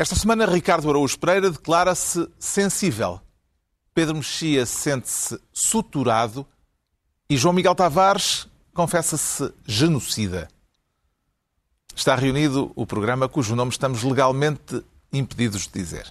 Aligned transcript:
Esta 0.00 0.16
semana, 0.16 0.46
Ricardo 0.46 0.88
Araújo 0.88 1.18
Pereira 1.18 1.50
declara-se 1.50 2.26
sensível. 2.38 3.20
Pedro 3.92 4.14
Mexia 4.14 4.64
sente-se 4.64 5.38
suturado 5.52 6.46
e 7.28 7.36
João 7.36 7.52
Miguel 7.52 7.74
Tavares 7.74 8.48
confessa-se 8.72 9.52
genocida. 9.66 10.48
Está 11.94 12.16
reunido 12.16 12.72
o 12.74 12.86
programa 12.86 13.28
cujo 13.28 13.54
nome 13.54 13.72
estamos 13.72 14.02
legalmente 14.02 14.82
impedidos 15.12 15.66
de 15.66 15.72
dizer. 15.78 16.10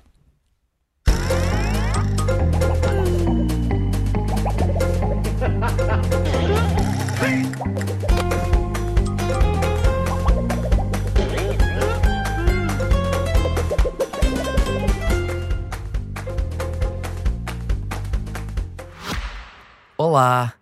Olá! 20.09 20.55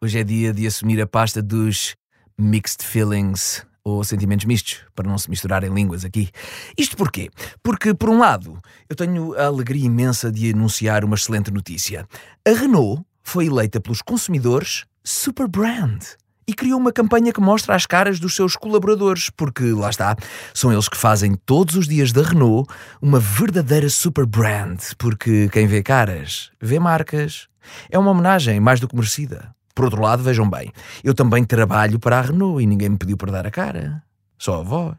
Hoje 0.00 0.20
é 0.20 0.24
dia 0.24 0.54
de 0.54 0.66
assumir 0.66 0.98
a 1.02 1.06
pasta 1.06 1.42
dos 1.42 1.94
mixed 2.38 2.82
feelings 2.82 3.62
ou 3.84 4.02
sentimentos 4.02 4.46
mistos, 4.46 4.86
para 4.94 5.06
não 5.06 5.18
se 5.18 5.28
misturarem 5.28 5.70
línguas 5.70 6.02
aqui. 6.02 6.30
Isto 6.78 6.96
porquê? 6.96 7.28
Porque, 7.62 7.92
por 7.92 8.08
um 8.08 8.18
lado, 8.18 8.58
eu 8.88 8.96
tenho 8.96 9.38
a 9.38 9.48
alegria 9.48 9.84
imensa 9.84 10.32
de 10.32 10.50
anunciar 10.50 11.04
uma 11.04 11.14
excelente 11.14 11.50
notícia. 11.50 12.08
A 12.42 12.58
Renault 12.58 13.04
foi 13.22 13.48
eleita 13.48 13.82
pelos 13.82 14.00
consumidores 14.00 14.86
Super 15.04 15.46
Brand 15.46 16.02
e 16.48 16.54
criou 16.54 16.78
uma 16.78 16.92
campanha 16.92 17.32
que 17.32 17.40
mostra 17.40 17.74
as 17.74 17.86
caras 17.86 18.20
dos 18.20 18.36
seus 18.36 18.54
colaboradores, 18.54 19.30
porque 19.30 19.64
lá 19.72 19.90
está, 19.90 20.16
são 20.54 20.72
eles 20.72 20.88
que 20.88 20.96
fazem 20.96 21.34
todos 21.34 21.74
os 21.74 21.88
dias 21.88 22.12
da 22.12 22.22
Renault 22.22 22.72
uma 23.02 23.18
verdadeira 23.18 23.90
super 23.90 24.24
brand, 24.24 24.78
porque 24.96 25.48
quem 25.48 25.66
vê 25.66 25.82
caras, 25.82 26.52
vê 26.60 26.78
marcas. 26.78 27.48
É 27.90 27.98
uma 27.98 28.12
homenagem 28.12 28.60
mais 28.60 28.78
do 28.78 28.86
que 28.86 28.94
merecida. 28.94 29.52
Por 29.74 29.86
outro 29.86 30.00
lado, 30.00 30.22
vejam 30.22 30.48
bem, 30.48 30.72
eu 31.02 31.12
também 31.12 31.44
trabalho 31.44 31.98
para 31.98 32.18
a 32.18 32.22
Renault 32.22 32.62
e 32.62 32.66
ninguém 32.66 32.90
me 32.90 32.96
pediu 32.96 33.16
para 33.16 33.32
dar 33.32 33.46
a 33.46 33.50
cara. 33.50 34.02
Só 34.38 34.60
a 34.60 34.62
voz. 34.62 34.96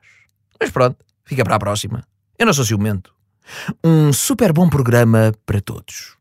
Mas 0.60 0.70
pronto, 0.70 0.98
fica 1.24 1.44
para 1.46 1.56
a 1.56 1.60
próxima. 1.60 2.04
Eu 2.38 2.46
não 2.46 2.54
sou 2.54 2.66
ciumento. 2.66 3.14
Um 3.84 4.12
super 4.12 4.52
bom 4.52 4.70
programa 4.70 5.34
para 5.46 5.62
todos. 5.62 6.18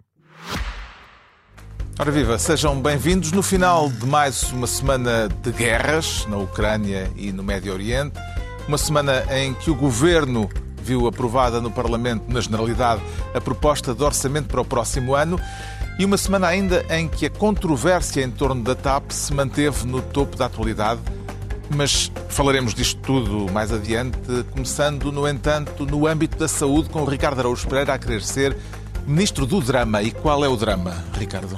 Ora 1.98 2.10
viva, 2.10 2.38
sejam 2.38 2.78
bem-vindos 2.78 3.32
no 3.32 3.42
final 3.42 3.88
de 3.88 4.04
mais 4.04 4.52
uma 4.52 4.66
semana 4.66 5.30
de 5.42 5.50
guerras 5.50 6.26
na 6.28 6.36
Ucrânia 6.36 7.10
e 7.16 7.32
no 7.32 7.42
Médio 7.42 7.72
Oriente. 7.72 8.20
Uma 8.68 8.76
semana 8.76 9.24
em 9.30 9.54
que 9.54 9.70
o 9.70 9.74
governo 9.74 10.46
viu 10.82 11.06
aprovada 11.06 11.58
no 11.58 11.70
Parlamento, 11.70 12.30
na 12.30 12.38
Generalidade, 12.42 13.00
a 13.34 13.40
proposta 13.40 13.94
de 13.94 14.02
orçamento 14.04 14.46
para 14.46 14.60
o 14.60 14.64
próximo 14.64 15.14
ano. 15.14 15.40
E 15.98 16.04
uma 16.04 16.18
semana 16.18 16.48
ainda 16.48 16.84
em 16.90 17.08
que 17.08 17.24
a 17.24 17.30
controvérsia 17.30 18.22
em 18.22 18.30
torno 18.30 18.62
da 18.62 18.74
TAP 18.74 19.10
se 19.10 19.32
manteve 19.32 19.86
no 19.86 20.02
topo 20.02 20.36
da 20.36 20.44
atualidade. 20.46 21.00
Mas 21.74 22.12
falaremos 22.28 22.74
disto 22.74 23.00
tudo 23.00 23.50
mais 23.50 23.72
adiante, 23.72 24.18
começando, 24.50 25.10
no 25.10 25.26
entanto, 25.26 25.86
no 25.86 26.06
âmbito 26.06 26.36
da 26.36 26.46
saúde, 26.46 26.90
com 26.90 27.00
o 27.00 27.04
Ricardo 27.06 27.38
Araújo 27.38 27.66
Pereira 27.66 27.94
a 27.94 27.98
querer 27.98 28.22
ser 28.22 28.54
ministro 29.06 29.46
do 29.46 29.60
drama. 29.60 30.02
E 30.02 30.10
qual 30.10 30.44
é 30.44 30.48
o 30.48 30.56
drama, 30.56 31.04
Ricardo? 31.14 31.56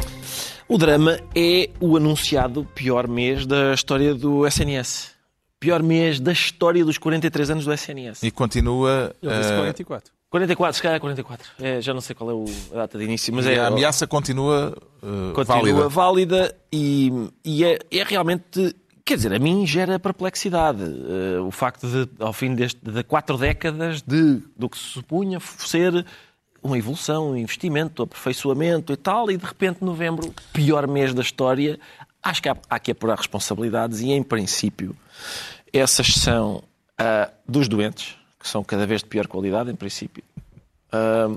O 0.69 0.77
drama 0.77 1.19
é 1.35 1.71
o 1.81 1.97
anunciado 1.97 2.65
pior 2.75 3.09
mês 3.09 3.47
da 3.47 3.73
história 3.75 4.15
do 4.15 4.47
SNS. 4.47 5.13
Pior 5.59 5.83
mês 5.83 6.21
da 6.21 6.31
história 6.33 6.85
dos 6.85 6.99
43 6.99 7.51
anos 7.51 7.65
do 7.65 7.73
SNS. 7.73 8.23
E 8.23 8.31
continua. 8.31 9.15
Ele 9.23 9.39
disse 9.39 9.53
eh, 9.53 9.57
44. 9.57 10.13
44, 10.31 10.77
se 10.77 10.83
calhar 10.83 10.97
é 10.97 11.01
44. 11.01 11.51
É, 11.59 11.81
já 11.81 11.95
não 11.95 12.03
sei 12.03 12.15
qual 12.15 12.31
é 12.31 12.35
o- 12.35 12.45
a 12.75 12.77
data 12.77 12.99
de 12.99 13.05
início, 13.05 13.33
mas 13.35 13.47
e 13.47 13.53
é. 13.53 13.59
a 13.61 13.69
ameaça 13.69 14.07
continua, 14.07 14.77
eh, 15.03 15.33
continua 15.33 15.63
válida. 15.63 15.89
válida, 15.89 16.57
e, 16.71 17.11
e 17.45 17.65
é, 17.65 17.79
é 17.91 18.03
realmente. 18.05 18.77
Quer 19.05 19.17
dizer, 19.17 19.33
a 19.33 19.39
mim 19.39 19.67
gera 19.67 19.99
perplexidade 19.99 20.83
eh, 20.85 21.41
o 21.41 21.51
facto 21.51 21.89
de, 21.89 22.07
ao 22.23 22.33
fim 22.35 22.55
deste, 22.55 22.79
de 22.85 23.03
quatro 23.03 23.39
décadas, 23.39 24.03
de, 24.03 24.43
do 24.55 24.69
que 24.69 24.77
se 24.77 24.85
supunha 24.85 25.41
ser 25.41 26.05
uma 26.63 26.77
evolução, 26.79 27.31
um 27.31 27.37
investimento, 27.37 28.03
um 28.03 28.05
aperfeiçoamento 28.05 28.93
e 28.93 28.97
tal, 28.97 29.31
e 29.31 29.37
de 29.37 29.45
repente, 29.45 29.85
novembro, 29.85 30.35
pior 30.53 30.87
mês 30.87 31.15
da 31.15 31.23
história. 31.23 31.79
Acho 32.23 32.43
que 32.43 32.49
há, 32.49 32.57
há 32.69 32.79
que 32.79 32.91
apurar 32.91 33.17
responsabilidades 33.17 34.01
e, 34.01 34.11
em 34.11 34.23
princípio, 34.23 34.97
essas 35.73 36.15
são 36.15 36.63
ah, 36.97 37.31
dos 37.47 37.69
doentes, 37.69 38.17
que 38.39 38.49
são 38.49 38.65
cada 38.65 38.87
vez 38.87 39.03
de 39.03 39.09
pior 39.09 39.27
qualidade, 39.27 39.71
em 39.71 39.77
princípio, 39.77 40.23
ah, 40.93 41.31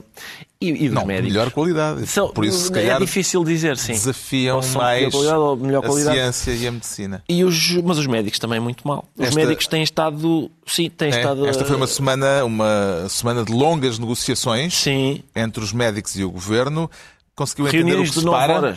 e, 0.61 0.85
e 0.85 0.89
Não, 0.89 1.05
médicos. 1.05 1.33
melhor 1.33 1.51
qualidade. 1.51 2.05
São- 2.05 2.29
Por 2.29 2.45
isso, 2.45 2.65
se 2.67 2.71
é 2.71 2.75
calhar, 2.75 2.99
difícil 2.99 3.43
dizer, 3.43 3.77
sim. 3.77 3.93
desafiam 3.93 4.57
Ou 4.57 4.63
mais 4.77 5.11
qualidade 5.11 5.61
melhor 5.63 5.83
a 5.83 5.87
qualidade. 5.87 6.15
ciência 6.17 6.51
e 6.51 6.67
a 6.67 6.71
medicina. 6.71 7.23
E 7.27 7.43
os, 7.43 7.71
mas 7.83 7.97
os 7.97 8.05
médicos 8.05 8.37
também 8.37 8.59
muito 8.59 8.87
mal. 8.87 9.05
Os 9.17 9.25
Esta- 9.29 9.35
médicos 9.39 9.65
têm 9.65 9.81
estado. 9.81 10.51
Sim, 10.67 10.89
têm 10.89 11.11
É, 11.11 11.17
estado. 11.17 11.47
esta 11.47 11.65
foi 11.65 11.75
uma 11.75 11.87
semana, 11.87 12.45
uma 12.45 13.07
semana 13.09 13.43
de 13.43 13.51
longas 13.51 13.97
negociações 13.97 14.75
Sim. 14.75 15.23
entre 15.35 15.63
os 15.63 15.73
médicos 15.73 16.15
e 16.15 16.23
o 16.23 16.29
governo. 16.29 16.89
Conseguiu 17.41 17.67
entender 17.67 17.99
o 17.99 18.03
que 18.03 18.09
separa? 18.11 18.75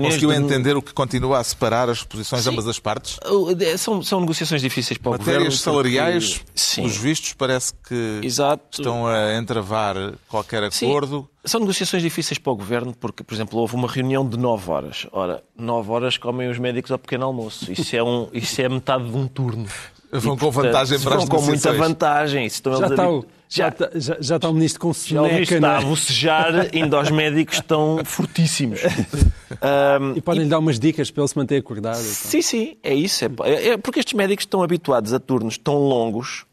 Conseguiu 0.00 0.30
de- 0.30 0.36
entender 0.36 0.76
o 0.76 0.82
que 0.82 0.92
continua 0.92 1.38
a 1.38 1.44
separar 1.44 1.88
as 1.90 2.02
posições 2.02 2.42
de 2.42 2.48
Sim. 2.48 2.52
ambas 2.54 2.66
as 2.68 2.78
partes? 2.78 3.18
Uh, 3.26 3.78
São, 3.78 4.02
são 4.02 4.20
negociações 4.20 4.60
difíceis 4.62 4.98
para 4.98 5.10
o 5.10 5.18
governo. 5.18 5.32
Matérias 5.40 5.54
porque- 5.62 5.70
salariais, 5.70 6.40
Sim. 6.54 6.82
pelos 6.82 6.96
vistos, 6.96 7.32
parece 7.34 7.72
que 7.86 8.20
Exato. 8.22 8.80
estão 8.80 9.06
a 9.06 9.36
entravar 9.36 9.96
qualquer 10.28 10.70
Sim. 10.72 10.88
acordo. 10.88 11.28
São 11.44 11.60
negociações 11.60 12.02
difíceis 12.02 12.38
para 12.38 12.52
o 12.52 12.56
governo 12.56 12.92
porque, 12.98 13.22
por 13.22 13.32
exemplo, 13.34 13.58
houve 13.60 13.74
uma 13.76 13.86
reunião 13.88 14.28
de 14.28 14.36
9 14.36 14.70
horas. 14.70 15.06
Ora, 15.12 15.42
9 15.56 15.90
horas 15.92 16.16
comem 16.18 16.48
os 16.50 16.58
médicos 16.58 16.90
ao 16.90 16.98
pequeno 16.98 17.24
almoço. 17.26 17.70
Isso 17.70 17.94
é, 17.94 18.02
um, 18.02 18.28
isso 18.32 18.60
é 18.60 18.68
metade 18.68 19.08
de 19.08 19.16
um 19.16 19.28
turno. 19.28 19.66
Vão 20.12 20.34
E, 20.34 20.38
com 20.38 20.52
portanto, 20.52 20.64
vantagem 20.64 21.00
para 21.00 21.16
as 21.16 21.24
vão 21.24 21.38
com 21.38 21.42
muita 21.46 21.72
vantagem. 21.72 22.46
Estão 22.46 22.76
Já 22.76 22.86
está, 22.86 23.10
o, 23.10 23.24
já, 23.48 23.68
está, 23.68 23.90
já, 23.94 24.16
já 24.20 24.36
está 24.36 24.48
o 24.48 24.52
ministro 24.54 24.80
com 24.80 24.92
Já 24.92 25.22
o 25.22 25.24
ministro 25.26 25.46
soneca, 25.46 25.54
está 25.54 25.68
não 25.68 25.76
a 25.76 25.80
é? 25.80 25.84
bocejar, 25.84 26.68
ainda 26.72 27.00
os 27.00 27.10
médicos 27.10 27.56
estão 27.56 28.00
fortíssimos. 28.04 28.80
Ahm, 29.60 30.14
E 30.16 30.20
podem 30.20 30.44
lhe 30.44 30.48
dar 30.48 30.58
umas 30.58 30.78
dicas 30.78 31.10
para 31.10 31.22
ele 31.22 31.28
se 31.28 31.36
manter 31.36 31.56
acordado. 31.58 31.96
e 32.00 32.04
tal. 32.04 32.12
Sim, 32.12 32.42
sim, 32.42 32.76
é 32.82 32.94
isso. 32.94 33.24
É, 33.24 33.68
é 33.70 33.76
porque 33.76 33.98
estes 34.00 34.14
médicos 34.14 34.42
estão 34.44 34.62
habituados 34.62 35.12
a 35.12 35.18
turnos 35.20 35.58
tão 35.58 35.76
longos 35.76 36.44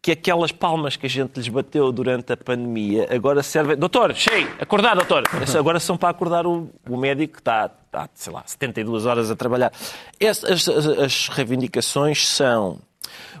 que 0.00 0.12
aquelas 0.12 0.52
palmas 0.52 0.96
que 0.96 1.06
a 1.06 1.08
gente 1.08 1.38
lhes 1.38 1.48
bateu 1.48 1.90
durante 1.90 2.30
a 2.30 2.36
pandemia 2.36 3.08
agora 3.10 3.42
servem. 3.42 3.74
Doutor, 3.74 4.14
cheio, 4.14 4.46
acordar, 4.60 4.94
doutor. 4.94 5.24
Agora 5.58 5.80
são 5.80 5.96
para 5.96 6.10
acordar 6.10 6.46
o, 6.46 6.68
o 6.90 6.96
médico 6.98 7.34
que 7.34 7.40
está, 7.40 7.70
está, 7.86 8.06
sei 8.14 8.30
lá, 8.30 8.42
72 8.44 9.06
horas 9.06 9.30
a 9.30 9.36
trabalhar. 9.36 9.72
Essas, 10.20 10.68
as, 10.68 10.86
as 10.86 11.28
reivindicações 11.28 12.28
são. 12.28 12.78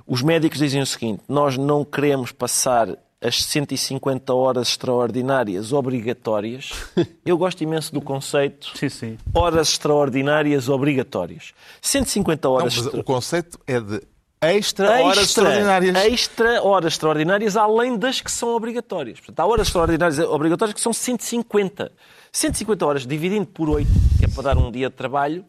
Os 0.06 0.22
médicos 0.22 0.58
dizem 0.58 0.82
o 0.82 0.86
seguinte: 0.86 1.22
nós 1.28 1.56
não 1.56 1.84
queremos 1.84 2.30
passar 2.32 2.88
as 3.20 3.42
150 3.44 4.34
horas 4.34 4.68
extraordinárias 4.68 5.72
obrigatórias. 5.72 6.72
Eu 7.24 7.38
gosto 7.38 7.62
imenso 7.62 7.92
do 7.92 8.00
conceito 8.02 8.70
Sim, 8.76 8.88
sim. 8.90 9.18
horas 9.34 9.68
extraordinárias 9.70 10.68
obrigatórias. 10.68 11.52
150 11.80 12.46
Não, 12.46 12.54
horas 12.54 12.76
mas 12.76 12.84
extra- 12.86 13.00
o 13.00 13.04
conceito 13.04 13.58
é 13.66 13.80
de 13.80 14.02
extra, 14.42 14.90
horas 14.90 15.18
extra, 15.22 15.22
extraordinárias. 15.48 15.96
extra 16.04 16.62
horas 16.62 16.92
extraordinárias 16.92 17.56
além 17.56 17.96
das 17.96 18.20
que 18.20 18.30
são 18.30 18.50
obrigatórias. 18.50 19.18
Portanto, 19.20 19.40
há 19.40 19.46
horas 19.46 19.68
extraordinárias 19.68 20.18
obrigatórias 20.18 20.74
que 20.74 20.80
são 20.82 20.92
150. 20.92 21.90
150 22.30 22.84
horas 22.84 23.06
dividindo 23.06 23.46
por 23.46 23.70
8, 23.70 23.88
que 24.18 24.26
é 24.26 24.28
para 24.28 24.42
dar 24.42 24.58
um 24.58 24.70
dia 24.70 24.90
de 24.90 24.96
trabalho, 24.96 25.46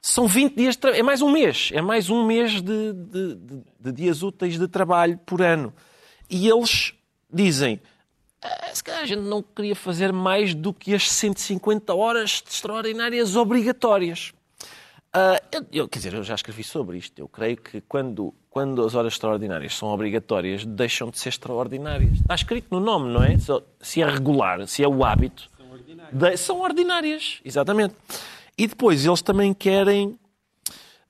são 0.00 0.26
20 0.26 0.54
dias 0.54 0.74
de 0.74 0.78
trabalho. 0.80 1.00
É 1.00 1.02
mais 1.02 1.22
um 1.22 1.30
mês. 1.30 1.70
É 1.72 1.80
mais 1.82 2.08
um 2.10 2.24
mês 2.24 2.60
de, 2.62 2.92
de- 2.92 3.34
de- 3.34 3.62
de 3.80 3.92
dias 3.92 4.22
úteis 4.22 4.58
de 4.58 4.68
trabalho 4.68 5.18
por 5.26 5.42
ano. 5.42 5.72
E 6.30 6.48
eles 6.48 6.94
dizem. 7.32 7.80
"Ah, 8.42 8.70
Se 8.72 8.82
calhar 8.84 9.02
a 9.02 9.06
gente 9.06 9.22
não 9.22 9.42
queria 9.42 9.74
fazer 9.74 10.12
mais 10.12 10.54
do 10.54 10.72
que 10.72 10.94
as 10.94 11.10
150 11.10 11.94
horas 11.94 12.42
extraordinárias 12.48 13.34
obrigatórias. 13.36 14.32
Ah, 15.12 15.40
eu, 15.50 15.66
eu- 15.72 15.88
quer 15.88 15.98
dizer, 15.98 16.14
eu 16.14 16.22
já 16.22 16.34
escrevi 16.34 16.62
sobre 16.62 16.98
isto. 16.98 17.18
Eu 17.18 17.28
creio 17.28 17.56
que 17.56 17.80
quando, 17.80 18.32
quando 18.50 18.84
as 18.84 18.94
horas 18.94 19.14
extraordinárias 19.14 19.74
são 19.76 19.88
obrigatórias, 19.88 20.64
deixam 20.64 21.10
de 21.10 21.18
ser 21.18 21.30
extraordinárias. 21.30 22.12
Está 22.20 22.34
escrito 22.34 22.68
no 22.70 22.78
nome, 22.78 23.12
não 23.12 23.24
é? 23.24 23.36
Se 23.80 24.00
é 24.02 24.06
regular, 24.06 24.66
se 24.68 24.82
é 24.84 24.88
o 24.88 25.02
hábito. 25.04 25.48
São 25.56 25.70
ordinárias. 25.72 26.40
são 26.40 26.60
ordinárias, 26.60 27.40
exatamente. 27.44 27.94
E 28.58 28.66
depois 28.66 29.06
eles 29.06 29.22
também 29.22 29.54
querem, 29.54 30.18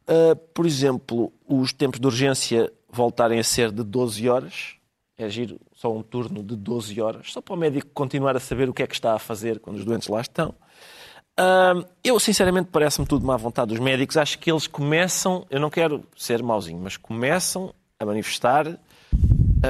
ah, 0.06 0.36
por 0.52 0.66
exemplo, 0.66 1.32
os 1.48 1.72
tempos 1.72 1.98
de 1.98 2.06
urgência 2.06 2.70
voltarem 2.90 3.38
a 3.38 3.44
ser 3.44 3.72
de 3.72 3.82
12 3.82 4.28
horas. 4.28 4.74
É 5.16 5.28
giro, 5.28 5.58
só 5.74 5.92
um 5.92 6.02
turno 6.02 6.44
de 6.44 6.54
12 6.54 7.00
horas, 7.00 7.32
só 7.32 7.40
para 7.40 7.54
o 7.54 7.56
médico 7.56 7.88
continuar 7.92 8.36
a 8.36 8.40
saber 8.40 8.68
o 8.68 8.74
que 8.74 8.84
é 8.84 8.86
que 8.86 8.94
está 8.94 9.14
a 9.14 9.18
fazer 9.18 9.58
quando 9.58 9.76
os 9.76 9.84
doentes 9.84 10.06
lá 10.06 10.20
estão. 10.20 10.54
Hum, 11.40 11.84
eu, 12.04 12.20
sinceramente, 12.20 12.68
parece-me 12.70 13.06
tudo 13.06 13.26
má 13.26 13.36
vontade 13.36 13.68
dos 13.68 13.80
médicos. 13.80 14.16
Acho 14.16 14.38
que 14.38 14.50
eles 14.50 14.66
começam, 14.66 15.46
eu 15.50 15.58
não 15.58 15.70
quero 15.70 16.04
ser 16.16 16.42
mauzinho, 16.42 16.80
mas 16.80 16.96
começam 16.96 17.74
a 17.98 18.04
manifestar 18.04 18.78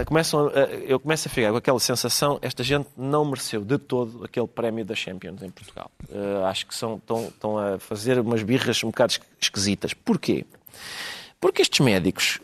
começam 0.06 0.46
a- 0.48 0.50
ah, 0.50 0.74
eu 0.86 0.98
começo 1.00 1.28
a 1.28 1.30
ficar 1.30 1.50
com 1.50 1.56
aquela 1.56 1.80
sensação, 1.80 2.38
esta 2.42 2.62
gente 2.62 2.88
não 2.96 3.24
mereceu 3.24 3.64
de 3.64 3.78
todo 3.78 4.24
aquele 4.24 4.46
prémio 4.46 4.84
da 4.84 4.94
Champions 4.94 5.42
em 5.42 5.50
Portugal. 5.50 5.90
Ah, 6.12 6.48
acho 6.48 6.66
que 6.66 6.74
são, 6.74 6.96
estão, 6.96 7.24
estão 7.24 7.58
a 7.58 7.78
fazer 7.78 8.18
umas 8.18 8.42
birras 8.42 8.82
um 8.84 8.88
bocado 8.88 9.14
esquisitas. 9.40 9.94
Porquê? 9.94 10.44
Porque 11.40 11.62
estes 11.62 11.78
médicos, 11.80 12.40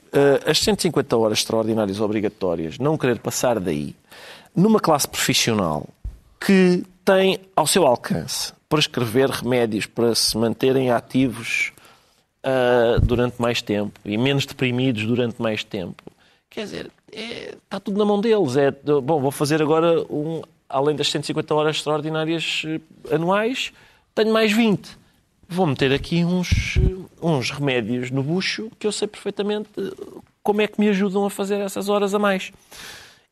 as 0.46 0.60
150 0.60 1.16
horas 1.16 1.38
extraordinárias 1.38 2.00
obrigatórias, 2.00 2.78
não 2.78 2.96
querer 2.96 3.18
passar 3.18 3.58
daí, 3.58 3.94
numa 4.54 4.78
classe 4.78 5.08
profissional 5.08 5.88
que 6.40 6.84
tem 7.04 7.40
ao 7.56 7.66
seu 7.66 7.84
alcance 7.86 8.52
prescrever 8.68 9.28
remédios 9.30 9.84
para 9.86 10.14
se 10.14 10.36
manterem 10.38 10.90
ativos 10.92 11.72
durante 13.02 13.40
mais 13.40 13.60
tempo 13.62 13.98
e 14.04 14.16
menos 14.16 14.46
deprimidos 14.46 15.04
durante 15.06 15.40
mais 15.42 15.64
tempo. 15.64 16.02
Quer 16.50 16.64
dizer, 16.64 16.90
é- 17.14 17.54
está 17.64 17.80
tudo 17.80 17.98
na 17.98 18.04
mão 18.04 18.20
deles. 18.20 18.56
É, 18.56 18.70
bom, 18.70 19.20
vou 19.20 19.30
fazer 19.30 19.62
agora, 19.62 20.02
um, 20.10 20.42
além 20.68 20.96
das 20.96 21.10
150 21.10 21.54
horas 21.54 21.76
extraordinárias 21.76 22.62
eh, 22.66 23.14
anuais, 23.14 23.72
tenho 24.14 24.32
mais 24.32 24.52
20. 24.52 24.98
Vou 25.48 25.66
meter 25.66 25.92
aqui 25.92 26.24
uns, 26.24 26.76
eh, 26.78 27.04
uns 27.22 27.50
remédios 27.50 28.10
no 28.10 28.22
bucho 28.22 28.70
que 28.78 28.86
eu 28.86 28.92
sei 28.92 29.06
perfeitamente 29.06 29.68
eh, 29.78 30.20
como 30.42 30.60
é 30.60 30.66
que 30.66 30.80
me 30.80 30.88
ajudam 30.88 31.24
a 31.24 31.30
fazer 31.30 31.60
essas 31.60 31.88
horas 31.88 32.14
a 32.14 32.18
mais. 32.18 32.52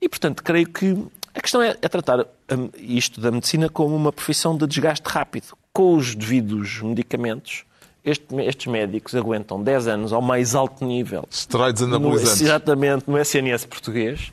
E, 0.00 0.08
portanto, 0.08 0.42
creio 0.42 0.68
que 0.68 0.96
a 1.34 1.40
questão 1.40 1.62
é, 1.62 1.70
é 1.80 1.88
tratar 1.88 2.20
hum, 2.20 2.68
isto 2.78 3.20
da 3.20 3.30
medicina 3.30 3.68
como 3.68 3.94
uma 3.96 4.12
profissão 4.12 4.56
de 4.56 4.66
desgaste 4.66 5.08
rápido. 5.08 5.56
Com 5.72 5.96
os 5.96 6.14
devidos 6.14 6.80
medicamentos, 6.82 7.64
este- 8.04 8.34
estes 8.42 8.66
médicos 8.66 9.14
aguentam 9.14 9.62
10 9.62 9.86
anos 9.86 10.12
ao 10.12 10.20
mais 10.22 10.54
alto 10.54 10.84
nível. 10.84 11.26
Esteroides 11.30 11.82
No, 11.82 11.88
anabolizantes. 11.96 12.40
exatamente, 12.42 13.04
no 13.08 13.18
SNS 13.18 13.66
português. 13.66 14.32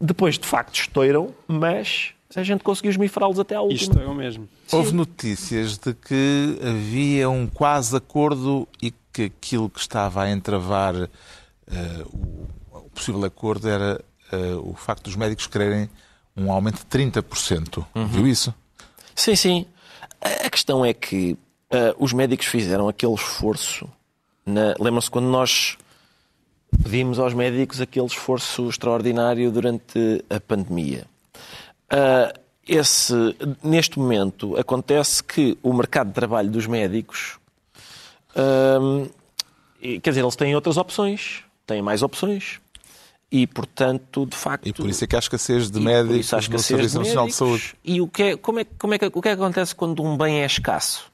Depois, 0.00 0.38
de 0.38 0.46
facto, 0.46 0.74
estouram, 0.78 1.34
mas 1.48 2.12
a 2.36 2.42
gente 2.42 2.62
conseguiu 2.62 2.90
esmifrá-los 2.92 3.38
até 3.40 3.56
à 3.56 3.60
última. 3.60 3.80
Isto 3.80 3.98
é 3.98 4.06
o 4.06 4.14
mesmo. 4.14 4.48
Houve 4.70 4.92
notícias 4.92 5.76
de 5.78 5.92
que 5.94 6.58
havia 6.62 7.28
um 7.28 7.46
quase 7.48 7.96
acordo 7.96 8.68
e 8.80 8.92
que 9.12 9.24
aquilo 9.24 9.68
que 9.68 9.80
estava 9.80 10.22
a 10.22 10.30
entravar 10.30 10.94
eh, 10.94 11.08
o, 12.12 12.46
o 12.76 12.90
possível 12.94 13.24
acordo 13.24 13.68
era 13.68 14.00
eh, 14.30 14.54
o 14.62 14.74
facto 14.74 15.04
dos 15.04 15.16
médicos 15.16 15.46
quererem 15.48 15.90
um 16.36 16.52
aumento 16.52 16.76
de 16.78 16.84
30%. 16.86 17.84
Viu 18.06 18.26
isso? 18.28 18.54
Sim, 19.16 19.34
sim. 19.34 19.66
A 20.20 20.48
questão 20.48 20.84
é 20.84 20.94
que 20.94 21.36
ah, 21.70 21.94
os 21.98 22.12
médicos 22.12 22.46
fizeram 22.46 22.88
aquele 22.88 23.14
esforço. 23.14 23.88
na- 24.46 24.74
Lembram-se 24.80 25.10
quando 25.10 25.26
nós 25.26 25.76
pedimos 26.82 27.18
aos 27.18 27.34
médicos 27.34 27.80
aquele 27.80 28.06
esforço 28.06 28.68
extraordinário 28.68 29.50
durante 29.50 30.24
a 30.30 30.40
pandemia. 30.40 31.04
Ah, 31.90 32.32
esse, 32.66 33.14
neste 33.62 33.98
momento, 33.98 34.54
acontece 34.58 35.24
que 35.24 35.56
o 35.62 35.72
mercado 35.72 36.08
de 36.08 36.14
trabalho 36.14 36.50
dos 36.50 36.66
médicos. 36.66 37.38
ah, 38.36 39.06
quer 39.80 40.10
dizer, 40.10 40.20
eles 40.22 40.36
têm 40.36 40.54
outras 40.54 40.76
opções, 40.76 41.42
têm 41.66 41.80
mais 41.82 42.02
opções. 42.02 42.60
E, 43.30 43.46
portanto, 43.46 44.24
de 44.24 44.34
facto. 44.34 44.66
E 44.66 44.72
por 44.72 44.88
isso 44.88 45.04
é 45.04 45.06
que 45.06 45.14
há 45.14 45.18
escassez 45.18 45.70
de 45.70 45.78
médicos 45.80 46.48
no 46.48 46.58
Serviço 46.58 46.98
Nacional 46.98 47.26
de. 47.26 47.34
Saúde. 47.34 47.74
E 47.84 48.00
o 48.00 48.08
que, 48.08 48.22
é, 48.22 48.36
como 48.38 48.58
é, 48.60 48.64
como 48.64 48.94
é 48.94 48.98
que, 48.98 49.04
o 49.06 49.10
que 49.20 49.28
é 49.28 49.36
que 49.36 49.42
acontece 49.42 49.74
quando 49.74 50.02
um 50.02 50.16
bem 50.16 50.40
é 50.40 50.46
escasso? 50.46 51.12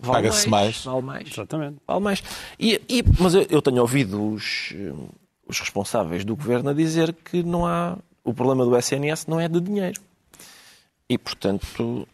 Vale 0.00 0.12
Paga-se 0.14 0.48
mais. 0.48 0.84
Vale 0.84 1.02
mais. 1.02 1.28
Exatamente. 1.30 1.76
Vale 1.86 2.00
mais. 2.00 2.22
E, 2.58 2.80
e- 2.88 3.04
mas 3.18 3.34
eu, 3.34 3.46
eu 3.50 3.60
tenho 3.62 3.80
ouvido 3.80 4.32
os, 4.32 4.72
eh, 4.74 4.92
os 5.46 5.60
responsáveis 5.60 6.24
do 6.24 6.34
governo 6.34 6.70
a 6.70 6.72
dizer 6.72 7.12
que 7.12 7.42
não 7.42 7.66
há. 7.66 7.96
O 8.24 8.32
problema 8.34 8.64
do 8.64 8.76
SNS 8.76 9.26
não 9.28 9.38
é 9.40 9.48
de 9.48 9.60
dinheiro. 9.60 10.00
E, 11.08 11.16
portanto, 11.18 12.06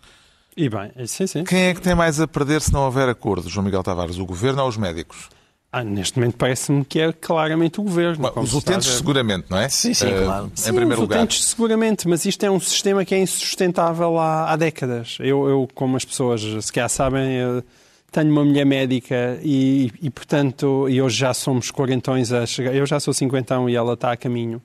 E 0.56 0.68
bem, 0.68 0.90
sim, 1.06 1.26
sim. 1.26 1.44
Quem 1.44 1.64
é 1.64 1.74
que 1.74 1.80
tem 1.82 1.94
mais 1.94 2.20
a 2.20 2.26
perder 2.26 2.60
se 2.62 2.72
não 2.72 2.84
houver 2.86 3.08
acordo, 3.08 3.48
João 3.48 3.64
Miguel 3.64 3.82
Tavares? 3.82 4.18
O 4.18 4.24
governo 4.24 4.62
ou 4.62 4.68
os 4.68 4.76
médicos? 4.76 5.28
Ah, 5.78 5.84
neste 5.84 6.18
momento 6.18 6.36
parece-me 6.38 6.84
que 6.84 6.98
é 7.00 7.12
claramente 7.12 7.80
o 7.80 7.82
governo. 7.82 8.30
Bom, 8.34 8.40
os 8.42 8.50
se 8.50 8.56
está 8.56 8.72
a 8.72 8.76
utentes, 8.76 8.96
seguramente, 8.96 9.44
não 9.50 9.58
é? 9.58 9.68
Sim, 9.68 9.92
sim, 9.92 10.06
Eh, 10.06 10.24
claro. 10.24 10.46
Em 10.46 10.56
Sim, 10.56 10.72
primeiro 10.72 10.94
os 10.94 11.00
lugar. 11.00 11.18
utentes, 11.18 11.44
seguramente, 11.44 12.08
mas 12.08 12.24
isto 12.24 12.42
é 12.44 12.50
um 12.50 12.58
sistema 12.58 13.04
que 13.04 13.14
é 13.14 13.18
insustentável 13.18 14.18
há, 14.18 14.50
há 14.52 14.56
décadas. 14.56 15.18
Eu, 15.20 15.46
eu, 15.48 15.68
como 15.74 15.96
as 15.96 16.04
pessoas 16.04 16.40
se 16.64 16.72
calhar 16.72 16.88
sabem, 16.88 17.34
eu 17.34 17.62
tenho 18.10 18.30
uma 18.32 18.42
mulher 18.44 18.64
médica 18.64 19.38
e, 19.42 19.92
e, 20.00 20.08
portanto, 20.08 20.88
e 20.88 21.02
hoje 21.02 21.18
já 21.18 21.34
somos 21.34 21.70
quarentões 21.70 22.32
a 22.32 22.46
chegar. 22.46 22.74
Eu 22.74 22.86
já 22.86 22.98
sou 22.98 23.12
cinquentão 23.12 23.68
e 23.68 23.76
ela 23.76 23.92
está 23.92 24.12
a 24.12 24.16
caminho. 24.16 24.62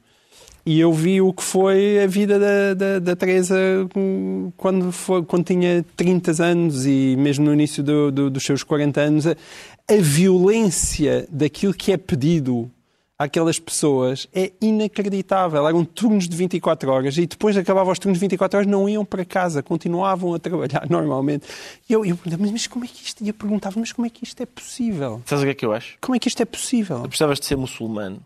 E 0.63 0.79
eu 0.79 0.93
vi 0.93 1.19
o 1.19 1.33
que 1.33 1.41
foi 1.41 2.03
a 2.03 2.05
vida 2.05 2.37
da, 2.37 2.73
da, 2.75 2.99
da 2.99 3.15
Teresa 3.15 3.55
hum, 3.97 4.51
quando, 4.55 4.91
foi, 4.91 5.23
quando 5.25 5.43
tinha 5.43 5.83
30 5.97 6.43
anos 6.43 6.85
e 6.85 7.15
mesmo 7.17 7.45
no 7.45 7.51
início 7.53 7.81
do- 7.83 8.11
do- 8.11 8.29
dos 8.29 8.43
seus 8.43 8.61
40 8.61 9.01
anos. 9.01 9.25
A, 9.91 10.01
violência 10.01 11.27
daquilo 11.29 11.73
que 11.73 11.91
é 11.91 11.97
pedido 11.97 12.71
àquelas 13.19 13.59
pessoas 13.59 14.25
é 14.33 14.53
inacreditável. 14.61 15.67
Eram 15.67 15.83
turnos 15.83 16.29
de 16.29 16.35
24 16.35 16.89
horas 16.89 17.17
e 17.17 17.27
depois 17.27 17.55
de 17.55 17.61
acabavam 17.61 17.91
os 17.91 17.99
turnos 17.99 18.17
de 18.17 18.21
24 18.21 18.59
horas 18.59 18.71
não 18.71 18.88
iam 18.88 19.03
para 19.03 19.25
casa, 19.25 19.61
continuavam 19.61 20.33
a 20.33 20.39
trabalhar 20.39 20.88
normalmente. 20.89 21.45
E 21.89 21.93
eu, 21.93 22.05
eu 22.05 22.15
perguntava, 22.15 22.51
mas 22.51 22.67
como 22.67 22.85
é 22.85 22.88
que 22.88 23.03
isto? 23.03 23.21
E 23.21 23.27
eu 23.27 23.33
perguntava, 23.33 23.79
mas 23.79 23.91
como 23.91 24.07
é 24.07 24.09
que 24.09 24.23
isto 24.23 24.41
é 24.41 24.45
possível? 24.45 25.21
sabes 25.25 25.43
o 25.43 25.45
que 25.45 25.51
é 25.51 25.55
que 25.55 25.65
eu 25.65 25.73
acho? 25.73 25.97
Como 25.99 26.15
é 26.15 26.19
que 26.19 26.27
isto 26.29 26.41
é 26.41 26.45
possível? 26.45 27.01
Tu 27.01 27.09
precisavas 27.09 27.39
de 27.39 27.45
ser 27.45 27.57
muçulmano 27.57 28.21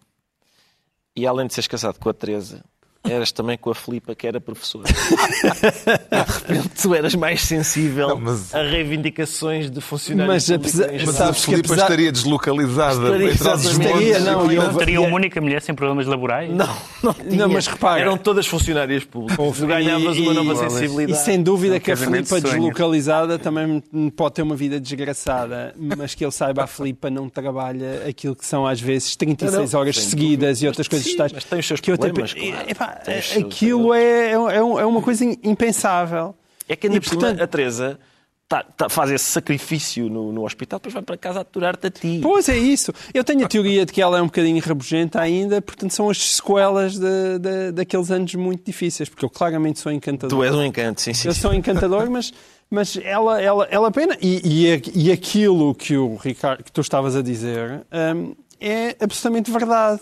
e, 1.16 1.26
além 1.26 1.48
de 1.48 1.54
seres 1.54 1.68
casado 1.68 1.98
com 1.98 2.10
a 2.10 2.14
Teresa, 2.14 2.64
eras 3.12 3.32
também 3.32 3.58
com 3.58 3.70
a 3.72 3.76
Filipa, 3.76 4.14
que 4.16 4.28
era 4.28 4.40
professora. 4.42 4.86
de 4.92 6.54
repente, 6.54 6.70
tu 6.82 6.94
eras 6.94 7.16
mais 7.16 7.42
sensível 7.42 8.10
Não, 8.10 8.20
mas- 8.20 8.54
a 8.54 8.62
reivindicações 8.62 9.70
de 9.70 9.82
funcionários 9.82 10.34
Mas 10.34 10.46
públicos 10.58 10.80
apesar- 10.82 11.06
mas 11.06 11.10
a 11.10 11.26
Sabes 11.26 11.40
que 11.40 11.46
Filipa 11.52 11.68
apesar- 11.68 11.84
estaria 11.84 12.12
deslocalizada. 12.12 13.06
Estaria, 13.06 13.30
estaria, 13.32 14.20
não, 14.20 14.52
e 14.52 14.56
Não 14.56 14.74
teria 14.76 14.96
e- 14.96 14.98
uma 14.98 15.16
única 15.16 15.40
mulher 15.42 15.62
sem 15.62 15.74
problemas 15.76 16.06
laborais? 16.08 16.50
Não, 16.52 16.76
não, 17.04 17.14
tinha. 17.14 17.36
Não, 17.36 17.50
mas 17.50 17.68
repara- 17.68 18.02
Eram 18.02 18.18
todas 18.18 18.46
funcionárias 18.48 19.04
públicas. 19.04 19.58
Tu 19.58 19.68
ganhavas 19.68 20.18
uma 20.18 20.34
nova 20.34 20.54
E 20.54 20.70
sensibilidade. 20.70 21.24
sem 21.24 21.42
dúvida 21.42 21.76
É 21.76 21.78
um 21.78 21.82
que 21.82 21.92
a 21.92 21.98
Filipa 21.98 22.42
de 22.42 22.50
deslocalizada 22.50 23.40
também 23.40 23.82
pode 24.16 24.36
ter 24.36 24.42
uma 24.42 24.56
vida 24.56 24.80
desgraçada, 24.80 25.74
mas 25.98 26.14
que 26.16 26.24
ele 26.24 26.32
saiba 26.32 26.64
a 26.64 26.68
Filipa 26.68 27.10
não 27.10 27.30
trabalha 27.30 28.04
aquilo 28.08 28.36
que 28.36 28.46
são 28.46 28.66
às 28.66 28.80
vezes 28.80 29.16
36 29.16 29.54
Não, 29.54 29.72
não, 29.72 29.80
horas 29.80 29.96
sem 29.96 30.10
seguidas 30.10 30.60
dúvida. 30.60 30.66
e 30.66 30.68
outras 30.68 30.88
Mas 30.88 30.90
coisas 30.90 31.12
sim, 31.12 31.18
tais. 31.18 31.32
mas 31.34 31.44
tem 31.44 31.60
os 31.60 31.68
seus 31.68 31.80
que 31.80 31.92
eu 31.92 31.96
até- 31.96 32.08
problemas, 32.08 32.34
claro. 32.34 32.70
Epá, 32.70 32.95
Seus- 33.04 33.38
aquilo 33.46 33.94
é, 33.94 34.32
é, 34.32 34.34
é 34.34 34.56
é 34.58 34.86
uma 34.86 35.02
coisa 35.02 35.26
impensável. 35.44 36.36
É 36.68 36.76
que 36.76 36.88
ainda 36.88 36.98
E, 36.98 37.00
por 37.00 37.10
cima, 37.10 37.22
portanto- 37.22 37.42
a 37.42 37.48
Teresa 37.48 38.00
tá- 38.48 38.64
tá- 38.64 38.90
faz 38.90 39.12
esse 39.12 39.26
sacrifício 39.26 40.10
no, 40.10 40.32
no 40.32 40.46
hospital, 40.46 40.80
depois 40.80 40.94
vai 40.94 41.04
para 41.04 41.18
casa 41.18 41.40
aturar-te 41.42 41.88
a 41.88 41.92
ti. 41.92 42.20
Pois 42.22 42.48
é 42.50 42.58
isso. 42.58 42.94
Eu 43.14 43.24
tenho 43.24 43.44
a 43.46 43.48
teoria 43.48 43.86
de 43.86 43.92
que 43.94 44.02
ela 44.02 44.18
é 44.18 44.22
um 44.22 44.26
bocadinho 44.26 44.62
rabugenta 44.64 45.20
ainda, 45.22 45.62
portanto 45.62 45.92
são 45.92 46.10
as 46.10 46.18
sequelas 46.36 46.94
de, 46.98 47.40
de- 47.40 47.72
daqueles 47.72 48.10
anos 48.12 48.34
muito 48.36 48.64
difíceis, 48.66 49.10
porque 49.10 49.26
eu 49.26 49.30
claramente 49.30 49.80
sou 49.80 49.92
encantador. 49.92 50.30
Tu 50.40 50.44
és 50.44 50.54
um 50.56 50.64
encanto, 50.64 51.02
sim, 51.02 51.14
sim. 51.14 51.28
Eu 51.28 51.34
sou 51.34 51.54
encantador, 51.54 52.10
mas, 52.10 52.32
mas 52.70 52.98
ela, 53.04 53.42
ela, 53.42 53.68
ela 53.70 53.92
pena. 53.92 54.18
E, 54.22 54.42
e, 54.44 55.08
e 55.08 55.12
aquilo 55.12 55.74
que, 55.76 55.96
o 55.98 56.16
Ricardo, 56.16 56.64
que 56.64 56.72
tu 56.72 56.82
estavas 56.82 57.16
a 57.16 57.22
dizer 57.22 57.86
hum, 58.16 58.36
é 58.60 58.96
absolutamente 59.00 59.52
verdade. 59.52 60.02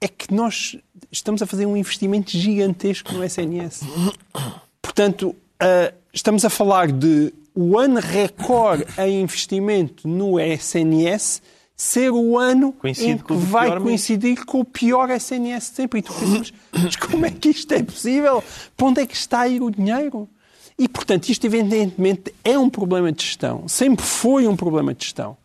É 0.00 0.06
que 0.06 0.32
nós 0.32 0.76
estamos 1.10 1.42
a 1.42 1.46
fazer 1.46 1.66
um 1.66 1.76
investimento 1.76 2.30
gigantesco 2.30 3.12
no 3.12 3.24
SNS. 3.24 3.82
Portanto, 4.82 5.34
ah, 5.60 5.92
estamos 6.12 6.44
a 6.44 6.50
falar 6.50 6.90
de 6.90 7.32
o 7.54 7.78
ano 7.78 8.00
recorde 8.00 8.84
em 8.98 9.20
investimento 9.20 10.06
no 10.06 10.38
SNS 10.38 11.42
ser 11.76 12.10
o 12.10 12.36
ano 12.36 12.72
Coincide 12.72 13.10
em 13.12 13.18
que 13.18 13.34
vai 13.34 13.68
pior 13.68 13.80
coincidir 13.80 14.44
com 14.44 14.60
o 14.60 14.64
pior 14.64 15.10
SNS 15.10 15.70
de 15.70 15.76
sempre. 15.76 16.00
E 16.00 16.02
tu 16.02 16.12
pensas, 16.12 16.52
mas 16.72 16.96
como 16.96 17.24
é 17.24 17.30
que 17.30 17.50
isto 17.50 17.72
é 17.72 17.82
possível? 17.82 18.42
Para 18.76 18.86
onde 18.86 19.00
é 19.00 19.06
que 19.06 19.14
está 19.14 19.40
a 19.40 19.48
ir 19.48 19.62
o 19.62 19.70
dinheiro? 19.70 20.28
E, 20.78 20.88
portanto, 20.88 21.28
isto 21.28 21.44
evidentemente 21.44 22.32
é 22.44 22.56
um 22.56 22.70
problema 22.70 23.10
de 23.10 23.24
gestão. 23.24 23.66
Sempre 23.66 24.04
foi 24.04 24.46
um 24.46 24.56
problema 24.56 24.94
de 24.94 25.04
gestão. 25.04 25.36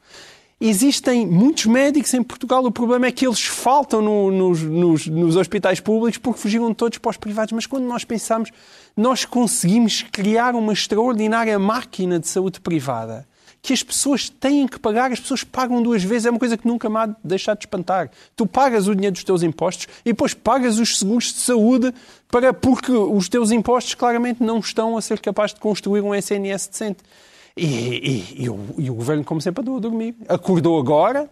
Existem 0.61 1.25
muitos 1.27 1.65
médicos 1.65 2.13
em 2.13 2.23
Portugal. 2.23 2.63
O 2.63 2.71
problema 2.71 3.07
é 3.07 3.11
que 3.11 3.25
eles 3.27 3.41
faltam 3.43 4.01
no- 4.01 4.31
nos, 4.31 4.61
nos- 4.63 5.07
nos 5.07 5.35
hospitais 5.35 5.79
públicos 5.79 6.17
porque 6.17 6.39
fugiram 6.39 6.73
todos 6.73 6.97
para 6.99 7.09
os 7.11 7.17
privados. 7.17 7.51
Mas 7.51 7.65
quando 7.65 7.83
nós 7.85 8.05
pensamos, 8.05 8.49
nós 8.95 9.25
conseguimos 9.25 10.03
criar 10.11 10.55
uma 10.55 10.71
extraordinária 10.71 11.57
máquina 11.59 12.19
de 12.19 12.27
saúde 12.27 12.61
privada 12.61 13.27
que 13.61 13.71
as 13.71 13.81
pessoas 13.81 14.27
têm 14.27 14.67
que 14.67 14.77
pagar, 14.77 15.09
as 15.13 15.21
pessoas 15.21 15.41
pagam 15.45 15.81
duas 15.81 16.03
vezes, 16.03 16.25
é 16.25 16.29
uma 16.29 16.37
coisa 16.37 16.57
que 16.57 16.67
nunca 16.67 16.89
me 16.89 16.97
há 16.97 17.05
de 17.05 17.15
deixar 17.23 17.53
de 17.53 17.61
espantar. 17.61 18.11
Tu 18.35 18.45
pagas 18.45 18.89
o 18.89 18.93
dinheiro 18.93 19.13
dos 19.13 19.23
teus 19.23 19.41
impostos 19.41 19.87
e 20.03 20.09
depois 20.09 20.33
pagas 20.33 20.79
os 20.79 20.99
seguros 20.99 21.27
de 21.31 21.39
saúde 21.39 21.93
para, 22.29 22.53
porque 22.53 22.91
os 22.91 23.29
teus 23.29 23.51
impostos 23.51 23.95
claramente 23.95 24.43
não 24.43 24.59
estão 24.59 24.97
a 24.97 25.01
ser 25.01 25.17
capazes 25.21 25.53
de 25.53 25.61
construir 25.61 26.01
um 26.01 26.13
SNS 26.13 26.67
decente. 26.67 26.99
E, 27.55 27.65
e- 27.65 28.43
e 28.43 28.49
o, 28.49 28.75
e 28.77 28.89
o 28.89 28.95
governo, 28.95 29.23
como 29.23 29.39
sempre, 29.41 29.61
andou 29.61 29.77
a 29.77 29.79
dormir. 29.79 30.15
Acordou 30.27 30.79
agora, 30.79 31.29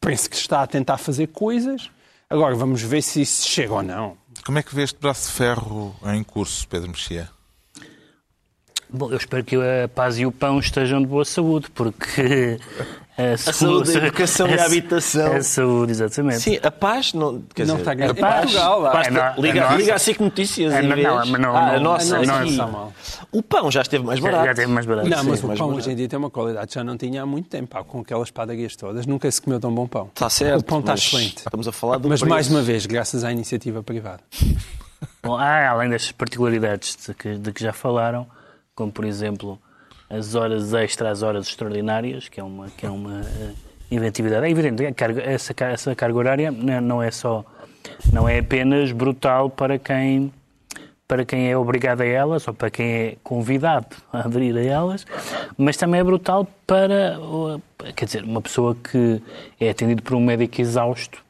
penso 0.00 0.28
que 0.30 0.36
está 0.36 0.62
a 0.62 0.66
tentar 0.66 0.96
fazer 0.98 1.28
coisas. 1.28 1.90
Agora 2.30 2.54
vamos 2.54 2.80
ver 2.82 3.02
se 3.02 3.20
isso 3.20 3.46
chega 3.46 3.74
ou 3.74 3.82
não. 3.82 4.16
Como 4.46 4.58
é 4.58 4.62
que 4.62 4.74
vê 4.74 4.82
este 4.82 4.98
braço 4.98 5.28
de 5.28 5.34
ferro 5.34 5.94
em 6.06 6.22
curso, 6.24 6.66
Pedro 6.66 6.88
Mexia? 6.88 7.28
Bom, 8.92 9.10
eu 9.10 9.16
espero 9.16 9.42
que 9.42 9.56
a 9.56 9.88
paz 9.88 10.18
e 10.18 10.26
o 10.26 10.30
pão 10.32 10.58
estejam 10.58 11.00
de 11.00 11.06
boa 11.06 11.24
saúde, 11.24 11.70
porque 11.74 12.58
a 13.16 13.36
saúde, 13.38 13.90
a 13.90 13.94
educação 14.04 14.46
e 14.48 14.58
a 14.58 14.66
habitação. 14.66 15.32
A 15.36 15.42
saúde, 15.42 15.92
exatamente. 15.92 16.40
Sim, 16.40 16.58
a 16.62 16.70
paz 16.70 17.14
não. 17.14 17.42
Quer 17.54 17.66
Não 17.66 17.76
dizer, 17.78 17.90
está 17.92 18.10
a 18.10 18.14
paz, 18.14 18.50
Em 18.50 18.54
Portugal, 18.54 18.86
É 19.02 19.10
no- 19.10 19.42
liga, 19.42 19.60
nossa. 19.62 19.76
liga 19.76 19.94
a 19.94 19.98
SIC 19.98 20.20
Notícias 20.20 20.72
É, 20.74 20.82
não, 20.82 20.96
não, 20.96 21.16
mas 21.26 21.40
não- 21.40 21.56
ah, 21.56 21.70
a 21.70 21.72
não- 21.76 21.82
nossa, 21.82 22.20
está 22.20 22.66
mal. 22.66 22.92
O 23.32 23.42
pão 23.42 23.70
já 23.70 23.80
esteve 23.80 24.04
mais 24.04 24.20
Já, 24.20 24.24
barato. 24.30 24.46
já 24.46 24.54
teve 24.54 24.66
mais 24.72 24.84
barato. 24.86 25.08
Não, 25.08 25.24
mas 25.24 25.38
sim, 25.40 25.46
o 25.46 25.48
pão 25.48 25.56
barato. 25.56 25.76
hoje 25.78 25.90
em 25.92 25.96
dia 25.96 26.08
tem 26.08 26.18
uma 26.18 26.30
qualidade 26.30 26.66
que 26.68 26.74
já 26.74 26.84
não 26.84 26.96
tinha 26.98 27.22
há 27.22 27.26
muito 27.26 27.48
tempo. 27.48 27.68
pá, 27.68 27.82
com 27.82 28.00
aquelas 28.00 28.30
padarias 28.30 28.76
todas. 28.76 29.06
Nunca 29.06 29.30
se 29.30 29.40
comeu 29.40 29.58
tão 29.58 29.74
bom 29.74 29.86
pão. 29.86 30.08
Está 30.12 30.28
certo. 30.28 30.60
O 30.60 30.64
pão 30.64 30.80
está 30.80 30.92
excelente. 30.94 31.38
Estamos 31.38 31.66
a 31.66 31.72
falar 31.72 31.96
do 31.96 32.08
Mas 32.10 32.20
preço. 32.20 32.30
mais 32.34 32.48
uma 32.50 32.60
vez, 32.60 32.84
graças 32.84 33.24
à 33.24 33.32
iniciativa 33.32 33.82
privada. 33.82 34.20
Bom, 35.22 35.36
há, 35.36 35.68
além 35.70 35.88
das 35.88 36.12
particularidades 36.12 36.96
de 37.06 37.14
que, 37.14 37.36
de 37.38 37.52
que 37.52 37.62
já 37.62 37.72
falaram, 37.72 38.26
como 38.74 38.90
por 38.90 39.04
exemplo 39.04 39.58
as 40.08 40.34
horas 40.34 40.74
extra, 40.74 41.10
as 41.10 41.22
horas 41.22 41.46
extraordinárias, 41.48 42.28
que 42.28 42.38
é 42.38 42.44
uma, 42.44 42.68
que 42.70 42.84
é 42.84 42.90
uma 42.90 43.20
eh, 43.20 43.52
inventividade. 43.90 44.46
É 44.46 44.50
evidente, 44.50 44.82
essa, 45.24 45.54
essa 45.64 45.94
carga 45.94 46.18
horária 46.18 46.50
não 46.50 46.80
não 46.80 47.02
é 47.02 47.10
só, 47.10 47.44
não 48.12 48.28
é 48.28 48.38
apenas 48.38 48.92
brutal 48.92 49.48
para 49.48 49.78
quem, 49.78 50.30
para 51.08 51.24
quem 51.24 51.50
é 51.50 51.56
obrigado 51.56 52.02
a 52.02 52.06
elas 52.06 52.46
ou 52.46 52.52
para 52.52 52.70
quem 52.70 52.92
é 52.92 53.16
convidado 53.22 53.96
a 54.12 54.20
aderir 54.20 54.54
a 54.56 54.62
elas, 54.62 55.06
mas 55.56 55.78
também 55.78 56.00
é 56.00 56.04
brutal 56.04 56.46
para, 56.66 57.18
quer 57.96 58.04
dizer, 58.04 58.24
uma 58.24 58.42
pessoa 58.42 58.74
que 58.74 59.22
é 59.58 59.70
atendido 59.70 60.02
por 60.02 60.14
um 60.14 60.20
médico 60.20 60.60
exausto 60.60 61.22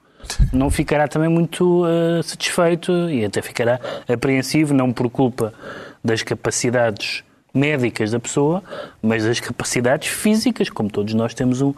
não 0.52 0.70
ficará 0.70 1.08
também 1.08 1.28
muito 1.28 1.84
eh, 1.86 2.22
satisfeito 2.22 3.10
e 3.10 3.24
até 3.24 3.42
ficará 3.42 3.80
apreensivo, 4.08 4.72
não 4.72 4.92
por 4.92 5.10
culpa 5.10 5.52
das 6.02 6.22
capacidades 6.22 7.24
médicas 7.54 8.10
da 8.10 8.18
pessoa, 8.18 8.62
mas 9.02 9.24
das 9.24 9.38
capacidades 9.40 10.08
físicas, 10.08 10.70
como 10.70 10.90
todos 10.90 11.12
nós 11.14 11.34
temos 11.34 11.60
um, 11.60 11.74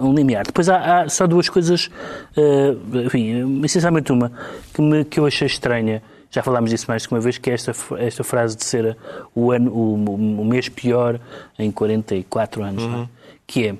um 0.00 0.14
limiar. 0.14 0.44
Depois 0.46 0.68
há, 0.68 1.02
há 1.02 1.08
só 1.08 1.26
duas 1.26 1.48
coisas, 1.48 1.90
eh, 2.36 2.74
enfim, 3.04 3.62
essencialmente 3.64 4.10
uma, 4.10 4.32
que, 4.72 4.80
me, 4.80 5.04
que 5.04 5.20
eu 5.20 5.26
achei 5.26 5.46
estranha, 5.46 6.02
já 6.30 6.42
falámos 6.42 6.70
disso 6.70 6.86
mais 6.88 7.02
de 7.02 7.08
uma 7.10 7.20
vez, 7.20 7.36
que 7.36 7.50
é 7.50 7.54
esta, 7.54 7.72
esta 7.98 8.24
frase 8.24 8.56
de 8.56 8.64
ser 8.64 8.96
o, 9.34 9.52
ano, 9.52 9.70
o, 9.70 10.40
o 10.40 10.44
mês 10.44 10.68
pior 10.68 11.20
em 11.58 11.70
44 11.70 12.62
anos, 12.62 12.86
não 12.86 13.02
é? 13.02 13.08
que 13.46 13.68
é, 13.68 13.74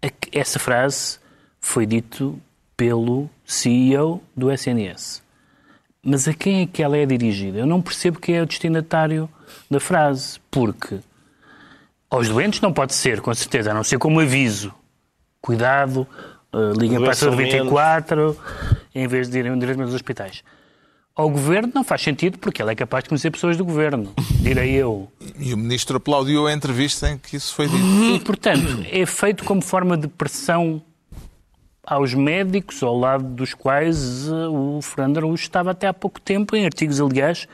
é 0.00 0.10
que 0.10 0.38
essa 0.38 0.60
frase 0.60 1.18
foi 1.60 1.86
dito 1.86 2.40
pelo 2.76 3.28
CEO 3.44 4.22
do 4.36 4.50
SNS. 4.50 5.22
Mas 6.02 6.26
a 6.28 6.32
quem 6.32 6.62
é 6.62 6.66
que 6.66 6.82
ela 6.82 6.96
é 6.96 7.04
dirigida? 7.04 7.58
Eu 7.58 7.66
não 7.66 7.82
percebo 7.82 8.18
quem 8.18 8.36
é 8.36 8.42
o 8.42 8.46
destinatário 8.46 9.28
da 9.70 9.80
frase, 9.80 10.38
porque 10.50 10.98
aos 12.08 12.28
doentes 12.28 12.60
não 12.60 12.72
pode 12.72 12.94
ser, 12.94 13.20
com 13.20 13.32
certeza, 13.32 13.70
a 13.70 13.74
não 13.74 13.84
ser 13.84 13.98
como 13.98 14.20
aviso. 14.20 14.74
Cuidado, 15.40 16.06
uh, 16.52 16.72
liguem 16.72 16.98
para 16.98 17.12
a 17.12 17.14
Doença 17.14 17.24
saúde 17.26 17.36
menos. 17.36 17.52
24 17.52 18.36
em 18.94 19.06
vez 19.06 19.28
de 19.28 19.38
irem 19.38 19.52
diretamente 19.58 19.88
aos 19.88 19.94
hospitais. 19.94 20.42
Ao 21.14 21.28
governo 21.28 21.72
não 21.74 21.84
faz 21.84 22.02
sentido 22.02 22.38
porque 22.38 22.62
ele 22.62 22.72
é 22.72 22.74
capaz 22.74 23.04
de 23.04 23.10
conhecer 23.10 23.30
pessoas 23.30 23.56
do 23.56 23.64
governo, 23.64 24.12
direi 24.40 24.72
eu. 24.72 25.10
E 25.38 25.52
o 25.52 25.56
ministro 25.56 25.96
aplaudiu 25.96 26.46
a 26.46 26.52
entrevista 26.52 27.10
em 27.10 27.18
que 27.18 27.36
isso 27.36 27.54
foi 27.54 27.68
dito. 27.68 27.84
E, 27.84 28.20
portanto, 28.20 28.84
é 28.90 29.04
feito 29.06 29.44
como 29.44 29.60
forma 29.60 29.96
de 29.96 30.08
pressão 30.08 30.82
aos 31.84 32.14
médicos, 32.14 32.82
ao 32.82 32.96
lado 32.96 33.24
dos 33.24 33.52
quais 33.52 34.28
eh, 34.28 34.48
o 34.48 34.80
Fernando 34.80 35.18
Araújo 35.18 35.42
estava 35.42 35.72
até 35.72 35.88
há 35.88 35.94
pouco 35.94 36.20
tempo, 36.20 36.54
em 36.54 36.64
artigos, 36.64 37.00
aliás, 37.00 37.48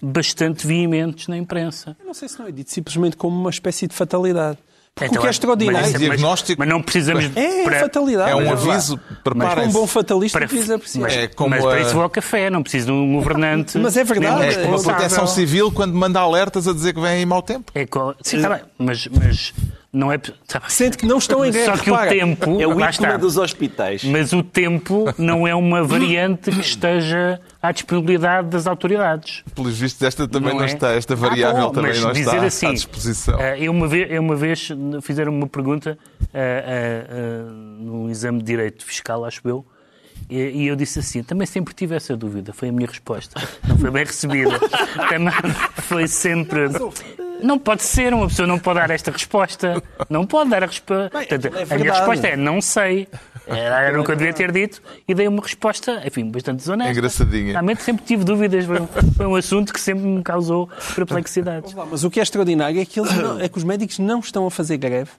bastante 0.00 0.66
veementes 0.66 1.28
na 1.28 1.36
imprensa. 1.36 1.96
Eu 2.00 2.06
não 2.06 2.14
sei 2.14 2.28
se 2.28 2.38
não 2.38 2.46
é 2.46 2.52
dito 2.52 2.70
simplesmente 2.70 3.16
como 3.16 3.36
uma 3.38 3.50
espécie 3.50 3.86
de 3.86 3.94
fatalidade. 3.94 4.58
Porque 4.94 5.10
Então, 5.10 5.18
o 5.18 5.20
que 5.20 5.26
é 5.26 5.28
mas- 5.28 5.36
extraordinário... 5.36 5.90
mas- 5.92 5.98
diagnóstico- 6.00 6.58
Mas, 6.58 6.68
não 6.70 6.80
precisamos... 6.82 7.24
É, 7.36 7.64
para- 7.64 7.80
fatalidade. 7.80 8.30
É 8.30 8.34
um 8.34 8.46
Mas, 8.48 8.66
aviso, 8.66 8.98
Para 9.22 9.62
um 9.64 9.70
bom 9.70 9.86
fatalista 9.86 10.38
para- 10.38 10.48
precisa 10.48 10.76
apreciar. 10.76 11.02
mas, 11.02 11.12
É 11.14 11.26
como 11.28 11.50
mas 11.50 11.62
para 11.62 11.74
a- 11.74 11.80
isso 11.82 11.92
vou 11.92 12.02
ao 12.02 12.08
café, 12.08 12.48
não 12.48 12.62
preciso 12.62 12.86
de 12.86 12.92
um 12.92 13.14
governante. 13.16 13.76
Mas 13.76 13.94
é 13.98 14.04
verdade, 14.04 14.40
nem 14.40 14.48
É 14.48 14.62
como 14.62 14.76
a 14.76 14.82
proteção 14.82 15.26
civil 15.26 15.70
quando 15.70 15.92
manda 15.94 16.18
alertas 16.18 16.66
a 16.66 16.72
dizer 16.72 16.94
que 16.94 17.00
vem 17.00 17.10
aí 17.10 17.26
mau 17.26 17.42
tempo. 17.42 17.70
É 17.74 17.84
co- 17.84 18.14
Sim, 18.22 18.36
está 18.36 18.48
bem, 18.48 18.62
mas, 18.78 19.06
mas 19.08 19.52
não 19.96 20.12
é. 20.12 20.18
Tá. 20.18 20.62
Sente 20.68 20.98
que 20.98 21.06
não 21.06 21.18
estão 21.18 21.44
em 21.44 21.50
greve. 21.50 21.64
Só 21.66 21.82
que 21.82 21.90
o 21.90 21.94
repara. 21.94 22.10
tempo. 22.10 22.60
É 22.60 22.66
o 22.66 22.72
ícone 22.72 22.90
está. 22.90 23.16
dos 23.16 23.36
hospitais. 23.38 24.04
Mas 24.04 24.32
o 24.32 24.42
tempo 24.42 25.06
não 25.16 25.46
é 25.48 25.54
uma 25.54 25.82
variante 25.82 26.50
que 26.50 26.60
esteja 26.60 27.40
à 27.62 27.72
disponibilidade 27.72 28.48
das 28.48 28.66
autoridades. 28.66 29.42
Pelos 29.54 29.78
vistos, 29.78 30.02
esta 30.02 30.28
também 30.28 30.50
não, 30.50 30.58
Não 30.58 30.64
é? 30.64 30.66
está, 30.66 30.90
esta 30.92 31.16
variável 31.16 31.62
Ah, 31.62 31.66
bom, 31.66 31.72
também 31.72 31.98
não 32.00 32.12
dizer 32.12 32.28
está 32.34 32.44
assim, 32.46 32.66
à 32.66 32.72
disposição. 32.74 33.40
eh, 33.40 33.56
eu, 33.64 33.72
uma 33.72 33.88
vez, 33.88 34.10
eu 34.10 34.20
uma 34.22 34.36
vez 34.36 34.68
fizeram 35.02 35.32
uma 35.32 35.46
pergunta 35.46 35.98
eh, 36.34 36.64
eh, 36.66 37.06
eh, 37.08 37.42
num 37.80 38.10
exame 38.10 38.38
de 38.38 38.44
direito 38.44 38.84
fiscal, 38.84 39.24
acho 39.24 39.40
eu, 39.46 39.64
e, 40.28 40.36
e 40.36 40.66
eu 40.66 40.76
disse 40.76 40.98
assim, 40.98 41.22
também 41.22 41.46
sempre 41.46 41.72
tive 41.74 41.94
essa 41.94 42.16
dúvida, 42.16 42.52
foi 42.52 42.68
a 42.68 42.72
minha 42.72 42.88
resposta. 42.88 43.40
Não 43.66 43.78
foi 43.78 43.90
bem 43.90 44.04
recebida. 44.04 44.58
também 45.08 45.32
foi 45.82 46.08
sempre... 46.08 46.68
Não 47.42 47.58
pode 47.58 47.82
ser, 47.82 48.14
uma 48.14 48.28
pessoa 48.28 48.48
não 48.48 48.58
pode 48.58 48.80
dar 48.80 48.90
esta 48.90 49.10
resposta. 49.10 49.82
Não 50.08 50.26
pode 50.26 50.48
dar 50.48 50.62
a 50.62 50.66
resposta. 50.66 51.10
Portanto, 51.10 51.48
a 51.70 51.76
minha 51.76 51.92
resposta 51.92 52.26
é 52.28 52.34
não 52.36 52.62
sei. 52.62 53.06
Era, 53.46 53.82
era 53.82 54.00
o 54.00 54.04
que 54.04 54.10
eu 54.10 54.16
devia 54.16 54.32
ter 54.32 54.50
dito 54.50 54.82
e 55.06 55.14
dei 55.14 55.28
uma 55.28 55.42
resposta, 55.42 56.02
enfim, 56.04 56.28
bastante 56.30 56.58
desonesta. 56.60 56.92
Engraçadinha. 56.92 57.52
Realmente 57.52 57.82
sempre 57.82 58.04
tive 58.04 58.24
dúvidas, 58.24 58.64
foi 58.64 58.80
um, 58.80 58.86
foi 58.86 59.26
um 59.26 59.36
assunto 59.36 59.72
que 59.72 59.78
sempre 59.78 60.04
me 60.04 60.22
causou 60.22 60.68
perplexidades. 60.96 61.72
Lá, 61.74 61.86
Mas 61.88 62.02
o 62.04 62.10
que 62.10 62.18
é 62.18 62.22
extraordinário 62.22 62.80
é 62.80 62.84
que, 62.84 62.98
eles 62.98 63.12
não- 63.14 63.38
é 63.38 63.48
que 63.48 63.56
os 63.58 63.62
médicos 63.64 63.98
não 63.98 64.18
estão 64.18 64.46
a 64.46 64.50
fazer 64.50 64.78
greve, 64.78 65.10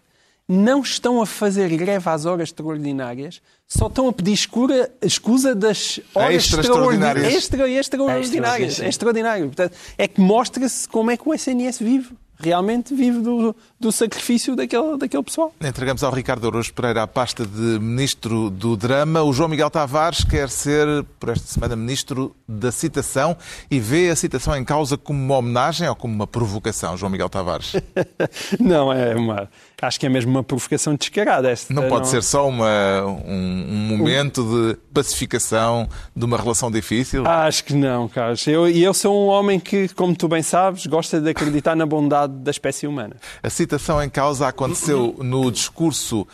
não 0.48 0.82
estão 0.82 1.22
a 1.22 1.25
fazer 1.25 1.68
greve 1.75 2.10
às 2.10 2.25
horas 2.25 2.50
extraordinárias, 2.50 3.42
só 3.68 3.88
estão 3.88 4.08
a 4.08 4.13
pedir 4.13 4.32
escura, 4.34 4.89
escusa 5.01 5.54
das 5.54 6.00
horas 6.16 6.36
Extra 6.36 6.62
extraordinárias. 6.62 7.34
extraordinárias. 7.34 7.36
Extra, 7.36 7.98
extraordinárias. 7.98 8.70
Extra, 8.72 8.86
É 8.86 8.89
extraordinário. 8.89 9.46
Portanto, 9.48 9.75
é 9.98 10.08
que 10.08 10.22
mostra-se 10.22 10.88
como 10.88 11.12
é 11.12 11.18
que 11.18 11.27
o 11.27 11.34
SNS 11.34 11.80
vive. 11.80 12.10
Realmente 12.39 12.94
vive 12.94 13.20
do, 13.20 13.56
do 13.80 13.92
sacrifício 13.92 14.56
daquele, 14.56 14.96
daquele 14.96 15.24
pessoal. 15.24 15.51
Entregamos 15.60 16.04
ao 16.04 16.13
Ricardo 16.13 16.48
Araújo 16.48 16.72
Pereira 16.72 17.01
a 17.01 17.08
pasta 17.08 17.44
de 17.44 17.80
Ministro 17.80 18.51
do 18.51 18.77
Drama. 18.77 19.24
O 19.24 19.34
João 19.34 19.50
Miguel 19.50 19.72
Tavares 19.72 20.24
quer 20.24 20.48
ser, 20.48 20.86
por 21.20 21.30
esta 21.30 21.48
semana, 21.48 21.75
Ministro 21.75 22.36
da 22.48 22.72
Citação 22.72 23.36
e 23.72 23.80
vê 23.80 24.12
a 24.12 24.16
citação 24.16 24.56
em 24.56 24.63
causa 24.63 24.96
como 25.00 25.20
uma 25.20 25.38
homenagem 25.38 25.89
ou 25.89 25.96
como 25.96 26.13
uma 26.13 26.27
provocação, 26.27 26.96
João 26.96 27.12
Miguel 27.12 27.27
Tavares? 27.27 27.74
Não, 28.62 28.94
é 28.94 29.16
uma. 29.16 29.50
Acho 29.79 30.00
que 30.00 30.07
é 30.07 30.10
mesmo 30.10 30.31
uma 30.31 30.43
provocação 30.43 30.96
descarada. 30.96 31.51
Esta, 31.51 31.72
Não 31.72 31.88
pode 31.88 32.07
ser 32.07 32.24
só 32.24 32.48
uma, 32.48 33.05
um, 33.05 33.91
um 33.91 33.98
momento 33.98 34.43
de 34.43 34.77
pacificação 34.91 35.88
de 36.15 36.25
uma 36.25 36.36
relação 36.36 36.72
difícil? 36.72 37.27
Acho 37.27 37.63
que 37.63 37.75
não, 37.75 38.07
Carlos. 38.07 38.48
Eu, 38.48 38.67
e 38.67 38.84
eu 38.84 38.93
sou 38.93 39.15
um 39.15 39.27
homem 39.27 39.60
que, 39.60 39.88
como 39.89 40.15
tu 40.15 40.27
bem 40.27 40.41
sabes, 40.41 40.88
gosta 40.88 41.22
de 41.22 41.29
acreditar 41.29 41.75
na 41.75 41.86
bondade 41.86 42.34
da 42.34 42.50
espécie 42.50 42.88
humana. 42.88 43.17
A 43.43 43.50
citação 43.51 44.01
em 44.01 44.10
causa 44.10 44.48
aconteceu 44.48 45.15
no 45.19 45.51
discurso 45.51 46.27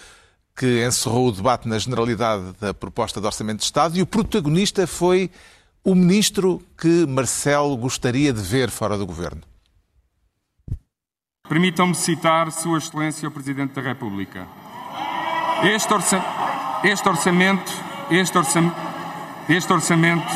que 0.56 0.86
encerrou 0.86 1.28
o 1.28 1.32
debate 1.32 1.68
na 1.68 1.78
generalidade 1.78 2.44
da 2.62 2.74
proposta 2.74 3.20
de 3.20 3.26
Orçamento 3.26 3.58
de 3.58 3.66
Estado 3.66 3.98
e 3.98 4.02
o 4.02 4.06
protagonista 4.06 4.88
foi 4.88 5.30
o 5.84 5.94
ministro 5.94 6.62
que 6.78 7.06
Marcelo 7.06 7.76
gostaria 7.76 8.32
de 8.32 8.42
ver 8.42 8.70
fora 8.70 8.98
do 8.98 9.06
governo. 9.06 9.42
Permitam-me 11.54 11.94
citar 11.94 12.50
Sua 12.54 12.78
Excelência 12.78 13.28
o 13.28 13.32
Presidente 13.32 13.74
da 13.74 13.82
República. 13.82 14.48
Este, 15.64 15.94
orça- 15.94 16.24
este 16.86 17.10
orçamento, 17.10 17.70
este, 18.10 18.38
orçam- 18.38 18.74
este 19.50 19.74
orçamento 19.74 20.32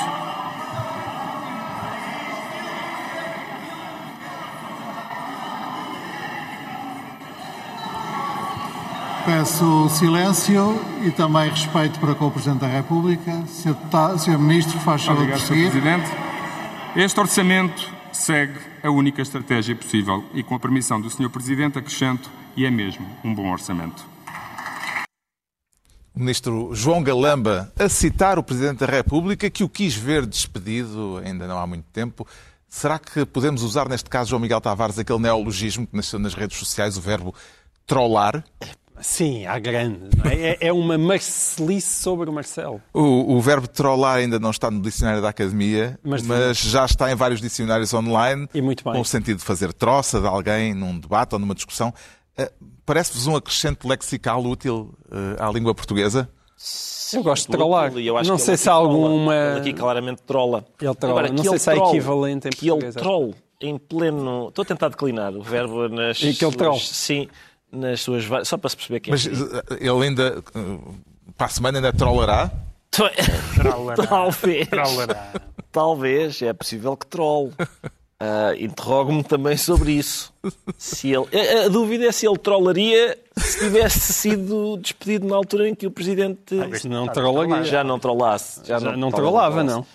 Peço 9.25 9.89
silêncio 9.89 10.79
e 11.03 11.11
também 11.11 11.49
respeito 11.49 11.99
para 11.99 12.15
com 12.15 12.27
o 12.27 12.31
Presidente 12.31 12.61
da 12.61 12.67
República. 12.67 13.43
Sr. 13.47 13.73
Deputado- 13.73 14.19
Sr. 14.19 14.37
Ministro, 14.39 14.79
faz 14.79 15.03
favor 15.03 15.25
de 15.25 15.33
Obrigado, 15.33 15.39
Sr. 15.41 15.47
prosseguir. 15.47 15.71
Presidente. 15.71 16.11
Este 16.95 17.19
orçamento 17.19 17.93
segue 18.13 18.57
a 18.87 18.91
única 18.91 19.21
estratégia 19.21 19.75
possível 19.75 20.23
e, 20.33 20.41
com 20.41 20.55
a 20.55 20.59
permissão 20.59 20.99
do 20.99 21.09
Sr. 21.09 21.29
Presidente, 21.29 21.77
acrescento, 21.77 22.29
e 22.55 22.65
é 22.65 22.71
mesmo 22.71 23.05
um 23.23 23.33
bom 23.33 23.51
orçamento. 23.51 24.03
O 26.15 26.19
ministro 26.19 26.73
João 26.73 27.03
Galamba 27.03 27.71
a 27.77 27.87
citar 27.87 28.39
o 28.39 28.43
Presidente 28.43 28.79
da 28.79 28.87
República, 28.87 29.49
que 29.49 29.63
o 29.63 29.69
quis 29.69 29.93
ver 29.93 30.25
despedido 30.25 31.21
ainda 31.23 31.45
não 31.47 31.59
há 31.59 31.67
muito 31.67 31.85
tempo. 31.93 32.25
Será 32.67 32.97
que 32.97 33.25
podemos 33.25 33.61
usar 33.61 33.87
neste 33.87 34.09
caso, 34.09 34.31
João 34.31 34.41
Miguel 34.41 34.59
Tavares, 34.59 34.97
aquele 34.97 35.19
neologismo 35.19 35.85
que 35.85 35.95
nasceu 35.95 36.17
nas 36.17 36.33
redes 36.33 36.57
sociais, 36.57 36.97
o 36.97 37.01
verbo 37.01 37.35
trollar? 37.85 38.43
Sim, 39.01 39.45
à 39.45 39.59
grande. 39.59 39.99
não 40.17 40.31
é? 40.31 40.35
É, 40.51 40.57
é 40.67 40.73
uma 40.73 40.97
Marcelice 40.97 42.01
sobre 42.01 42.29
o 42.29 42.33
Marcelo. 42.33 42.81
O, 42.93 43.35
o 43.35 43.41
verbo 43.41 43.67
trollar 43.67 44.17
ainda 44.17 44.39
não 44.39 44.49
está 44.51 44.71
no 44.71 44.81
dicionário 44.81 45.21
da 45.21 45.29
Academia, 45.29 45.99
Mas- 46.03 46.21
mas, 46.23 46.57
já 46.57 46.85
está 46.85 47.11
em 47.11 47.15
vários 47.15 47.39
dicionários 47.41 47.93
online, 47.93 48.47
E 48.53 48.61
muito 48.61 48.83
bem. 48.83 48.93
com 48.93 49.01
o 49.01 49.05
sentido 49.05 49.37
de 49.37 49.43
fazer 49.43 49.71
troça 49.73 50.19
de 50.19 50.27
alguém 50.27 50.73
num 50.73 50.97
debate 50.99 51.33
ou 51.33 51.39
numa 51.39 51.53
discussão. 51.55 51.93
Eh, 52.37 52.51
Parece-vos 52.85 53.27
um 53.27 53.35
acrescente 53.35 53.85
lexical 53.85 54.41
útil 54.45 54.93
eh, 55.11 55.35
à 55.43 55.51
língua 55.51 55.75
portuguesa? 55.75 56.29
Eu 57.13 57.21
gosto 57.21 57.45
de 57.47 57.51
trollar. 57.57 57.91
Eu 57.97 58.17
acho 58.17 58.29
Não 58.29 58.37
que 58.37 58.41
sei 58.43 58.57
se 58.57 58.69
há 58.69 58.73
alguma- 58.73 59.35
Ele 59.35 59.59
aqui 59.59 59.73
claramente 59.73 60.21
trola. 60.23 60.65
Ele 60.81 60.95
trola. 60.95 61.13
Agora, 61.19 61.29
Não 61.33 61.43
sei 61.43 61.51
ele 61.51 61.59
se 61.59 61.69
há 61.69 61.75
equivalente 61.75 62.47
em 62.47 62.51
Que 62.51 62.65
ele 62.65 62.71
português, 62.71 62.95
troll 62.95 63.33
em 63.61 63.77
pleno... 63.77 64.47
Estou 64.49 64.61
a 64.63 64.65
tentar 64.65 64.89
declinar 64.89 65.33
o 65.35 65.41
verbo 65.41 65.87
nas 65.89 66.17
E 66.17 66.21
que 66.21 66.27
ele 66.27 66.35
suas- 66.37 66.55
troll. 66.55 66.79
Sim, 66.79 67.27
nas 67.71 68.01
suas... 68.01 68.25
Só 68.47 68.57
para 68.57 68.69
se 68.69 68.75
perceber 68.77 68.99
quem 68.99 69.11
Mas 69.11 69.25
é. 69.25 69.31
eh, 69.31 69.77
ele 69.81 70.03
ainda, 70.05 70.43
eh, 70.55 70.77
para 71.37 71.47
a 71.47 71.49
semana, 71.49 71.77
ainda 71.77 71.93
trollará? 71.93 72.51
Trollará. 73.55 74.03
Talvez. 74.07 74.67
Trollará. 74.67 75.31
Talvez, 75.71 76.41
é 76.41 76.53
possível 76.53 76.95
que 76.97 77.05
troll. 77.05 77.51
Ah, 78.19 78.53
Interrogo-me 78.57 79.23
também 79.23 79.55
sobre 79.57 79.91
isso. 79.91 80.33
Se 80.77 81.09
ele... 81.09 81.27
a, 81.61 81.65
a 81.65 81.69
dúvida 81.69 82.05
é 82.05 82.11
se 82.11 82.25
ele 82.27 82.37
trollaria 82.37 83.15
se 83.35 83.59
tivesse 83.59 84.11
sido 84.13 84.77
despedido 84.77 85.27
na 85.27 85.35
altura 85.35 85.69
em 85.69 85.75
que 85.75 85.85
o 85.85 85.91
Presidente 85.91 86.55
Se 86.79 86.89
não 86.89 87.07
trollaria. 87.07 87.63
já 87.63 87.83
não 87.83 87.99
trollasse. 87.99 88.61
Já, 88.65 88.79
Já 88.79 88.91
não 88.97 89.11
talvez 89.11 89.15
trollava, 89.15 89.63
não. 89.63 89.85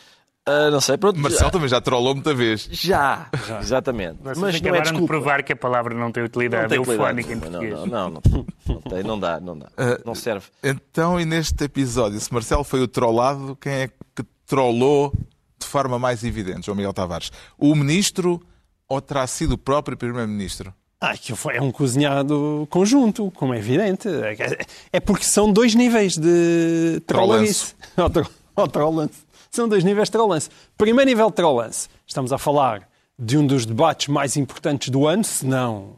Ah, 0.45 0.71
não 0.71 0.81
sei, 0.81 0.97
pronto. 0.99 1.21
Marcelo 1.21 1.51
também 1.53 1.69
já 1.69 1.81
trollou 1.81 2.15
muita 2.15 2.35
vez. 2.35 2.69
Já, 2.73 3.29
exatamente. 3.61 4.17
Vocês 4.23 4.39
Mas 4.39 4.39
não 4.39 4.49
é 4.49 4.51
acabaram 4.57 4.83
de 4.83 4.91
desculpa. 4.91 5.07
provar 5.07 5.43
que 5.45 5.53
a 5.53 5.57
palavra 5.57 5.95
não 5.95 6.11
tem 6.11 6.23
Não 6.23 6.27
utilidade 6.27 6.69
tem 6.69 6.79
eufónica 6.79 7.33
em 7.33 7.39
português. 7.39 7.73
Não, 7.73 7.87
não, 7.87 8.11
não, 8.11 8.23
não, 8.29 8.47
não 8.67 8.81
tem, 8.81 9.03
não 9.05 9.19
dá, 9.21 9.41
não 9.41 9.57
dá. 9.57 9.69
Não 10.05 10.15
serve. 10.17 10.47
Então, 10.63 11.21
e 11.21 11.25
neste 11.25 11.63
episódio, 11.63 12.19
se 12.19 12.33
Marcelo 12.33 12.65
foi 12.65 12.81
o 12.83 12.89
trollado, 12.89 13.57
quem 13.61 13.73
é 13.73 13.89
que 13.89 14.25
trollou 14.45 15.13
de 15.61 15.67
forma 15.67 15.97
mais 15.97 16.25
evidente, 16.25 16.67
João 16.67 16.75
Miguel 16.77 16.93
Tavares? 16.93 17.31
O 17.57 17.73
ministro 17.77 18.43
ou 18.89 19.01
terá 19.01 19.25
sido 19.29 19.53
o 19.53 19.59
próprio 19.59 19.97
primeiro-ministro? 19.97 20.75
Ah, 21.01 21.17
que 21.17 21.35
foi- 21.37 21.57
é 21.57 21.63
um 21.63 21.71
cozinhado 21.71 22.67
conjunto, 22.69 23.31
como 23.37 23.55
é 23.55 23.59
evidente. 23.59 24.09
É- 24.09 24.59
É 24.93 24.99
porque 25.01 25.25
são 25.25 25.53
dois 25.53 25.75
níveis 25.77 26.17
de 26.17 27.01
trollanice. 27.07 27.75
Ou 27.97 28.11
tro- 28.11 28.31
ou 28.55 28.69
trollance. 28.69 29.15
São 29.55 29.69
dois 29.69 29.85
níveis 29.85 30.09
de 30.09 30.13
trollance. 30.13 30.49
Primeiro 30.79 31.11
nível 31.11 31.29
de 31.29 31.37
trollance. 31.37 31.87
Estamos 32.07 32.33
a 32.33 32.39
falar 32.39 32.89
de 33.19 33.37
um 33.37 33.47
dos 33.47 33.67
debates 33.67 34.09
mais 34.09 34.35
importantes 34.35 34.89
do 34.89 35.07
ano, 35.07 35.23
se 35.23 35.45
não 35.45 35.95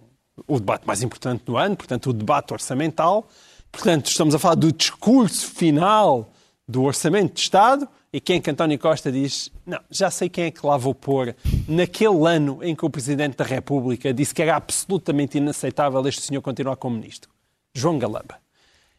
o 0.48 0.58
debate 0.58 0.84
mais 0.84 1.04
importante 1.04 1.44
do 1.44 1.56
ano, 1.56 1.76
portanto, 1.76 2.10
o 2.10 2.12
debate 2.12 2.52
orçamental. 2.52 3.28
Portanto, 3.70 4.06
estamos 4.06 4.34
a 4.34 4.40
falar 4.40 4.56
do 4.56 4.72
discurso 4.72 5.46
final 5.46 6.32
do 6.66 6.82
Orçamento 6.82 7.34
de 7.34 7.42
Estado 7.42 7.88
e 8.12 8.20
quem 8.20 8.38
é 8.38 8.40
que 8.40 8.50
António 8.50 8.76
Costa 8.76 9.12
diz 9.12 9.52
não, 9.64 9.78
já 9.88 10.10
sei 10.10 10.28
quem 10.28 10.46
é 10.46 10.50
que 10.50 10.66
lá 10.66 10.76
vou 10.76 10.92
pôr 10.92 11.36
naquele 11.68 12.26
ano 12.26 12.58
em 12.60 12.74
que 12.74 12.84
o 12.84 12.90
Presidente 12.90 13.36
da 13.36 13.44
República 13.44 14.12
disse 14.12 14.34
que 14.34 14.42
era 14.42 14.56
absolutamente 14.56 15.38
inaceitável 15.38 16.04
este 16.08 16.22
senhor 16.22 16.42
continuar 16.42 16.74
como 16.74 16.96
Ministro. 16.96 17.30
João 17.72 18.00
Galamba. 18.00 18.36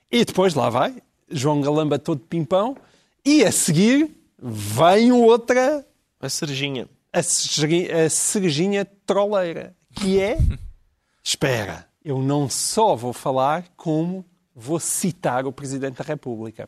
E 0.09 0.23
depois 0.23 0.53
lá 0.53 0.69
vai, 0.69 0.95
João 1.29 1.59
Galamba 1.59 1.99
todo 1.99 2.21
pimpão 2.21 2.77
e 3.25 3.43
a 3.43 3.51
seguir 3.51 4.23
vem 4.41 5.11
outra 5.11 5.85
A 6.19 6.29
cerejinha. 6.29 6.87
a 7.13 7.23
cerejinha, 7.23 8.05
a 8.05 8.09
cerejinha 8.09 8.85
trolleira, 9.05 9.75
que 9.95 10.19
é 10.19 10.37
espera, 11.23 11.87
eu 12.03 12.19
não 12.19 12.49
só 12.49 12.95
vou 12.95 13.13
falar, 13.13 13.65
como 13.75 14.25
vou 14.55 14.79
citar 14.79 15.45
o 15.45 15.51
Presidente 15.51 15.97
da 15.97 16.03
República. 16.03 16.67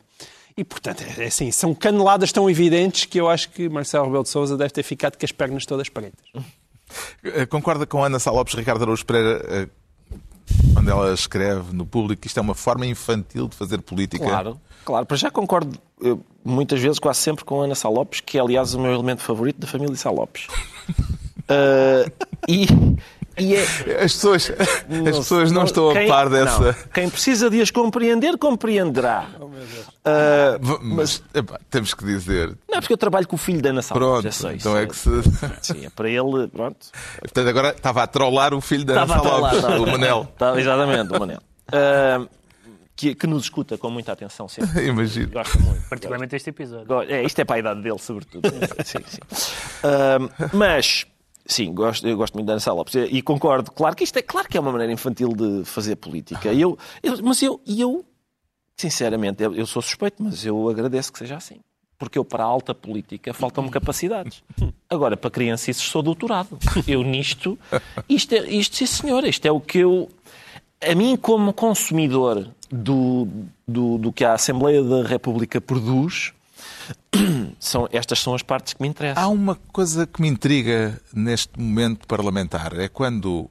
E, 0.56 0.64
portanto, 0.64 1.04
é 1.16 1.26
assim, 1.26 1.52
são 1.52 1.72
caneladas 1.72 2.32
tão 2.32 2.50
evidentes 2.50 3.04
que 3.04 3.20
eu 3.20 3.28
acho 3.30 3.48
que 3.50 3.68
Marcelo 3.68 4.06
Rebelo 4.06 4.24
de 4.24 4.28
Sousa 4.30 4.56
deve 4.56 4.70
ter 4.70 4.82
ficado 4.82 5.16
com 5.16 5.24
as 5.24 5.30
pernas 5.30 5.64
todas 5.64 5.88
pretas. 5.88 6.18
Eh, 7.22 7.46
Concorda 7.46 7.86
com 7.86 8.02
Ana 8.02 8.18
Salopes 8.18 8.54
Ricardo 8.54 8.82
Araújo 8.82 9.06
Pereira 9.06 9.44
eh, 9.48 9.68
quando 10.74 10.90
ela 10.90 11.14
escreve 11.14 11.72
no 11.72 11.86
público 11.86 12.22
que 12.22 12.26
isto 12.26 12.38
é 12.38 12.40
uma 12.40 12.56
forma 12.56 12.84
infantil 12.86 13.46
de 13.46 13.54
fazer 13.54 13.80
política? 13.82 14.24
Claro, 14.24 14.60
claro. 14.84 15.06
Para 15.06 15.16
já 15.16 15.30
concordo 15.30 15.78
eh, 16.04 16.16
muitas 16.44 16.80
vezes, 16.80 16.98
quase 16.98 17.20
sempre, 17.20 17.44
com 17.44 17.60
a 17.60 17.64
Ana 17.64 17.74
Salopes, 17.74 18.20
que 18.20 18.38
é, 18.38 18.40
aliás, 18.40 18.74
o 18.74 18.80
meu 18.80 18.92
elemento 18.92 19.22
favorito 19.22 19.58
da 19.58 19.66
família 19.66 19.94
Salopes. 19.96 20.46
Ah, 21.48 22.10
e, 22.48 22.66
e 23.38 23.54
é, 23.54 23.62
As 24.02 24.12
pessoas, 24.14 24.50
as 24.50 25.16
pessoas 25.16 25.52
não 25.52 25.64
estão 25.64 25.90
a 25.90 25.94
quem- 25.94 26.08
par 26.08 26.28
dessa. 26.28 26.60
não. 26.66 26.74
Quem 26.92 27.08
precisa 27.08 27.48
de 27.48 27.60
as 27.60 27.70
compreender, 27.70 28.36
compreenderá. 28.36 29.26
Ah, 30.04 30.58
V- 30.60 30.78
Mas 30.82 31.22
epá, 31.34 31.58
temos 31.70 31.94
que 31.94 32.04
dizer. 32.04 32.48
não 32.68 32.78
é 32.78 32.80
porque 32.80 32.92
eu 32.92 32.98
trabalho 32.98 33.26
com 33.28 33.36
o 33.36 33.38
filho 33.38 33.62
da 33.62 33.70
Ana 33.70 33.82
Salopes. 33.82 34.08
Pronto, 34.08 34.26
é 34.26 34.28
isso. 34.30 34.48
então 34.48 34.76
é 34.76 34.86
que 34.86 34.96
se. 34.96 35.10
Sim, 35.62 35.86
é 35.86 35.90
para 35.90 36.08
ele, 36.10 36.48
pronto. 36.48 36.86
Portanto, 37.20 37.48
agora 37.48 37.70
estava 37.70 38.02
a 38.02 38.06
trollar 38.06 38.52
o 38.54 38.60
filho 38.60 38.84
da 38.84 39.02
Ana 39.02 39.14
Estava 39.16 39.28
a 39.46 39.50
Salopes, 39.60 39.78
o 39.80 39.86
Manel. 39.92 40.28
Estava- 40.32 40.60
exatamente, 40.60 41.12
o 41.16 41.20
Manel. 41.20 41.38
Ah, 41.72 42.26
que, 42.98 43.14
que 43.14 43.26
nos 43.28 43.44
escuta 43.44 43.78
com 43.78 43.88
muita 43.90 44.10
atenção 44.12 44.48
sempre. 44.48 44.84
Imagino. 44.90 45.30
Gosta 45.30 45.56
muito. 45.60 45.88
Particularmente 45.88 46.34
este 46.34 46.50
episódio. 46.50 47.00
É, 47.02 47.22
isto 47.22 47.38
é 47.38 47.44
para 47.44 47.56
a 47.56 47.58
idade 47.60 47.80
dele, 47.80 47.98
sobretudo. 47.98 48.48
sim, 48.84 48.98
sim. 49.06 49.20
Ahm, 49.84 50.28
mas, 50.52 51.06
sim, 51.46 51.72
gosto, 51.72 52.08
eu 52.08 52.16
gosto 52.16 52.34
muito 52.34 52.46
da 52.48 52.54
Ana 52.54 52.60
Salopes 52.60 52.94
e 52.96 53.22
concordo. 53.22 53.70
Claro 53.70 53.94
que 53.94 54.02
isto 54.02 54.16
é, 54.18 54.22
claro 54.22 54.48
que 54.48 54.56
é 54.56 54.60
uma 54.60 54.72
maneira 54.72 54.92
infantil 54.92 55.28
de 55.28 55.64
fazer 55.64 55.94
política. 55.94 56.52
Eu, 56.52 56.76
eu- 57.00 57.22
mas 57.22 57.40
eu, 57.40 57.60
e 57.64 57.80
eu, 57.80 58.04
sinceramente, 58.76 59.42
eu, 59.44 59.54
eu 59.54 59.64
sou 59.66 59.80
suspeito, 59.80 60.20
mas 60.20 60.44
eu 60.44 60.68
agradeço 60.68 61.12
que 61.12 61.18
seja 61.20 61.36
assim. 61.36 61.60
Porque 61.96 62.18
eu, 62.18 62.24
para 62.24 62.42
a 62.44 62.46
alta 62.46 62.74
política, 62.74 63.32
faltam-me 63.34 63.70
capacidades. 63.70 64.42
Agora, 64.90 65.16
para 65.16 65.30
criancices, 65.30 65.82
sou 65.82 66.00
doutorado. 66.02 66.56
Eu 66.86 67.02
nisto, 67.02 67.58
isto, 68.08 68.34
é, 68.34 68.48
isto 68.50 68.76
sim 68.76 68.86
senhor, 68.86 69.24
isto 69.24 69.44
é 69.46 69.50
o 69.52 69.60
que 69.60 69.78
eu... 69.78 70.08
A 70.80 70.94
mim, 70.94 71.16
como 71.16 71.52
consumidor 71.52 72.48
do, 72.70 73.26
do, 73.66 73.98
do 73.98 74.12
que 74.12 74.24
a 74.24 74.34
Assembleia 74.34 74.82
da 74.82 75.02
República 75.02 75.60
produz, 75.60 76.32
são, 77.58 77.88
estas 77.92 78.20
são 78.20 78.34
as 78.34 78.42
partes 78.42 78.74
que 78.74 78.82
me 78.82 78.88
interessam. 78.88 79.22
Há 79.22 79.28
uma 79.28 79.56
coisa 79.72 80.06
que 80.06 80.20
me 80.20 80.28
intriga 80.28 81.00
neste 81.12 81.58
momento 81.58 82.06
parlamentar. 82.06 82.78
É 82.78 82.88
quando, 82.88 83.50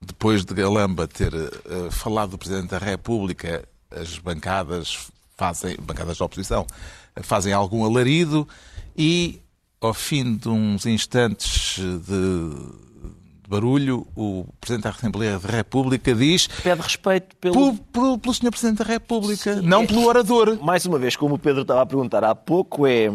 depois 0.00 0.44
de 0.44 0.54
Galamba 0.54 1.06
ter 1.06 1.34
eh, 1.34 1.90
falado 1.90 2.30
do 2.30 2.38
Presidente 2.38 2.70
da 2.70 2.78
República, 2.78 3.66
as 3.90 4.18
bancadas 4.18 5.08
fazem, 5.36 5.76
bancadas 5.80 6.16
da 6.16 6.24
oposição, 6.24 6.66
eh, 7.14 7.22
fazem 7.22 7.52
algum 7.52 7.84
alarido 7.84 8.48
e, 8.96 9.40
ao 9.80 9.92
fim 9.92 10.34
de 10.36 10.48
uns 10.48 10.86
instantes 10.86 11.78
de, 11.78 12.93
de 13.44 13.50
barulho, 13.50 14.06
o 14.16 14.46
Presidente 14.60 14.84
da 14.84 14.90
Assembleia 14.90 15.38
da 15.38 15.48
República 15.48 16.14
diz 16.14 16.46
Pede 16.46 16.80
respeito 16.80 17.36
pelo. 17.36 17.54
pelo, 17.54 17.74
pelo, 17.92 18.18
pelo 18.18 18.34
Sr. 18.34 18.50
Presidente 18.50 18.78
da 18.78 18.84
República, 18.84 19.60
não 19.62 19.86
pelo 19.86 20.06
orador. 20.06 20.58
Mais 20.62 20.86
uma 20.86 20.98
vez, 20.98 21.14
como 21.14 21.34
o 21.34 21.38
Pedro 21.38 21.62
estava 21.62 21.82
a 21.82 21.86
perguntar 21.86 22.24
há 22.24 22.34
pouco, 22.34 22.86
é 22.86 23.12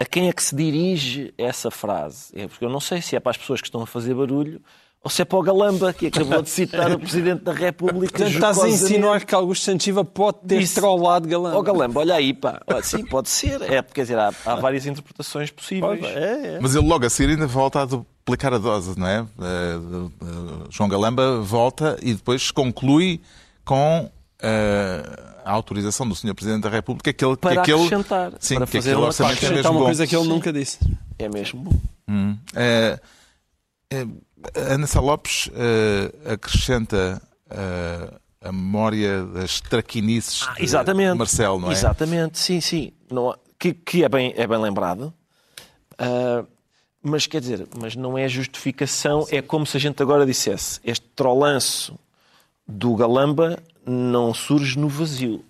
a 0.00 0.04
quem 0.06 0.28
é 0.28 0.32
que 0.32 0.42
se 0.42 0.56
dirige 0.56 1.32
essa 1.36 1.70
frase? 1.70 2.32
É 2.34 2.48
porque 2.48 2.64
eu 2.64 2.70
não 2.70 2.80
sei 2.80 3.00
se 3.02 3.14
é 3.14 3.20
para 3.20 3.30
as 3.30 3.36
pessoas 3.36 3.60
que 3.60 3.68
estão 3.68 3.82
a 3.82 3.86
fazer 3.86 4.14
barulho 4.14 4.60
ou 5.04 5.10
se 5.10 5.20
é 5.20 5.24
para 5.24 5.36
o 5.36 5.42
Galamba, 5.42 5.92
que 5.92 6.06
acabou 6.06 6.40
de 6.42 6.48
citar 6.48 6.92
o 6.92 6.98
Presidente 6.98 7.42
da 7.42 7.52
República. 7.52 8.18
Portanto, 8.18 8.34
estás 8.34 8.58
a 8.60 8.68
insinuar 8.68 9.24
que 9.26 9.34
Augusto 9.34 9.64
Santos 9.64 9.84
Silva 9.84 10.04
pode 10.04 10.38
ter 10.46 10.60
Disse- 10.60 10.76
trollado 10.76 11.26
Galamba. 11.28 11.58
Ó 11.58 11.62
Galamba, 11.62 12.00
olha 12.00 12.14
aí, 12.14 12.32
pá. 12.32 12.60
Olha, 12.68 12.82
Sim, 12.84 13.04
pode 13.04 13.28
ser. 13.28 13.60
É, 13.62 13.82
porque, 13.82 13.96
quer 13.96 14.02
dizer, 14.02 14.18
há, 14.18 14.32
há 14.46 14.54
várias 14.54 14.86
interpretações 14.86 15.50
possíveis. 15.50 16.04
É, 16.04 16.54
é. 16.54 16.58
Mas 16.62 16.76
ele 16.76 16.86
logo 16.86 17.04
a 17.04 17.10
seguir 17.10 17.32
ainda 17.32 17.48
volta 17.48 17.82
a 17.82 17.86
duplicar 18.24 18.54
a 18.54 18.58
dose, 18.58 18.98
não 18.98 19.06
é? 19.06 19.20
Eh, 19.20 19.24
eh, 19.40 20.66
João 20.70 20.88
Galamba 20.88 21.40
volta 21.40 21.98
e 22.02 22.14
depois 22.14 22.50
conclui 22.50 23.20
com 23.64 24.10
eh, 24.40 25.22
a 25.44 25.50
autorização 25.52 26.08
do 26.08 26.14
Sr. 26.14 26.34
Presidente 26.34 26.62
da 26.62 26.68
República 26.70 27.12
que, 27.12 27.24
ele, 27.24 27.36
Para 27.36 27.52
que 27.52 27.58
aquele, 27.58 27.84
acrescentar, 27.86 28.32
sim, 28.38 28.54
para 28.56 28.66
que 28.66 28.72
fazer 28.72 28.90
aquele 28.90 29.00
uma 29.02 29.06
orçamento 29.08 29.44
é 29.44 29.50
mesmo 29.50 29.70
uma 29.72 29.78
bom. 29.80 29.84
coisa 29.86 30.06
que 30.06 30.16
ele 30.16 30.28
nunca 30.28 30.52
disse. 30.52 30.78
É 31.18 31.28
mesmo 31.28 31.60
bom. 31.62 31.80
Hum. 32.08 32.36
A 34.54 34.72
Ana 34.72 34.86
Salopes 34.86 35.50
eh, 35.54 36.32
acrescenta 36.32 37.20
eh, 37.50 38.14
a 38.40 38.50
memória 38.52 39.24
das 39.26 39.60
traquinices 39.60 40.40
de 40.40 40.46
Ah, 40.48 40.54
Exatamente. 40.58 41.16
Marcelo, 41.18 41.60
não 41.60 41.68
é? 41.70 41.72
Exatamente, 41.72 42.38
sim, 42.38 42.60
sim. 42.60 42.92
Não 43.10 43.30
há- 43.30 43.38
que 43.58 43.72
que 43.74 44.02
é, 44.04 44.08
bem, 44.08 44.32
é 44.36 44.46
bem 44.46 44.58
lembrado. 44.58 45.12
Ah, 45.98 46.44
mas 47.02 47.26
quer 47.26 47.40
dizer, 47.40 47.66
mas 47.76 47.96
não 47.96 48.16
é 48.16 48.28
justificação, 48.28 49.26
é 49.30 49.42
como 49.42 49.66
se 49.66 49.76
a 49.76 49.80
gente 49.80 50.00
agora 50.02 50.24
dissesse 50.24 50.80
este 50.84 51.04
trolanço 51.16 51.98
do 52.66 52.94
Galamba 52.94 53.58
não 53.84 54.32
surge 54.32 54.78
no 54.78 54.88
vazio, 54.88 55.44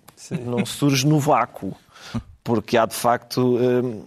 não 0.45 0.65
surge 0.65 1.05
no 1.05 1.19
vácuo, 1.19 1.75
porque 2.43 2.75
há 2.77 2.85
de 2.85 2.95
facto 2.95 3.57
hum, 3.57 4.03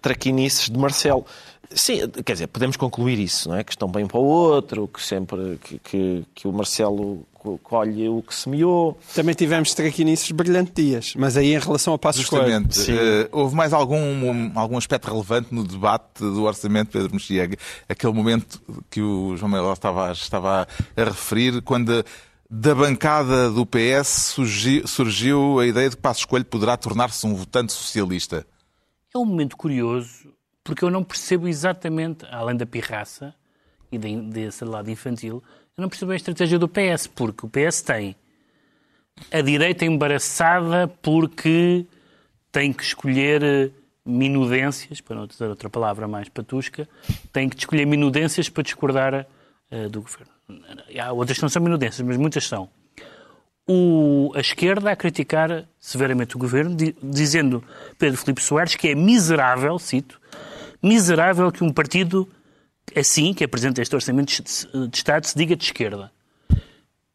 traquinices 0.00 0.70
de 0.70 0.78
Marcelo. 0.78 1.24
Sim, 1.70 2.08
quer 2.24 2.32
dizer, 2.32 2.46
podemos 2.46 2.76
concluir 2.76 3.18
isso, 3.18 3.50
não 3.50 3.56
é? 3.56 3.62
Que 3.62 3.72
estão 3.72 3.88
bem 3.88 4.06
para 4.06 4.18
o 4.18 4.24
outro, 4.24 4.88
que 4.88 5.02
sempre 5.02 5.58
que, 5.62 5.78
que, 5.78 6.24
que 6.34 6.48
o 6.48 6.52
Marcelo 6.52 7.26
colhe 7.56 8.08
o 8.08 8.20
que 8.22 8.34
semeou. 8.34 8.98
Também 9.14 9.34
tivemos 9.34 9.72
traquinices 9.72 10.30
brilhantes 10.32 10.72
dias, 10.74 11.14
mas 11.16 11.36
aí 11.36 11.54
em 11.54 11.58
relação 11.58 11.92
ao 11.94 11.98
passo 11.98 12.20
escolha. 12.20 12.60
Justamente. 12.60 12.90
Eh, 12.92 13.28
houve 13.32 13.54
mais 13.56 13.72
algum, 13.72 13.96
um- 13.96 14.52
algum 14.54 14.76
aspecto 14.76 15.06
relevante 15.10 15.54
no 15.54 15.64
debate 15.64 16.18
do 16.20 16.42
orçamento, 16.42 16.90
Pedro 16.90 17.12
Mexia? 17.12 17.48
Aquele 17.88 18.12
momento 18.12 18.60
que 18.90 19.00
o 19.00 19.36
João 19.36 19.50
Manuel 19.50 19.72
estava, 19.72 20.12
estava 20.12 20.68
a 20.96 21.04
referir, 21.04 21.62
quando 21.62 22.04
da 22.50 22.74
bancada 22.74 23.50
do 23.50 23.64
PS 23.64 24.32
surgiu, 24.34 24.86
surgiu 24.86 25.60
a 25.60 25.66
ideia 25.66 25.88
de 25.90 25.96
que 25.96 26.02
Passos 26.02 26.24
Coelho 26.24 26.44
poderá 26.46 26.76
tornar-se 26.76 27.26
um 27.26 27.34
votante 27.34 27.72
socialista. 27.72 28.46
É 29.14 29.18
um 29.18 29.24
momento 29.24 29.56
curioso, 29.56 30.32
porque 30.64 30.84
eu 30.84 30.90
não 30.90 31.02
percebo 31.04 31.46
exatamente, 31.48 32.24
além 32.30 32.56
da 32.56 32.64
pirraça 32.66 33.34
e 33.92 33.96
de- 33.98 34.20
desse 34.30 34.64
lado 34.64 34.90
infantil, 34.90 35.42
eu 35.78 35.82
não 35.82 35.88
percebo 35.88 36.10
a 36.10 36.16
estratégia 36.16 36.58
do 36.58 36.68
PS, 36.68 37.06
porque 37.06 37.46
o 37.46 37.48
PS 37.48 37.80
tem 37.82 38.16
a 39.32 39.40
direita 39.40 39.84
embaraçada 39.84 40.88
porque 41.00 41.86
tem 42.50 42.72
que 42.72 42.82
escolher 42.82 43.42
eh, 43.44 43.70
minudências, 44.04 45.00
para 45.00 45.14
não 45.16 45.26
dizer 45.26 45.46
outra 45.48 45.70
palavra 45.70 46.08
mais 46.08 46.28
patusca, 46.28 46.88
tem 47.32 47.48
que 47.48 47.56
escolher 47.56 47.86
minudências 47.86 48.48
para 48.48 48.62
discordar 48.64 49.26
eh, 49.70 49.88
do 49.88 50.02
governo. 50.02 50.32
Há 51.00 51.12
outras 51.12 51.38
que 51.38 51.42
não 51.42 51.48
são 51.48 51.62
minudências, 51.62 52.04
mas 52.06 52.16
muitas 52.16 52.44
são 52.46 52.68
o- 53.68 54.32
a 54.34 54.40
esquerda 54.40 54.90
a 54.90 54.96
criticar 54.96 55.64
severamente 55.78 56.34
o 56.36 56.38
governo, 56.40 56.74
di- 56.74 56.96
dizendo 57.02 57.62
Pedro 57.98 58.18
Filipe 58.18 58.42
Soares 58.42 58.74
que 58.74 58.88
é 58.88 58.94
miserável, 58.96 59.78
cito, 59.78 60.20
miserável 60.82 61.52
que 61.52 61.62
um 61.62 61.72
partido 61.72 62.28
assim, 62.96 63.32
que 63.34 63.44
apresenta 63.44 63.80
este 63.82 63.94
orçamento 63.94 64.42
de, 64.42 64.96
Estado, 64.96 65.24
se 65.26 65.36
diga 65.36 65.56
de 65.56 65.64
esquerda. 65.64 66.10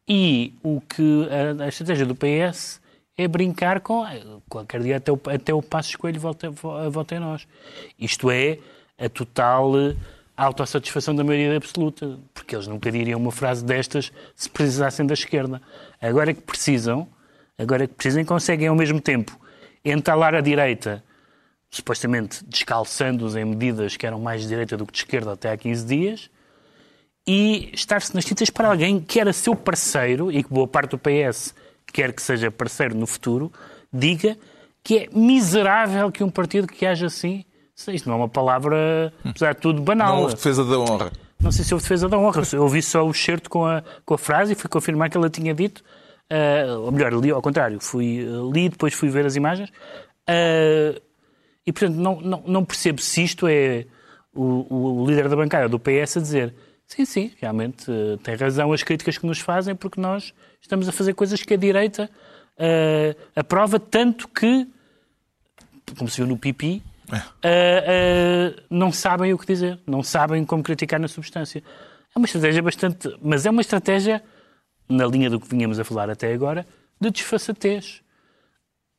E 0.08 0.54
o 0.62 0.80
que 0.80 1.28
a, 1.60 1.64
a 1.64 1.68
estratégia 1.68 2.04
do 2.04 2.14
PS 2.14 2.80
é 3.16 3.26
brincar 3.26 3.80
com 3.80 4.02
ah, 4.04 4.12
qualquer 4.48 4.82
dia 4.82 4.96
até 4.96 5.10
o, 5.12 5.20
até 5.32 5.54
o 5.54 5.62
passo 5.62 5.90
escolho 5.90 6.20
volta, 6.20 6.50
vo- 6.50 6.90
volta 6.90 7.14
em 7.14 7.20
nós. 7.20 7.46
Isto 7.98 8.30
é 8.30 8.58
a 8.98 9.08
total 9.08 9.72
eh, 9.78 9.96
autossatisfação 10.36 11.14
da 11.14 11.24
maioria 11.24 11.56
absoluta, 11.56 12.18
porque 12.34 12.54
eles 12.54 12.66
nunca 12.66 12.90
diriam 12.92 13.18
uma 13.20 13.32
frase 13.32 13.64
destas 13.64 14.12
se 14.36 14.48
precisassem 14.50 15.06
da 15.06 15.14
esquerda. 15.14 15.62
Agora 16.00 16.32
é 16.32 16.34
que 16.34 16.42
precisam, 16.42 17.08
agora 17.56 17.84
é 17.84 17.86
que 17.86 17.94
precisam, 17.94 18.24
conseguem 18.24 18.68
ao 18.68 18.74
mesmo 18.76 19.00
tempo 19.00 19.38
entalar 19.84 20.34
a 20.34 20.40
direita, 20.40 21.02
supostamente 21.74 22.44
descalçando-os 22.44 23.34
em 23.34 23.44
medidas 23.44 23.96
que 23.96 24.06
eram 24.06 24.20
mais 24.20 24.42
de 24.42 24.48
direita 24.48 24.76
do 24.76 24.86
que 24.86 24.92
de 24.92 24.98
esquerda 24.98 25.32
até 25.32 25.50
há 25.50 25.56
15 25.56 25.84
dias, 25.84 26.30
e 27.26 27.70
estar-se 27.72 28.14
nas 28.14 28.24
tintas 28.24 28.48
para 28.48 28.68
alguém 28.68 29.00
que 29.00 29.18
era 29.18 29.32
seu 29.32 29.56
parceiro 29.56 30.30
e 30.30 30.42
que 30.44 30.52
boa 30.52 30.68
parte 30.68 30.90
do 30.90 30.98
PS 30.98 31.54
quer 31.92 32.12
que 32.12 32.22
seja 32.22 32.50
parceiro 32.50 32.94
no 32.94 33.06
futuro, 33.06 33.52
diga 33.92 34.36
que 34.84 34.98
é 34.98 35.08
miserável 35.12 36.12
que 36.12 36.22
um 36.22 36.30
partido 36.30 36.66
que 36.66 36.86
haja 36.86 37.06
assim. 37.06 37.44
Isto 37.88 38.08
não 38.08 38.16
é 38.16 38.18
uma 38.18 38.28
palavra, 38.28 39.12
apesar 39.24 39.54
de 39.54 39.60
tudo, 39.60 39.82
banal. 39.82 40.16
Não 40.16 40.22
houve 40.22 40.34
defesa 40.34 40.64
da 40.64 40.78
honra. 40.78 41.12
Não 41.40 41.50
sei 41.50 41.64
se 41.64 41.74
houve 41.74 41.82
defesa 41.82 42.08
da 42.08 42.18
honra. 42.18 42.42
Eu 42.52 42.62
ouvi 42.62 42.82
só 42.82 43.04
o 43.04 43.12
certo 43.12 43.50
com 43.50 43.66
a, 43.66 43.82
com 44.04 44.14
a 44.14 44.18
frase 44.18 44.52
e 44.52 44.54
fui 44.54 44.68
confirmar 44.68 45.10
que 45.10 45.16
ela 45.16 45.28
tinha 45.28 45.52
dito. 45.54 45.82
ah, 46.30 46.78
ou 46.78 46.92
melhor, 46.92 47.12
li 47.14 47.30
ao 47.30 47.42
contrário, 47.42 47.80
fui, 47.80 48.24
ah, 48.28 48.52
li 48.52 48.68
depois 48.68 48.94
fui 48.94 49.08
ver 49.08 49.26
as 49.26 49.34
imagens. 49.34 49.72
Ah, 50.28 51.00
e, 51.66 51.72
portanto, 51.72 51.96
não, 51.96 52.20
não, 52.20 52.42
não 52.46 52.64
percebo 52.64 53.00
se 53.00 53.22
isto 53.22 53.46
é 53.48 53.86
o, 54.34 55.02
o 55.02 55.06
líder 55.06 55.28
da 55.28 55.36
bancada 55.36 55.68
do 55.68 55.78
PS 55.78 56.16
a 56.16 56.20
dizer 56.20 56.54
sim, 56.86 57.04
sim, 57.04 57.32
realmente 57.40 57.90
ah, 57.90 58.18
tem 58.22 58.34
razão 58.34 58.72
as 58.72 58.82
críticas 58.82 59.16
que 59.16 59.26
nos 59.26 59.38
fazem 59.38 59.74
porque 59.74 60.00
nós 60.00 60.34
estamos 60.60 60.88
a 60.88 60.92
fazer 60.92 61.14
coisas 61.14 61.42
que 61.42 61.54
a 61.54 61.56
direita 61.56 62.10
ah, 62.58 63.16
aprova 63.34 63.78
tanto 63.80 64.28
que, 64.28 64.66
como 65.96 66.10
se 66.10 66.18
viu 66.18 66.26
no 66.26 66.36
pipi, 66.36 66.82
ah, 67.10 68.62
não 68.68 68.92
sabem 68.92 69.32
o 69.32 69.38
que 69.38 69.46
dizer, 69.46 69.78
não 69.86 70.02
sabem 70.02 70.44
como 70.44 70.62
criticar 70.62 71.00
na 71.00 71.08
substância. 71.08 71.62
É 72.14 72.18
uma 72.18 72.26
estratégia 72.26 72.62
bastante. 72.62 73.08
Mas 73.20 73.44
é 73.44 73.50
uma 73.50 73.60
estratégia, 73.60 74.22
na 74.88 75.04
linha 75.06 75.28
do 75.28 75.40
que 75.40 75.48
vinhamos 75.48 75.80
a 75.80 75.84
falar 75.84 76.08
até 76.08 76.32
agora, 76.32 76.64
de 77.00 77.10
desfaçatez. 77.10 78.03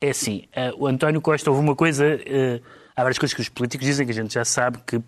É 0.01 0.09
assim, 0.09 0.43
ah, 0.55 0.71
o 0.77 0.87
António 0.87 1.21
Costa 1.21 1.49
houve 1.49 1.61
uma 1.61 1.75
coisa. 1.75 2.05
ah, 2.05 2.61
há 2.95 3.01
várias 3.01 3.17
coisas 3.17 3.33
que 3.33 3.41
os 3.41 3.49
políticos 3.49 3.85
dizem 3.85 4.05
que 4.05 4.11
a 4.11 4.15
gente 4.15 4.33
já 4.33 4.45
sabe 4.45 4.79
que 4.85 5.01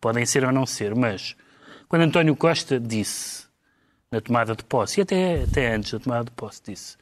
podem 0.00 0.26
ser 0.26 0.44
ou 0.44 0.52
não 0.52 0.66
ser, 0.66 0.94
mas 0.94 1.34
quando 1.88 2.02
António 2.02 2.36
Costa 2.36 2.78
disse 2.78 3.44
na 4.10 4.20
tomada 4.20 4.54
de 4.54 4.62
posse, 4.64 5.00
e 5.00 5.02
até, 5.02 5.42
até 5.42 5.74
antes 5.74 5.92
da 5.92 5.98
tomada 5.98 6.24
de 6.24 6.30
posse, 6.32 6.62
disse 6.66 6.96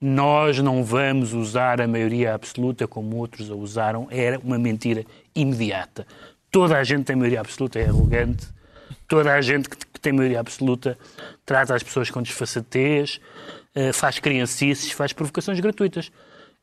nós 0.00 0.58
não 0.58 0.82
vamos 0.82 1.32
usar 1.32 1.80
a 1.80 1.86
maioria 1.86 2.34
absoluta 2.34 2.88
como 2.88 3.18
outros 3.18 3.48
a 3.52 3.54
usaram, 3.54 4.08
era 4.10 4.36
uma 4.40 4.58
mentira 4.58 5.04
imediata. 5.32 6.04
Toda 6.50 6.76
a 6.76 6.82
gente 6.82 7.00
que 7.00 7.04
tem 7.04 7.16
maioria 7.16 7.38
absoluta 7.38 7.78
é 7.78 7.86
arrogante, 7.86 8.48
toda 9.06 9.32
a 9.32 9.40
gente 9.40 9.68
que 9.68 9.76
que 9.92 10.00
tem 10.00 10.12
maioria 10.12 10.40
absoluta 10.40 10.98
trata 11.44 11.74
as 11.74 11.82
pessoas 11.82 12.10
com 12.10 12.22
desfaçatez, 12.22 13.20
eh, 13.74 13.92
faz 13.92 14.18
criancices, 14.18 14.90
faz 14.90 15.12
provocações 15.12 15.60
gratuitas. 15.60 16.10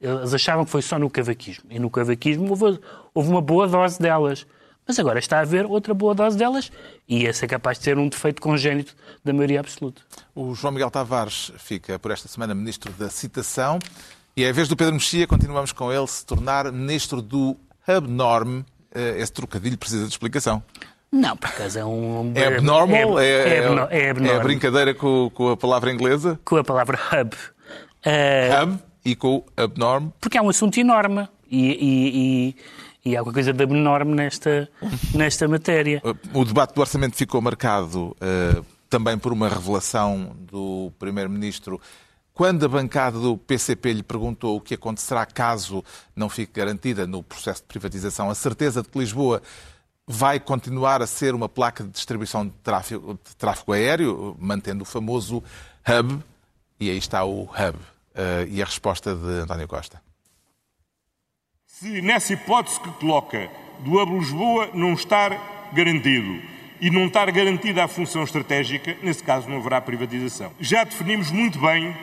Eles 0.02 0.34
achavam 0.34 0.64
que 0.66 0.72
foi 0.72 0.82
só 0.82 0.98
no 0.98 1.10
cavaquismo. 1.10 1.66
E 1.70 1.78
no 1.80 1.90
cavaquismo 1.90 2.48
houve, 2.50 2.80
houve 3.14 3.30
uma 3.30 3.42
boa 3.42 3.68
dose 3.68 4.00
delas. 4.00 4.46
Mas 4.88 4.98
agora 4.98 5.20
está 5.20 5.38
a 5.38 5.42
haver 5.42 5.66
outra 5.68 5.94
boa 5.94 6.16
dose 6.16 6.36
delas 6.36 6.72
e 7.08 7.26
esse 7.26 7.46
é 7.46 7.48
capaz 7.48 7.78
de 7.78 7.84
ser 7.84 7.98
um 8.00 8.10
defeito 8.10 8.42
congénito 8.42 8.96
da 9.24 9.32
maioria 9.32 9.60
absoluta. 9.60 10.02
O 10.34 10.56
João 10.56 10.74
Miguel 10.74 10.90
Tavares 10.90 11.52
fica 11.60 12.00
por 12.00 12.10
esta 12.10 12.28
semana 12.28 12.56
ministro 12.56 12.92
da 12.94 13.08
Citação 13.08 13.78
e 14.36 14.44
é 14.44 14.50
a 14.50 14.54
vez 14.54 14.68
do 14.68 14.76
Pedro 14.76 14.94
Mexia, 14.96 15.28
continuamos 15.28 15.72
com 15.72 15.94
ele, 15.94 16.08
se 16.08 16.26
tornar 16.26 16.72
ministro 16.72 17.22
do 17.22 17.56
Hubnorm. 17.88 18.64
Eh, 18.96 19.20
Esse 19.20 19.32
trocadilho 19.32 19.78
precisa 19.78 20.06
de 20.06 20.10
explicação. 20.12 20.64
Não, 21.12 21.38
por 21.38 21.50
acaso 21.50 21.78
é 21.78 21.86
um... 21.86 22.32
É 22.34 22.56
abnormal? 22.56 23.20
É, 23.20 23.26
É, 23.28 23.30
é, 23.32 23.58
é, 23.58 23.66
abno- 24.10 24.28
é 24.28 24.36
é 24.38 24.40
brincadeira 24.40 24.96
com, 24.96 25.30
com 25.36 25.50
a 25.50 25.58
palavra 25.58 25.92
inglesa? 25.92 26.40
Com 26.44 26.56
a 26.56 26.64
palavra 26.64 26.98
hub. 27.14 27.36
Eh, 28.04 28.50
Hub 28.64 28.80
e 29.04 29.16
com 29.16 29.38
o 29.38 29.46
Abnorm. 29.56 30.10
porque 30.20 30.38
é 30.38 30.42
um 30.42 30.50
assunto 30.50 30.78
enorme 30.80 31.28
e, 31.50 31.68
e, 31.70 32.56
e, 33.06 33.12
e 33.12 33.16
há 33.16 33.20
alguma 33.20 33.34
coisa 33.34 33.54
de 33.54 33.64
abnorme 33.64 34.14
nesta, 34.14 34.70
nesta 35.14 35.48
matéria. 35.48 36.02
O 36.34 36.46
debate 36.46 36.74
do 36.74 36.82
orçamento 36.82 37.16
ficou 37.16 37.42
marcado 37.42 38.16
eh, 38.22 38.62
também 38.90 39.18
por 39.18 39.34
uma 39.34 39.50
revelação 39.50 40.36
do 40.40 40.92
Primeiro-Ministro 41.00 41.80
quando 42.34 42.66
a 42.66 42.70
bancada 42.70 43.20
do 43.20 43.38
PCP 43.38 43.92
lhe 43.92 44.04
perguntou 44.04 44.56
o 44.56 44.62
que 44.62 44.74
acontecerá 44.74 45.26
caso 45.26 45.84
não 46.16 46.30
fique 46.30 46.54
garantida 46.54 47.06
no 47.06 47.22
processo 47.22 47.62
de 47.62 47.68
privatização 47.68 48.30
a 48.30 48.36
certeza 48.36 48.82
de 48.82 48.88
que 48.88 48.98
Lisboa 48.98 49.42
vai 50.12 50.40
continuar 50.40 51.04
a 51.04 51.08
ser 51.08 51.36
uma 51.36 51.48
placa 51.48 51.84
de 51.84 51.92
distribuição 51.92 52.48
de 52.48 52.54
tráfego, 52.64 53.20
de 53.24 53.36
tráfego 53.36 53.74
aéreo, 53.74 54.36
mantendo 54.40 54.82
o 54.82 54.86
famoso 54.86 55.44
hub. 55.88 56.24
E 56.80 56.90
aí 56.90 56.98
está 56.98 57.24
o 57.24 57.44
hub. 57.44 57.78
Eh, 58.20 58.48
e 58.50 58.62
a 58.62 58.66
resposta 58.66 59.16
de 59.16 59.44
António 59.44 59.66
Costa. 59.66 60.02
Se 61.66 62.02
nessa 62.02 62.34
hipótese 62.34 62.78
que 62.82 62.92
coloca 62.92 63.50
do 63.80 63.98
Hub 63.98 64.20
Lisboa 64.20 64.70
não 64.74 64.92
estar 64.92 65.70
garantido 65.72 66.42
e 66.82 66.90
não 66.90 67.06
estar 67.06 67.32
garantida 67.32 67.82
a 67.82 67.88
função 67.88 68.24
estratégica, 68.24 68.98
nesse 69.02 69.24
caso 69.24 69.50
não 69.50 69.60
haverá 69.60 69.80
privatização. 69.80 70.52
Já 70.60 70.84
definimos 70.84 71.32
muito 71.32 71.60
bem 71.60 71.96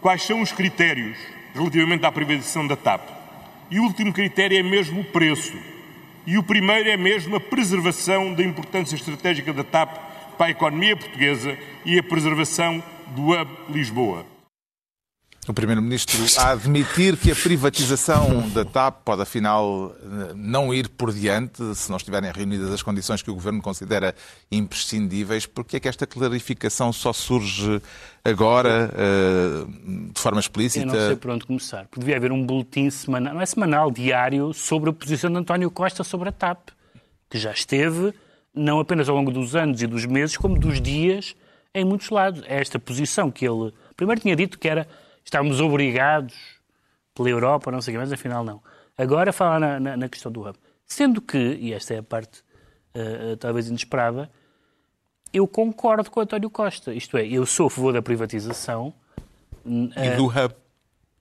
quais 0.00 0.24
são 0.24 0.40
os 0.40 0.50
critérios 0.50 1.16
relativamente 1.54 2.04
à 2.04 2.10
privatização 2.10 2.66
da 2.66 2.74
TAP. 2.74 3.08
E 3.70 3.78
o 3.78 3.84
último 3.84 4.12
critério 4.12 4.58
é 4.58 4.62
mesmo 4.62 5.02
o 5.02 5.04
preço. 5.04 5.56
E 6.26 6.36
o 6.36 6.42
primeiro 6.42 6.90
é 6.90 6.96
mesmo 6.96 7.36
a 7.36 7.40
preservação 7.40 8.34
da 8.34 8.42
importância 8.42 8.96
estratégica 8.96 9.52
da 9.52 9.62
TAP 9.62 9.98
para 10.36 10.46
a 10.46 10.50
economia 10.50 10.96
portuguesa 10.96 11.56
e 11.84 11.96
a 11.96 12.02
preservação 12.02 12.82
do 13.14 13.30
Hub 13.30 13.50
Lisboa. 13.68 14.31
O 15.48 15.52
Primeiro-Ministro 15.52 16.20
a 16.38 16.50
admitir 16.50 17.16
que 17.16 17.32
a 17.32 17.34
privatização 17.34 18.48
da 18.50 18.64
TAP 18.64 19.02
pode, 19.04 19.22
afinal, 19.22 19.92
não 20.36 20.72
ir 20.72 20.88
por 20.88 21.12
diante 21.12 21.74
se 21.74 21.90
não 21.90 21.96
estiverem 21.96 22.30
reunidas 22.30 22.70
as 22.70 22.80
condições 22.80 23.22
que 23.22 23.30
o 23.30 23.34
Governo 23.34 23.60
considera 23.60 24.14
imprescindíveis. 24.52 25.44
Porque 25.44 25.78
é 25.78 25.80
que 25.80 25.88
esta 25.88 26.06
clarificação 26.06 26.92
só 26.92 27.12
surge 27.12 27.82
agora, 28.24 28.88
eh, 28.96 30.10
de 30.14 30.20
forma 30.20 30.38
Eu 30.38 30.42
explícita? 30.42 30.86
não 30.86 30.94
sei 30.94 31.16
por 31.16 31.32
onde 31.32 31.44
começar. 31.44 31.88
Devia 31.96 32.18
haver 32.18 32.30
um 32.30 32.46
boletim 32.46 32.88
semanal, 32.88 33.34
não 33.34 33.40
é 33.40 33.46
semanal, 33.46 33.90
diário, 33.90 34.52
sobre 34.54 34.90
a 34.90 34.92
posição 34.92 35.28
de 35.28 35.38
António 35.38 35.72
Costa 35.72 36.04
sobre 36.04 36.28
a 36.28 36.32
TAP, 36.32 36.68
que 37.28 37.36
já 37.36 37.50
esteve, 37.50 38.14
não 38.54 38.78
apenas 38.78 39.08
ao 39.08 39.16
longo 39.16 39.32
dos 39.32 39.56
anos 39.56 39.82
e 39.82 39.88
dos 39.88 40.06
meses, 40.06 40.36
como 40.36 40.56
dos 40.56 40.80
dias, 40.80 41.34
em 41.74 41.84
muitos 41.84 42.10
lados. 42.10 42.44
É 42.46 42.60
esta 42.60 42.78
posição 42.78 43.28
que 43.28 43.44
ele 43.44 43.74
primeiro 43.96 44.20
tinha 44.20 44.36
dito 44.36 44.56
que 44.56 44.68
era 44.68 44.86
estávamos 45.24 45.60
obrigados 45.60 46.34
pela 47.14 47.28
Europa, 47.28 47.70
não 47.70 47.80
sei 47.80 47.92
o 47.92 47.96
quê, 47.96 47.98
mas 48.00 48.12
afinal 48.12 48.42
não. 48.44 48.62
Agora 48.96 49.32
fala 49.32 49.58
na, 49.58 49.80
na- 49.80 49.96
na 49.96 50.08
questão 50.08 50.30
do 50.30 50.40
hub. 50.46 50.56
Sendo 50.86 51.20
que, 51.20 51.38
e 51.38 51.72
esta 51.72 51.94
é 51.94 51.98
a 51.98 52.02
parte 52.02 52.42
eh, 52.94 53.32
eh, 53.32 53.36
talvez 53.36 53.68
inesperada, 53.68 54.30
eu 55.32 55.46
concordo 55.48 56.10
com 56.10 56.20
o 56.20 56.22
António 56.22 56.50
Costa. 56.50 56.92
Isto 56.92 57.16
é, 57.16 57.26
eu 57.26 57.46
sou 57.46 57.66
a 57.66 57.70
favor 57.70 57.92
da 57.92 58.02
privatização 58.02 58.92
E 59.64 60.10
do 60.16 60.26
hub. 60.26 60.54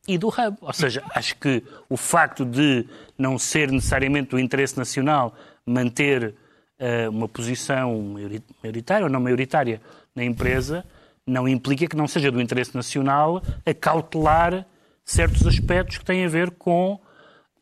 e 0.07 0.17
do 0.17 0.27
hub. 0.27 0.57
Ou 0.61 0.73
seja, 0.73 1.01
acho 1.15 1.35
que 1.37 1.63
o 1.89 1.95
facto 1.95 2.45
de 2.45 2.85
não 3.17 3.37
ser 3.39 3.71
necessariamente 3.71 4.31
do 4.31 4.39
interesse 4.39 4.77
nacional 4.77 5.33
manter 5.65 6.35
eh, 6.77 7.07
uma 7.07 7.29
posição 7.29 8.01
maiori- 8.01 8.43
maioritária 8.61 9.05
ou 9.05 9.09
não 9.09 9.21
maioritária 9.21 9.81
na 10.13 10.23
empresa 10.25 10.83
não 11.27 11.47
implica 11.47 11.87
que 11.87 11.95
não 11.95 12.07
seja 12.07 12.31
do 12.31 12.41
interesse 12.41 12.75
nacional 12.75 13.41
acautelar 13.65 14.65
certos 15.05 15.45
aspectos 15.45 15.97
que 15.97 16.05
têm 16.05 16.25
a 16.25 16.29
ver 16.29 16.51
com 16.51 16.99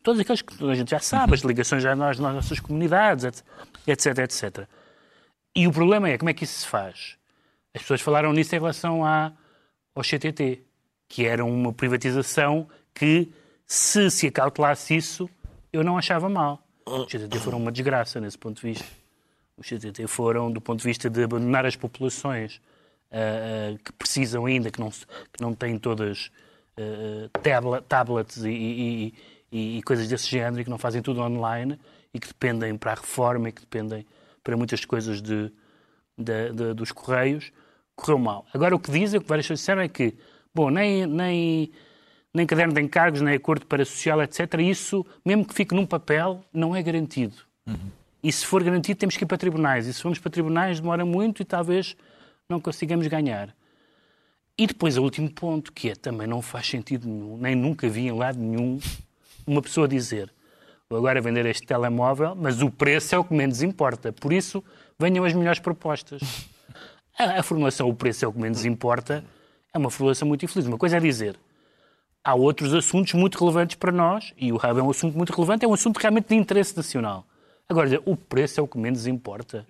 todos 0.03 0.19
aqueles 0.19 0.41
que 0.41 0.69
a 0.69 0.75
gente 0.75 0.91
já 0.91 0.99
sabe, 0.99 1.33
as 1.33 1.41
ligações 1.41 1.83
já 1.83 1.95
nas, 1.95 2.19
nas 2.19 2.35
nossas 2.35 2.59
comunidades, 2.59 3.25
etc, 3.25 3.45
etc, 3.87 4.17
etc. 4.19 4.67
E 5.55 5.67
o 5.67 5.71
problema 5.71 6.09
é 6.09 6.17
como 6.17 6.29
é 6.29 6.33
que 6.33 6.43
isso 6.43 6.61
se 6.61 6.67
faz? 6.67 7.17
As 7.73 7.81
pessoas 7.81 8.01
falaram 8.01 8.33
nisso 8.33 8.55
em 8.55 8.59
relação 8.59 9.05
à, 9.05 9.31
ao 9.95 10.03
CTT, 10.03 10.63
que 11.07 11.25
era 11.25 11.43
uma 11.43 11.73
privatização 11.73 12.67
que, 12.93 13.31
se 13.65 14.09
se 14.09 14.27
acautelasse 14.27 14.95
isso, 14.95 15.29
eu 15.71 15.83
não 15.83 15.97
achava 15.97 16.29
mal. 16.29 16.63
Os 16.85 17.11
CTT 17.11 17.39
foram 17.39 17.57
uma 17.59 17.71
desgraça 17.71 18.19
nesse 18.19 18.37
ponto 18.37 18.61
de 18.61 18.67
vista. 18.67 18.85
Os 19.57 19.67
CTT 19.67 20.07
foram, 20.07 20.51
do 20.51 20.61
ponto 20.61 20.79
de 20.79 20.85
vista 20.85 21.09
de 21.09 21.23
abandonar 21.23 21.65
as 21.65 21.75
populações 21.75 22.61
ah, 23.11 23.75
que 23.83 23.91
precisam 23.93 24.45
ainda, 24.45 24.69
que 24.71 24.79
não, 24.79 24.89
que 24.91 25.41
não 25.41 25.53
têm 25.53 25.77
todas 25.77 26.31
ah, 26.77 27.29
tabla- 27.41 27.81
tablets 27.81 28.43
e, 28.43 28.49
e- 28.49 29.13
e- 29.51 29.77
e 29.77 29.83
coisas 29.83 30.07
desse 30.07 30.27
género 30.29 30.61
e 30.61 30.63
que 30.63 30.69
não 30.69 30.77
fazem 30.77 31.01
tudo 31.01 31.21
online 31.21 31.79
e 32.13 32.19
que 32.19 32.27
dependem 32.27 32.77
para 32.77 32.91
a 32.91 32.95
reforma 32.95 33.49
e 33.49 33.51
que 33.51 33.61
dependem 33.61 34.05
para 34.43 34.55
muitas 34.57 34.83
coisas 34.85 35.21
de, 35.21 35.51
da- 36.17 36.49
da- 36.53 36.73
dos 36.73 36.91
Correios, 36.91 37.51
correu 37.95 38.17
mal. 38.19 38.45
Agora, 38.53 38.75
o 38.75 38.79
que 38.79 38.91
dizem, 38.91 39.19
o 39.19 39.21
que 39.23 39.27
várias 39.29 39.45
pessoas 39.45 39.59
disseram 39.59 39.81
é 39.81 39.87
que, 39.87 40.13
bom, 40.55 40.69
nem, 40.69 41.05
nem, 41.05 41.71
nem 42.33 42.45
caderno 42.47 42.73
de 42.73 42.81
encargos, 42.81 43.21
nem 43.21 43.35
acordo 43.35 43.65
para 43.65 43.83
social, 43.83 44.21
etc., 44.23 44.53
isso, 44.59 45.05
mesmo 45.25 45.45
que 45.45 45.53
fique 45.53 45.75
num 45.75 45.85
papel, 45.85 46.43
não 46.53 46.75
é 46.75 46.81
garantido. 46.81 47.35
E 48.23 48.31
se 48.31 48.45
for 48.45 48.63
garantido, 48.63 48.99
temos 48.99 49.15
que 49.17 49.23
ir 49.23 49.27
para 49.27 49.37
tribunais. 49.37 49.85
E 49.87 49.93
se 49.93 50.01
formos 50.01 50.17
para 50.19 50.31
tribunais, 50.31 50.79
demora 50.79 51.05
muito 51.05 51.41
e 51.41 51.45
talvez 51.45 51.95
não 52.49 52.59
consigamos 52.59 53.05
ganhar. 53.07 53.55
E 54.57 54.65
depois, 54.67 54.97
o 54.97 55.03
último 55.03 55.29
ponto, 55.31 55.71
que 55.71 55.91
é 55.91 55.95
também 55.95 56.27
não 56.27 56.41
faz 56.41 56.67
sentido 56.67 57.07
nenhum, 57.07 57.37
nem 57.37 57.55
nunca 57.55 57.87
vi 57.87 58.07
em 58.07 58.11
lado 58.11 58.39
nenhum, 58.39 58.79
uma 59.45 59.61
pessoa 59.61 59.87
dizer 59.87 60.33
vou 60.89 60.97
agora 60.97 61.21
vender 61.21 61.45
este 61.45 61.67
telemóvel, 61.67 62.35
mas 62.35 62.63
o 62.63 62.71
preço 62.71 63.13
é 63.13 63.17
o 63.17 63.23
que 63.23 63.33
menos 63.33 63.61
importa. 63.61 64.11
Por 64.11 64.33
isso, 64.33 64.63
venham 64.97 65.23
as 65.23 65.33
melhores 65.33 65.59
propostas. 65.59 66.21
A, 67.17 67.39
a 67.39 67.43
formulação 67.43 67.87
o 67.87 67.93
preço 67.93 68.25
é 68.25 68.27
o 68.27 68.33
que 68.33 68.39
menos 68.39 68.65
importa 68.65 69.23
é 69.71 69.77
uma 69.77 69.91
formulação 69.91 70.27
muito 70.27 70.43
infeliz. 70.43 70.65
Uma 70.65 70.79
coisa 70.79 70.97
é 70.97 70.99
dizer 70.99 71.39
há 72.23 72.33
outros 72.33 72.73
assuntos 72.73 73.13
muito 73.13 73.37
relevantes 73.39 73.75
para 73.75 73.91
nós, 73.91 74.33
e 74.35 74.51
o 74.51 74.55
hub 74.55 74.79
é 74.79 74.83
um 74.83 74.89
assunto 74.89 75.15
muito 75.15 75.31
relevante, 75.31 75.63
é 75.63 75.67
um 75.67 75.73
assunto 75.73 75.97
realmente 75.97 76.29
de 76.29 76.35
interesse 76.35 76.75
nacional. 76.75 77.25
Agora, 77.69 77.85
dizer, 77.87 78.01
o 78.03 78.15
preço 78.15 78.59
é 78.59 78.63
o 78.63 78.67
que 78.67 78.77
menos 78.79 79.05
importa. 79.05 79.65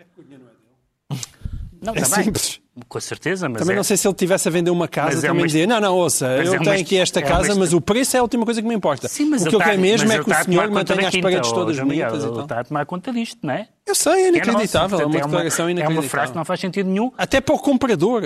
Não, 1.82 1.94
É 1.94 2.00
está 2.00 2.16
bem. 2.16 2.26
simples. 2.26 2.62
Com 2.88 3.00
certeza, 3.00 3.48
mas 3.50 3.60
Também 3.60 3.74
é- 3.74 3.78
não 3.78 3.84
sei 3.84 3.98
se 3.98 4.08
ele 4.08 4.16
tivesse 4.16 4.48
a 4.48 4.52
vender 4.52 4.72
uma 4.72 4.88
casa, 4.88 5.16
Mas 5.16 5.24
é 5.24 5.28
também 5.28 5.42
uma- 5.44 5.48
dizia, 5.48 5.68
não, 5.68 5.80
não, 5.82 5.96
ouça, 5.96 6.28
mas 6.38 6.48
eu 6.48 6.54
é 6.56 6.60
tenho 6.60 6.82
aqui 6.82 6.98
esta 6.98 7.20
é 7.20 7.22
casa, 7.24 7.56
mas 7.56 7.74
o 7.74 7.82
preço 7.82 8.16
é 8.16 8.20
a 8.20 8.24
última 8.24 8.46
coisa 8.46 8.62
que 8.62 8.68
me 8.68 8.74
importa. 8.76 9.08
Sim, 9.08 9.26
mas 9.26 9.42
o 9.42 9.50
que 9.50 9.56
eu 9.56 9.60
está- 9.60 9.70
quero 9.72 9.82
mesmo 9.82 10.08
mas 10.08 10.18
é 10.20 10.24
que 10.24 10.30
o 10.30 10.32
está 10.32 10.46
tomar 10.46 10.62
senhor 10.62 10.72
mantenha 10.72 11.08
as 11.10 11.16
paredes 11.18 11.52
todas 11.52 11.80
bonitas 11.80 12.24
e 12.24 12.28
Ele 12.28 12.40
está 12.42 12.60
a 12.60 12.64
tomar 12.64 12.86
conta 12.86 13.12
disto, 13.12 13.40
não 13.44 13.54
é? 13.54 13.68
Eu 13.86 13.96
sei, 13.96 14.14
é 14.14 14.22
é 14.26 14.28
inacreditável, 14.30 15.00
é 15.00 15.06
uma 15.06 15.14
declaração 15.20 15.66
É 15.66 15.68
uma 15.68 15.72
inacreditável. 15.72 16.10
frase 16.10 16.32
que 16.32 16.38
não 16.38 16.46
faz 16.46 16.60
sentido 16.60 16.90
nenhum. 16.90 17.12
Até 17.18 17.42
para 17.42 17.56
o 17.56 17.60
comprador. 17.60 18.24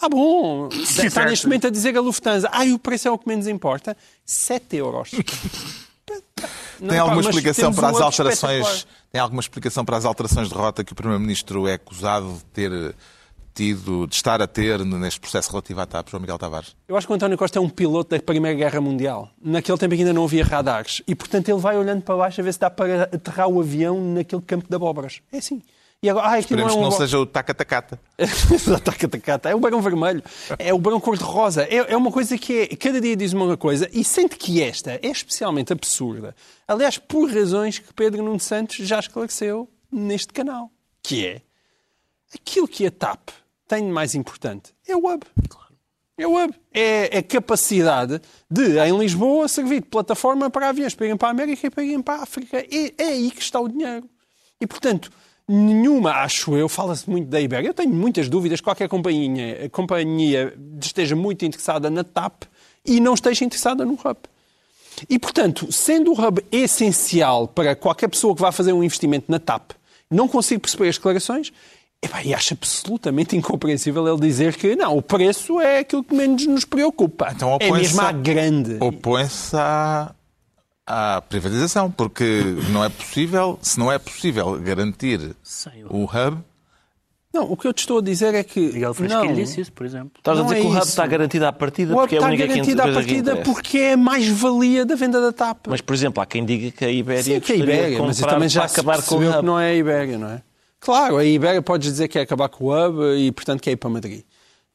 Ah, 0.00 0.08
bom. 0.10 0.68
Está 0.72 1.08
certo. 1.10 1.28
neste 1.30 1.46
momento 1.46 1.66
a 1.68 1.70
dizer 1.70 1.96
a 1.96 2.00
Lufthansa, 2.00 2.48
ai, 2.52 2.72
o 2.72 2.78
preço 2.78 3.08
é 3.08 3.10
o 3.10 3.16
que 3.16 3.26
menos 3.26 3.46
importa. 3.46 3.96
7 4.24 4.76
euros. 4.76 5.10
Não, 6.78 6.88
Tem 6.88 6.98
pá, 6.98 7.02
alguma 7.04 7.16
mas 7.16 7.26
explicação 7.26 7.72
para 7.72 7.88
as 7.88 8.00
alterações? 8.00 8.86
Tem 9.10 9.18
alguma 9.20 9.40
explicação 9.40 9.84
para 9.84 9.96
as 9.96 10.04
alterações 10.04 10.48
de 10.48 10.54
rota 10.54 10.84
que 10.84 10.92
o 10.92 10.94
Primeiro-Ministro 10.94 11.66
é 11.66 11.72
acusado 11.74 12.30
de 12.34 12.44
ter 12.52 12.94
tido, 13.56 14.06
de 14.06 14.14
estar 14.14 14.40
a 14.42 14.46
ter 14.46 14.84
neste 14.84 15.18
processo 15.18 15.50
relativo 15.50 15.80
à 15.80 15.86
TAP, 15.86 16.08
João 16.10 16.20
Miguel 16.20 16.38
Tavares? 16.38 16.76
Eu 16.86 16.96
acho 16.96 17.06
que 17.06 17.12
o 17.12 17.16
António 17.16 17.38
Costa 17.38 17.58
é 17.58 17.62
um 17.62 17.68
piloto 17.68 18.14
da 18.14 18.22
Primeira 18.22 18.56
Guerra 18.56 18.80
Mundial. 18.80 19.30
Naquele 19.42 19.78
tempo 19.78 19.94
em 19.94 19.96
que 19.96 20.02
ainda 20.02 20.12
não 20.12 20.24
havia 20.24 20.44
radares. 20.44 21.02
E, 21.06 21.14
portanto, 21.14 21.48
ele 21.48 21.58
vai 21.58 21.76
olhando 21.76 22.02
para 22.02 22.16
baixo 22.16 22.40
a 22.40 22.44
ver 22.44 22.52
se 22.52 22.60
dá 22.60 22.68
para 22.70 23.04
aterrar 23.04 23.48
o 23.48 23.60
avião 23.60 23.98
naquele 24.12 24.42
campo 24.42 24.66
de 24.68 24.76
abóboras. 24.76 25.20
É 25.32 25.38
assim. 25.38 25.62
E 26.02 26.10
agora, 26.10 26.28
ah, 26.32 26.38
Esperemos 26.38 26.72
não 26.72 26.74
que 26.74 26.76
é 26.76 26.78
um 26.78 26.82
não 26.90 26.94
abo- 26.94 27.02
seja 27.02 27.18
o 27.18 27.24
tacatacata. 27.24 27.98
Tacatacata. 28.84 29.48
É 29.48 29.54
o 29.54 29.58
barão 29.58 29.80
vermelho. 29.80 30.22
É 30.58 30.72
o 30.72 30.78
barão 30.78 31.00
cor-de-rosa. 31.00 31.62
É, 31.64 31.76
é 31.92 31.96
uma 31.96 32.12
coisa 32.12 32.36
que 32.36 32.60
é, 32.60 32.66
cada 32.76 33.00
dia 33.00 33.16
diz 33.16 33.32
uma 33.32 33.56
coisa 33.56 33.88
e 33.92 34.04
sente 34.04 34.36
que 34.36 34.62
esta 34.62 34.92
é 35.02 35.06
especialmente 35.08 35.72
absurda. 35.72 36.36
Aliás, 36.68 36.98
por 36.98 37.30
razões 37.32 37.78
que 37.78 37.92
Pedro 37.94 38.22
Nuno 38.22 38.38
Santos 38.38 38.76
já 38.76 38.98
esclareceu 39.00 39.68
neste 39.90 40.32
canal. 40.34 40.70
Que 41.02 41.26
é 41.26 41.40
aquilo 42.34 42.68
que 42.68 42.86
a 42.86 42.90
TAP 42.90 43.30
tem 43.66 43.84
de 43.84 43.90
mais 43.90 44.14
importante 44.14 44.74
é 44.86 44.96
o 44.96 45.06
hub. 45.06 45.24
É 46.18 46.26
o 46.26 46.42
hub. 46.42 46.54
É 46.72 47.18
a 47.18 47.22
capacidade 47.22 48.20
de, 48.50 48.78
em 48.78 48.98
Lisboa, 48.98 49.48
servir 49.48 49.80
de 49.80 49.88
plataforma 49.88 50.48
para 50.48 50.68
aviões 50.68 50.94
para 50.94 51.06
irem 51.06 51.16
para 51.16 51.28
a 51.28 51.30
América 51.30 51.66
e 51.66 51.70
para 51.70 51.84
irem 51.84 52.02
para 52.02 52.20
a 52.20 52.22
África. 52.22 52.58
É, 52.58 52.92
é 52.96 53.08
aí 53.08 53.30
que 53.30 53.42
está 53.42 53.60
o 53.60 53.68
dinheiro. 53.68 54.08
E, 54.58 54.66
portanto, 54.66 55.10
nenhuma, 55.46 56.12
acho 56.12 56.56
eu, 56.56 56.68
fala-se 56.68 57.08
muito 57.08 57.28
da 57.28 57.40
Iberia. 57.40 57.68
Eu 57.68 57.74
tenho 57.74 57.92
muitas 57.92 58.28
dúvidas. 58.28 58.60
Qualquer 58.60 58.88
companhia, 58.88 59.68
companhia 59.70 60.56
esteja 60.80 61.14
muito 61.14 61.44
interessada 61.44 61.90
na 61.90 62.02
TAP 62.02 62.44
e 62.84 62.98
não 63.00 63.12
esteja 63.12 63.44
interessada 63.44 63.84
no 63.84 63.94
hub. 63.94 64.16
E, 65.10 65.18
portanto, 65.18 65.70
sendo 65.70 66.12
o 66.12 66.26
hub 66.26 66.42
essencial 66.50 67.46
para 67.46 67.76
qualquer 67.76 68.08
pessoa 68.08 68.34
que 68.34 68.40
vá 68.40 68.50
fazer 68.50 68.72
um 68.72 68.82
investimento 68.82 69.30
na 69.30 69.38
TAP, 69.38 69.72
não 70.10 70.26
consigo 70.26 70.62
perceber 70.62 70.88
as 70.88 70.96
declarações, 70.96 71.52
epá, 72.02 72.22
e 72.24 72.32
acho 72.34 72.54
absolutamente 72.54 73.36
incompreensível 73.36 74.06
ele 74.06 74.20
dizer 74.20 74.54
que 74.56 74.76
não, 74.76 74.96
o 74.96 75.02
preço 75.02 75.60
é 75.60 75.80
aquilo 75.80 76.04
que 76.04 76.14
menos 76.14 76.46
nos 76.46 76.64
preocupa. 76.64 77.32
Então 77.34 77.56
é 77.60 77.70
mesmo 77.70 78.00
a- 78.00 78.08
à 78.08 78.12
grande. 78.12 78.76
Opõe-se 78.80 79.56
à, 79.56 80.14
à 80.86 81.22
privatização, 81.22 81.90
porque 81.90 82.42
não 82.70 82.84
é 82.84 82.88
possível, 82.88 83.58
se 83.62 83.78
não 83.78 83.90
é 83.90 83.98
possível 83.98 84.58
garantir 84.60 85.34
Sem 85.42 85.84
o 85.88 86.04
hub, 86.04 86.38
Não, 87.34 87.52
o 87.52 87.56
que 87.56 87.66
eu 87.68 87.72
te 87.74 87.80
estou 87.80 87.98
a 87.98 88.02
dizer 88.02 88.34
é 88.34 88.42
que. 88.42 88.60
Miguel 88.60 88.88
não, 88.88 88.94
Fresquilho 88.94 89.34
disse 89.34 89.60
isso, 89.60 89.70
por 89.72 89.84
exemplo. 89.84 90.12
Estás 90.16 90.38
a 90.38 90.42
dizer 90.42 90.54
é 90.56 90.60
que 90.60 90.66
o 90.66 90.70
hub 90.70 90.78
isso. 90.78 90.88
está 90.88 91.06
garantido 91.06 91.44
à 91.46 91.52
partida 91.52 91.92
o 91.92 91.96
porque 91.98 92.14
é 92.14 92.18
a 92.18 92.20
está 92.20 92.28
única 92.28 92.42
que 92.44 92.48
garantido 92.48 92.82
à 92.82 92.84
partida 92.92 93.36
porque 93.38 93.78
é 93.78 93.92
a 93.92 93.96
mais-valia 93.96 94.86
da 94.86 94.94
venda 94.94 95.20
da 95.20 95.32
TAP. 95.32 95.66
Mas, 95.68 95.82
por 95.82 95.92
exemplo, 95.94 96.22
há 96.22 96.26
quem 96.26 96.46
diga 96.46 96.70
que 96.70 96.82
a 96.84 96.90
Ibéria 96.90 97.22
Sim, 97.22 97.40
que 97.40 97.52
é 97.52 97.54
a 97.56 97.58
Ibéria, 97.58 98.02
mas 98.02 98.18
também 98.20 98.48
já 98.48 98.60
para 98.60 98.68
se 98.68 98.74
acabar 98.80 99.02
com 99.02 99.16
o 99.16 99.18
hub. 99.28 99.36
que 99.38 99.42
não 99.44 99.60
é 99.60 99.70
a 99.72 99.74
Ibéria, 99.74 100.16
não 100.16 100.30
é? 100.30 100.42
Claro, 100.80 101.16
a 101.16 101.24
Ibéria 101.24 101.62
podes 101.62 101.90
dizer 101.90 102.08
que 102.08 102.18
é 102.18 102.22
acabar 102.22 102.48
com 102.48 102.66
o 102.66 102.72
hub 102.72 103.18
e, 103.18 103.32
portanto, 103.32 103.60
que 103.60 103.70
é 103.70 103.72
ir 103.72 103.76
para 103.76 103.90
Madrid. 103.90 104.22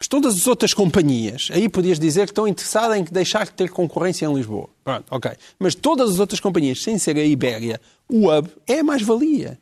Mas 0.02 0.08
todas 0.08 0.36
as 0.36 0.48
outras 0.48 0.74
companhias, 0.74 1.50
aí 1.52 1.70
podias 1.70 2.00
dizer 2.00 2.26
que 2.26 2.32
estão 2.32 2.48
interessadas 2.48 2.98
em 2.98 3.04
deixar 3.04 3.46
de 3.46 3.52
ter 3.52 3.70
concorrência 3.70 4.26
em 4.26 4.34
Lisboa. 4.34 4.68
Pronto, 4.84 5.06
ok. 5.12 5.32
Mas 5.60 5.76
todas 5.76 6.10
as 6.10 6.20
outras 6.20 6.40
companhias, 6.40 6.82
sem 6.82 6.98
ser 6.98 7.18
a 7.18 7.24
Ibéria, 7.24 7.80
o 8.10 8.28
hub 8.28 8.50
é 8.66 8.82
mais-valia. 8.82 9.60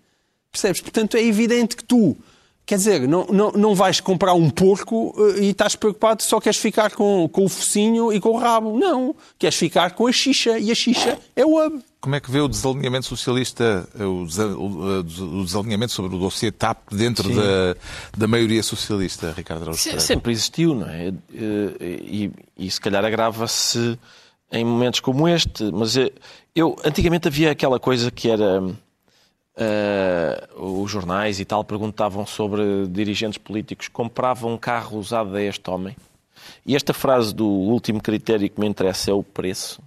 Percebes? 0.50 0.80
Portanto, 0.80 1.18
é 1.18 1.24
evidente 1.24 1.76
que 1.76 1.84
tu, 1.84 2.16
quer 2.66 2.78
dizer, 2.78 3.06
não, 3.06 3.26
não, 3.26 3.52
não 3.52 3.76
vais 3.76 4.00
comprar 4.00 4.34
um 4.34 4.50
porco 4.50 5.14
eh, 5.18 5.42
e 5.42 5.50
estás 5.50 5.76
preocupado 5.76 6.24
só 6.24 6.40
queres 6.40 6.58
ficar 6.58 6.92
com, 6.92 7.28
com 7.30 7.44
o 7.44 7.50
focinho 7.50 8.14
e 8.14 8.22
com 8.22 8.30
o 8.30 8.38
rabo. 8.38 8.80
Não. 8.80 9.14
Queres 9.38 9.58
ficar 9.58 9.92
com 9.92 10.08
a 10.08 10.12
xixa 10.14 10.58
e 10.58 10.72
a 10.72 10.76
xixa 10.76 11.20
é 11.36 11.46
o 11.46 11.62
hub. 11.62 11.84
Como 12.02 12.16
é 12.16 12.20
que 12.20 12.32
vê 12.32 12.40
o 12.40 12.48
desalinhamento 12.48 13.06
socialista, 13.06 13.88
o 14.00 14.26
desa- 14.26 14.56
o- 14.58 15.04
desalinhamento 15.44 15.92
sobre 15.92 16.16
o 16.16 16.20
dossiê 16.20 16.52
TAP 16.52 16.78
dentro 16.94 17.30
da, 17.36 17.76
da 18.18 18.28
maioria 18.28 18.64
socialista, 18.64 19.34
Ricardo 19.36 19.64
Araújo 19.64 19.80
Se- 19.80 19.90
Pereira? 19.90 20.06
Sempre 20.06 20.32
existiu, 20.32 20.76
não 20.76 20.88
é? 20.88 21.08
Eh, 21.34 22.00
E, 22.02 22.32
e 22.58 22.72
se 22.72 22.80
calhar 22.80 23.04
agrava-se 23.04 24.00
em 24.52 24.64
momentos 24.64 25.00
como 25.02 25.28
este. 25.28 25.64
Mas 25.74 25.96
eh, 25.98 26.12
eu, 26.56 26.76
antigamente 26.86 27.28
havia 27.28 27.52
aquela 27.52 27.80
coisa 27.80 28.10
que 28.10 28.30
era. 28.30 28.64
eh, 29.58 30.48
os 30.56 30.90
jornais 30.90 31.40
e 31.40 31.46
tal 31.46 31.64
perguntavam 31.66 32.26
sobre 32.26 32.88
dirigentes 32.88 33.38
políticos 33.38 33.88
que 33.88 33.94
compravam 33.94 34.54
um 34.54 34.58
carro 34.58 34.98
usado 34.98 35.36
a 35.36 35.42
este 35.42 35.70
homem. 35.70 35.96
E 36.66 36.76
esta 36.76 36.94
frase 36.94 37.34
do 37.36 37.46
último 37.46 38.02
critério 38.02 38.50
que 38.50 38.58
me 38.60 38.68
interessa 38.68 39.12
é 39.12 39.14
o 39.14 39.22
preço. 39.22 39.82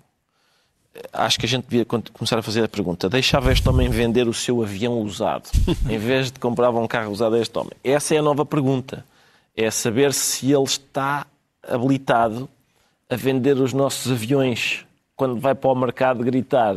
Acho 1.13 1.39
que 1.41 1.47
a 1.47 1.49
gente 1.49 1.65
devia 1.67 1.85
começar 1.87 2.39
a 2.39 2.43
fazer 2.43 2.65
a 2.65 2.69
pergunta: 2.69 3.09
deixava 3.09 3.51
este 3.53 3.67
homem 3.69 3.89
vender 3.89 4.29
o 4.29 4.35
seu 4.35 4.63
avião 4.63 5.01
usado 5.01 5.49
em 5.89 5.99
vez 5.99 6.31
de 6.31 6.39
comprava 6.39 6.79
um 6.79 6.87
carro 6.87 7.11
usado 7.11 7.35
a 7.37 7.39
este 7.41 7.59
homem? 7.59 7.73
Essa 7.83 8.15
é 8.15 8.19
a 8.19 8.23
nova 8.23 8.45
pergunta. 8.45 9.05
É 9.57 9.71
saber 9.71 10.13
se 10.13 10.53
ele 10.53 10.65
está 10.65 11.27
habilitado 11.67 12.49
a 13.09 13.17
vender 13.17 13.57
os 13.59 13.73
nossos 13.73 14.11
aviões 14.13 14.85
quando 15.17 15.39
vai 15.41 15.55
para 15.55 15.71
o 15.71 15.75
mercado 15.75 16.23
gritar. 16.25 16.77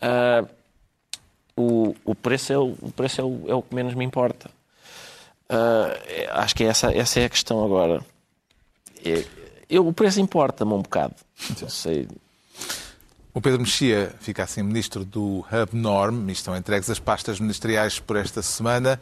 "Ah, 0.00 0.44
o, 1.56 1.94
o 2.04 2.14
preço, 2.14 2.52
é 2.52 2.58
o, 2.58 2.74
o, 2.80 2.90
preço 2.90 3.20
é, 3.20 3.24
o, 3.24 3.44
é 3.46 3.54
o 3.54 3.62
que 3.62 3.74
menos 3.74 3.94
me 3.94 4.04
importa. 4.04 4.50
Ah, 5.48 6.40
acho 6.42 6.54
que 6.54 6.64
essa, 6.64 6.92
essa 6.92 7.20
é 7.20 7.26
a 7.26 7.28
questão 7.30 7.64
agora. 7.64 8.00
É- 9.04 9.24
eu, 9.68 9.86
o 9.86 9.92
preço 9.92 10.20
importa-me 10.20 10.72
um 10.72 10.82
bocado. 10.82 11.14
Não 11.60 11.68
sei. 11.68 12.08
O 13.34 13.40
Pedro 13.40 13.60
Mexia 13.60 14.14
fica 14.20 14.44
assim 14.44 14.62
ministro 14.62 15.04
do 15.04 15.40
Hub 15.40 15.70
Norm 15.72 16.28
e 16.28 16.32
estão 16.32 16.56
entregues 16.56 16.88
as 16.88 17.00
pastas 17.00 17.40
ministeriais 17.40 17.98
por 17.98 18.16
esta 18.16 18.40
semana. 18.42 19.00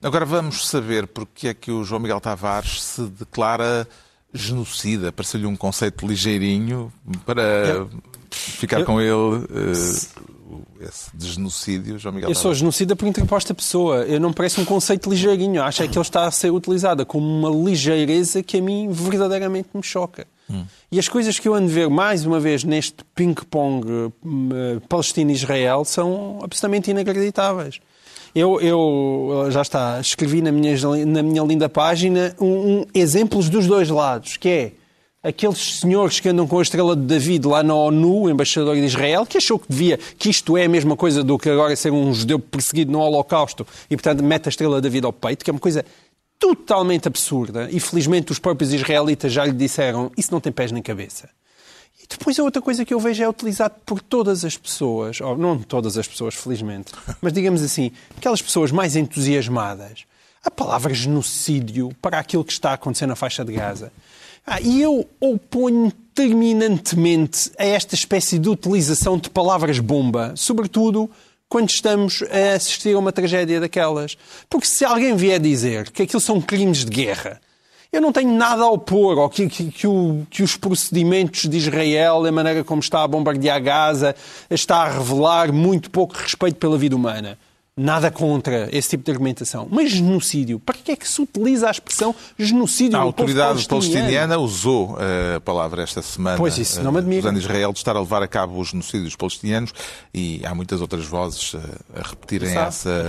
Agora 0.00 0.24
vamos 0.24 0.68
saber 0.68 1.08
porque 1.08 1.48
é 1.48 1.54
que 1.54 1.72
o 1.72 1.82
João 1.82 2.00
Miguel 2.00 2.20
Tavares 2.20 2.80
se 2.80 3.02
declara 3.02 3.88
genocida. 4.32 5.10
Pareceu-lhe 5.10 5.46
um 5.46 5.56
conceito 5.56 6.06
ligeirinho 6.06 6.92
para 7.24 7.88
ficar 8.30 8.84
com 8.84 9.00
ele 9.00 9.44
eh, 9.50 10.86
esse 10.86 11.16
de 11.16 11.32
genocídio, 11.32 11.98
João 11.98 12.14
Miguel 12.14 12.30
Eu 12.30 12.36
sou 12.36 12.54
genocida 12.54 12.94
por 12.94 13.08
interposta 13.08 13.52
pessoa. 13.52 14.04
Eu 14.04 14.20
não 14.20 14.32
parece 14.32 14.60
um 14.60 14.64
conceito 14.64 15.10
ligeirinho. 15.10 15.60
Acho 15.60 15.82
é 15.82 15.88
que 15.88 15.98
ele 15.98 16.02
está 16.02 16.24
a 16.24 16.30
ser 16.30 16.52
utilizado 16.52 17.04
como 17.04 17.26
uma 17.26 17.68
ligeireza 17.68 18.44
que 18.44 18.58
a 18.58 18.62
mim 18.62 18.88
verdadeiramente 18.92 19.70
me 19.74 19.82
choca. 19.82 20.24
E 20.92 20.98
as 20.98 21.08
coisas 21.08 21.38
que 21.38 21.48
eu 21.48 21.54
ando 21.54 21.70
a 21.70 21.74
ver 21.74 21.88
mais 21.90 22.24
uma 22.24 22.38
vez 22.38 22.62
neste 22.64 22.96
ping-pong 23.14 24.12
eh, 24.24 24.80
Palestina-Israel 24.88 25.84
são 25.84 26.38
absolutamente 26.42 26.90
inacreditáveis. 26.90 27.80
Eu, 28.34 28.60
eu, 28.60 29.46
já 29.50 29.62
está, 29.62 29.98
escrevi 30.00 30.42
na 30.42 30.52
minha, 30.52 30.74
na 31.06 31.22
minha 31.22 31.42
linda 31.42 31.68
página 31.68 32.34
um, 32.40 32.46
um- 32.80 32.86
exemplos 32.94 33.48
dos 33.48 33.66
dois 33.66 33.88
lados, 33.88 34.36
que 34.36 34.48
é 34.48 34.72
aqueles 35.22 35.80
senhores 35.80 36.20
que 36.20 36.28
andam 36.28 36.46
com 36.46 36.58
a 36.58 36.62
estrela 36.62 36.94
de 36.94 37.02
David 37.02 37.46
lá 37.48 37.62
na 37.62 37.74
ONU, 37.74 38.28
embaixador 38.30 38.76
de 38.76 38.84
Israel, 38.84 39.26
que 39.26 39.38
achou 39.38 39.58
que 39.58 39.66
devia, 39.68 39.98
que 40.18 40.28
isto 40.28 40.56
é 40.56 40.66
a 40.66 40.68
mesma 40.68 40.94
coisa 40.96 41.24
do 41.24 41.36
que 41.38 41.48
agora 41.48 41.74
ser 41.74 41.90
um 41.90 42.12
judeu 42.14 42.38
perseguido 42.38 42.92
no 42.92 43.00
Holocausto 43.00 43.66
e, 43.90 43.96
portanto, 43.96 44.22
mete 44.22 44.46
a 44.46 44.50
estrela 44.50 44.76
de 44.76 44.82
David 44.82 45.06
ao 45.06 45.12
peito, 45.12 45.44
que 45.44 45.50
é 45.50 45.52
uma 45.52 45.58
coisa 45.58 45.84
totalmente 46.38 47.08
absurda. 47.08 47.68
E, 47.70 47.80
felizmente, 47.80 48.32
os 48.32 48.38
próprios 48.38 48.72
israelitas 48.72 49.32
já 49.32 49.44
lhe 49.44 49.52
disseram 49.52 50.10
isso 50.16 50.32
não 50.32 50.40
tem 50.40 50.52
pés 50.52 50.72
nem 50.72 50.82
cabeça. 50.82 51.28
E 52.02 52.06
depois 52.08 52.38
a 52.38 52.42
outra 52.42 52.62
coisa 52.62 52.84
que 52.84 52.94
eu 52.94 53.00
vejo 53.00 53.22
é 53.22 53.28
utilizado 53.28 53.74
por 53.84 54.00
todas 54.00 54.44
as 54.44 54.56
pessoas, 54.56 55.20
ou 55.20 55.36
não 55.36 55.58
todas 55.58 55.96
as 55.98 56.06
pessoas, 56.06 56.34
felizmente, 56.34 56.92
mas 57.20 57.32
digamos 57.32 57.62
assim, 57.62 57.90
aquelas 58.16 58.42
pessoas 58.42 58.70
mais 58.70 58.96
entusiasmadas, 58.96 60.04
a 60.44 60.50
palavra 60.50 60.94
genocídio 60.94 61.90
para 62.00 62.18
aquilo 62.18 62.44
que 62.44 62.52
está 62.52 62.70
a 62.70 62.74
acontecer 62.74 63.06
na 63.06 63.16
faixa 63.16 63.44
de 63.44 63.52
Gaza. 63.52 63.92
Ah, 64.46 64.60
e 64.60 64.80
eu 64.80 65.08
oponho 65.18 65.90
terminantemente 66.14 67.50
a 67.58 67.64
esta 67.64 67.96
espécie 67.96 68.38
de 68.38 68.48
utilização 68.48 69.18
de 69.18 69.28
palavras 69.28 69.80
bomba, 69.80 70.34
sobretudo 70.36 71.10
quando 71.48 71.70
estamos 71.70 72.22
a 72.30 72.54
assistir 72.56 72.94
a 72.94 72.98
uma 72.98 73.12
tragédia 73.12 73.60
daquelas. 73.60 74.16
Porque 74.50 74.66
se 74.66 74.84
alguém 74.84 75.14
vier 75.16 75.38
dizer 75.40 75.90
que 75.90 76.02
aquilo 76.02 76.20
são 76.20 76.40
crimes 76.40 76.84
de 76.84 76.90
guerra, 76.90 77.40
eu 77.92 78.00
não 78.00 78.12
tenho 78.12 78.32
nada 78.32 78.62
a 78.64 78.70
opor 78.70 79.18
ao 79.18 79.30
que, 79.30 79.48
que- 79.48 79.70
que 79.70 79.86
o- 79.86 80.26
que 80.28 80.42
os 80.42 80.56
procedimentos 80.56 81.48
de 81.48 81.56
Israel, 81.56 82.24
a 82.26 82.32
maneira 82.32 82.64
como 82.64 82.80
está 82.80 83.02
a 83.02 83.08
bombardear 83.08 83.62
Gaza, 83.62 84.14
está 84.50 84.78
a 84.82 84.90
revelar 84.90 85.52
muito 85.52 85.90
pouco 85.90 86.14
respeito 86.16 86.56
pela 86.56 86.76
vida 86.76 86.96
humana. 86.96 87.38
Nada 87.78 88.10
contra 88.10 88.74
esse 88.74 88.88
tipo 88.88 89.04
de 89.04 89.10
argumentação. 89.10 89.68
Mas 89.70 89.90
genocídio, 89.90 90.58
para 90.58 90.78
que 90.78 90.92
é 90.92 90.96
que 90.96 91.06
se 91.06 91.20
utiliza 91.20 91.68
a 91.68 91.70
expressão 91.70 92.14
genocídio 92.38 92.96
A 92.96 93.02
autoridade 93.02 93.68
palestiniana 93.68 94.38
usou 94.38 94.96
eh, 94.98 95.34
a 95.36 95.40
palavra 95.40 95.82
esta 95.82 96.00
semana, 96.00 96.38
Pois, 96.38 96.56
isso 96.56 96.82
não 96.82 96.90
me 96.90 96.96
eh, 96.96 97.00
admira. 97.00 97.32
Israel 97.34 97.72
de 97.74 97.78
estar 97.78 97.94
a 97.94 98.00
levar 98.00 98.22
a 98.22 98.28
cabo 98.28 98.58
o 98.58 98.64
genocídio 98.64 99.02
dos 99.02 99.14
palestinianos 99.14 99.74
e 100.14 100.40
há 100.46 100.54
muitas 100.54 100.80
outras 100.80 101.04
vozes 101.04 101.54
eh, 101.54 102.00
a 102.00 102.08
repetirem 102.08 102.54
Sabe, 102.54 102.68
essa, 102.68 103.06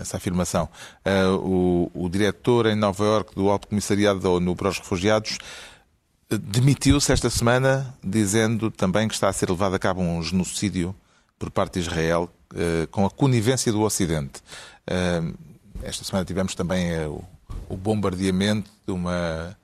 essa 0.00 0.16
afirmação. 0.18 0.68
Eh, 1.04 1.26
o, 1.26 1.90
o 1.92 2.08
diretor 2.08 2.66
em 2.66 2.76
Nova 2.76 3.02
Iorque 3.04 3.34
do 3.34 3.50
Alto 3.50 3.66
Comissariado 3.66 4.20
da 4.20 4.30
ONU 4.30 4.54
para 4.54 4.68
os 4.68 4.78
Refugiados 4.78 5.38
eh, 6.30 6.38
demitiu-se 6.38 7.12
esta 7.12 7.28
semana 7.28 7.92
dizendo 8.04 8.70
também 8.70 9.08
que 9.08 9.14
está 9.14 9.28
a 9.28 9.32
ser 9.32 9.50
levado 9.50 9.74
a 9.74 9.80
cabo 9.80 10.00
um 10.00 10.22
genocídio 10.22 10.94
por 11.38 11.50
parte 11.50 11.74
de 11.74 11.80
Israel 11.80 12.30
eh, 12.30 12.35
com 12.90 13.04
a 13.06 13.10
conivência 13.10 13.70
do 13.72 13.82
Ocidente. 13.82 14.40
Eh, 14.86 15.22
esta 15.82 16.04
semana 16.04 16.24
tivemos 16.24 16.54
também 16.54 16.90
eh, 16.90 17.06
o, 17.68 17.76
bombardeamento 17.76 18.70
de 18.86 18.92
uma 18.92 19.56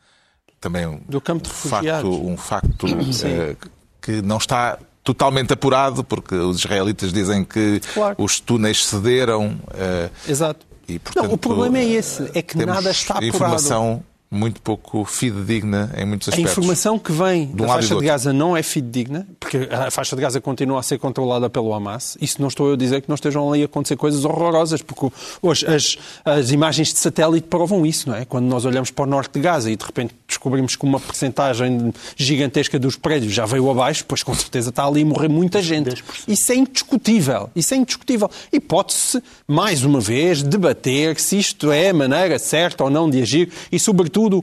também 0.60 0.86
um 0.86 1.00
Do 1.08 1.20
campo 1.20 1.44
de 1.48 1.50
facto, 1.54 1.72
refugiados. 1.84 2.10
um 2.16 2.36
facto 2.36 2.86
eh, 3.24 3.56
que 4.00 4.22
não 4.22 4.36
está 4.36 4.78
totalmente 5.02 5.52
apurado 5.52 6.04
porque 6.04 6.34
os 6.34 6.58
israelitas 6.60 7.12
dizem 7.12 7.44
que 7.44 7.80
Claro. 7.94 8.14
os 8.18 8.38
túneis 8.38 8.84
cederam 8.86 9.58
eh, 9.74 10.08
Exato. 10.28 10.64
e, 10.86 10.98
portanto, 10.98 11.24
não, 11.26 11.34
o 11.34 11.38
problema 11.38 11.78
é 11.78 11.84
esse, 11.84 12.30
é 12.34 12.42
que 12.42 12.56
nada 12.64 12.90
está 12.90 13.14
apurado. 13.14 13.26
informação 13.36 14.04
muito 14.30 14.62
pouco 14.62 15.04
fidedigna 15.04 15.92
em 15.96 16.06
muitos 16.06 16.28
A 16.28 16.30
aspectos. 16.30 16.52
informação 16.52 16.98
que 16.98 17.12
vem 17.12 17.46
De 17.48 17.62
um 17.62 17.66
da 17.66 17.74
faixa 17.74 17.94
de. 17.96 18.06
Gaza 18.06 18.32
não 18.32 18.56
é 18.56 18.62
fidedigna, 18.62 19.26
porque 19.52 19.68
a 19.74 19.90
faixa 19.90 20.16
de 20.16 20.22
Gaza 20.22 20.40
continua 20.40 20.80
a 20.80 20.82
ser 20.82 20.98
controlada 20.98 21.50
pelo 21.50 21.74
Hamas. 21.74 22.16
Isso 22.20 22.40
não 22.40 22.48
estou 22.48 22.68
eu 22.68 22.74
a 22.74 22.76
dizer 22.76 23.02
que 23.02 23.08
não 23.08 23.14
estejam 23.14 23.50
ali 23.52 23.62
a 23.62 23.66
acontecer 23.66 23.96
coisas 23.96 24.24
horrorosas, 24.24 24.80
porque 24.80 25.08
hoje 25.42 25.66
as, 25.66 25.98
as 26.24 26.50
imagens 26.50 26.92
de 26.92 26.98
satélite 26.98 27.46
provam 27.48 27.84
isso, 27.84 28.08
não 28.08 28.16
é? 28.16 28.24
Quando 28.24 28.46
nós 28.46 28.64
olhamos 28.64 28.90
para 28.90 29.04
o 29.04 29.06
norte 29.06 29.34
de 29.34 29.40
Gaza 29.40 29.70
e 29.70 29.76
de 29.76 29.84
repente 29.84 30.14
descobrimos 30.26 30.74
que 30.74 30.84
uma 30.84 30.98
percentagem 30.98 31.92
gigantesca 32.16 32.78
dos 32.78 32.96
prédios 32.96 33.34
já 33.34 33.44
veio 33.44 33.70
abaixo, 33.70 34.04
pois 34.08 34.22
com 34.22 34.32
certeza 34.34 34.70
está 34.70 34.86
ali 34.86 35.02
a 35.02 35.06
morrer 35.06 35.28
muita 35.28 35.60
gente. 35.60 35.90
10%. 35.90 36.02
Isso 36.26 36.52
é 36.52 36.54
indiscutível. 36.54 37.50
Isso 37.54 37.74
é 37.74 37.76
indiscutível. 37.76 38.30
E 38.50 38.58
pode-se, 38.58 39.22
mais 39.46 39.84
uma 39.84 40.00
vez, 40.00 40.42
debater 40.42 41.20
se 41.20 41.38
isto 41.38 41.70
é 41.70 41.90
a 41.90 41.94
maneira 41.94 42.38
certa 42.38 42.84
ou 42.84 42.90
não 42.90 43.10
de 43.10 43.20
agir 43.20 43.50
e, 43.70 43.78
sobretudo, 43.78 44.42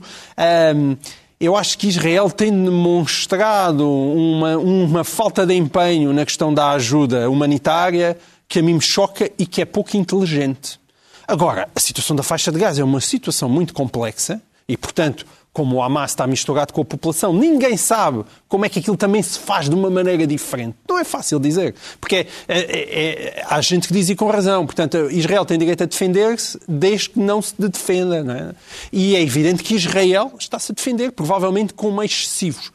hum, 0.76 0.96
eu 1.40 1.56
acho 1.56 1.78
que 1.78 1.88
Israel 1.88 2.30
tem 2.30 2.50
demonstrado 2.52 3.90
uma, 3.90 4.58
uma 4.58 5.04
falta 5.04 5.46
de 5.46 5.54
empenho 5.54 6.12
na 6.12 6.26
questão 6.26 6.52
da 6.52 6.72
ajuda 6.72 7.30
humanitária 7.30 8.18
que 8.46 8.58
a 8.58 8.62
mim 8.62 8.74
me 8.74 8.80
choca 8.82 9.30
e 9.38 9.46
que 9.46 9.62
é 9.62 9.64
pouco 9.64 9.96
inteligente. 9.96 10.78
Agora, 11.26 11.66
a 11.74 11.80
situação 11.80 12.14
da 12.14 12.22
faixa 12.22 12.52
de 12.52 12.58
Gaza 12.58 12.82
é 12.82 12.84
uma 12.84 13.00
situação 13.00 13.48
muito 13.48 13.72
complexa 13.72 14.42
e, 14.68 14.76
portanto, 14.76 15.24
como 15.52 15.76
o 15.76 15.82
Hamas 15.82 16.12
está 16.12 16.26
misturado 16.26 16.72
com 16.72 16.80
a 16.80 16.84
população, 16.84 17.32
ninguém 17.32 17.76
sabe 17.76 18.24
como 18.48 18.64
é 18.64 18.68
que 18.68 18.78
aquilo 18.78 18.96
também 18.96 19.20
se 19.22 19.38
faz 19.38 19.68
de 19.68 19.74
uma 19.74 19.90
maneira 19.90 20.26
diferente. 20.26 20.76
Não 20.88 20.98
é 20.98 21.04
fácil 21.04 21.40
dizer, 21.40 21.74
porque 22.00 22.16
é- 22.16 22.26
é- 22.48 23.38
é- 23.38 23.44
há 23.48 23.60
gente 23.60 23.88
que 23.88 23.94
diz 23.94 24.08
e 24.08 24.14
com 24.14 24.28
razão. 24.28 24.64
Portanto, 24.64 25.10
Israel 25.10 25.44
tem 25.44 25.58
direito 25.58 25.82
a 25.82 25.86
defender-se 25.86 26.58
desde 26.68 27.10
que 27.10 27.18
não 27.18 27.42
se 27.42 27.54
defenda. 27.58 28.22
Não 28.22 28.34
é? 28.34 28.54
E 28.92 29.16
é 29.16 29.22
evidente 29.22 29.62
que 29.62 29.74
Israel 29.74 30.32
está-se 30.38 30.70
a 30.70 30.74
defender, 30.74 31.12
provavelmente 31.12 31.74
com 31.74 31.90
meios 31.90 32.12
excessivos. 32.12 32.72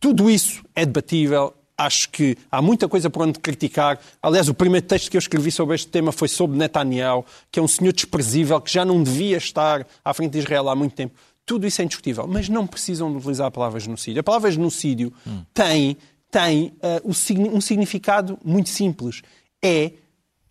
Tudo 0.00 0.28
isso 0.28 0.62
é 0.74 0.84
debatível. 0.84 1.54
Acho 1.76 2.08
que 2.10 2.36
há 2.50 2.60
muita 2.60 2.88
coisa 2.88 3.08
por 3.08 3.22
onde 3.22 3.38
criticar. 3.38 4.00
Aliás, 4.20 4.48
o 4.48 4.54
primeiro 4.54 4.84
texto 4.84 5.08
que 5.08 5.16
eu 5.16 5.20
escrevi 5.20 5.52
sobre 5.52 5.76
este 5.76 5.86
tema 5.86 6.10
foi 6.10 6.26
sobre 6.26 6.58
Netanyahu, 6.58 7.24
que 7.52 7.60
é 7.60 7.62
um 7.62 7.68
senhor 7.68 7.92
desprezível, 7.92 8.60
que 8.60 8.72
já 8.72 8.84
não 8.84 9.00
devia 9.00 9.36
estar 9.36 9.86
à 10.04 10.12
frente 10.12 10.32
de 10.32 10.38
Israel 10.40 10.68
há 10.68 10.74
muito 10.74 10.96
tempo. 10.96 11.14
Tudo 11.48 11.66
isso 11.66 11.80
é 11.80 11.84
indiscutível, 11.86 12.26
mas 12.28 12.46
não 12.50 12.66
precisam 12.66 13.10
de 13.10 13.16
utilizar 13.16 13.46
a 13.46 13.50
palavra 13.50 13.80
genocídio. 13.80 14.20
A 14.20 14.22
palavra 14.22 14.50
genocídio 14.50 15.10
tem, 15.54 15.96
tem 16.30 16.74
o 17.02 17.14
signi- 17.14 17.48
um 17.48 17.60
significado 17.60 18.38
muito 18.44 18.68
simples. 18.68 19.22
É 19.62 19.92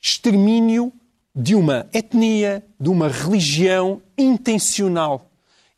extermínio 0.01 0.91
de 1.35 1.53
uma 1.53 1.87
etnia, 1.93 2.65
de 2.79 2.89
uma 2.89 3.07
religião 3.09 4.01
intencional. 4.17 5.29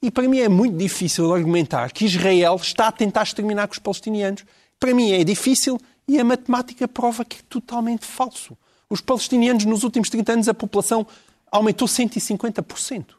E 0.02 0.10
para 0.10 0.26
mim 0.30 0.40
é 0.40 0.48
muito 0.48 0.78
difícil 0.78 1.34
argumentar 1.34 1.92
que 1.92 2.06
Israel 2.06 2.56
está 2.56 2.88
a 2.88 2.92
tentar 2.92 3.24
exterminar 3.24 3.68
com 3.68 3.74
os 3.74 3.80
palestinianos. 3.80 4.46
Para 4.80 4.94
mim 4.94 5.12
é 5.12 5.22
difícil 5.26 5.78
e 6.08 6.18
a 6.18 6.24
matemática 6.24 6.88
prova 6.88 7.26
que 7.26 7.38
é 7.38 7.42
totalmente 7.50 8.06
falso. 8.06 8.58
Os 8.90 9.02
palestinianos, 9.02 9.66
nos 9.66 9.84
últimos 9.84 10.10
30 10.10 10.32
anos, 10.32 10.48
a 10.48 10.54
população 10.54 11.06
aumentou 11.52 11.88
150%. 11.88 13.19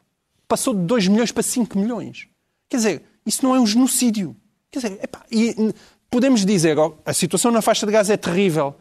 Passou 0.50 0.74
de 0.74 0.80
2 0.80 1.06
milhões 1.06 1.30
para 1.30 1.44
5 1.44 1.78
milhões. 1.78 2.26
Quer 2.68 2.76
dizer, 2.78 3.02
isso 3.24 3.44
não 3.44 3.54
é 3.54 3.60
um 3.60 3.66
genocídio. 3.66 4.36
Quer 4.68 4.80
dizer, 4.80 4.98
epá, 5.00 5.24
e, 5.30 5.54
n- 5.56 5.72
podemos 6.10 6.44
dizer, 6.44 6.76
ó, 6.76 6.92
a 7.06 7.12
situação 7.12 7.52
na 7.52 7.62
faixa 7.62 7.86
de 7.86 7.92
Gaza 7.92 8.12
é 8.14 8.16
terrível. 8.16 8.74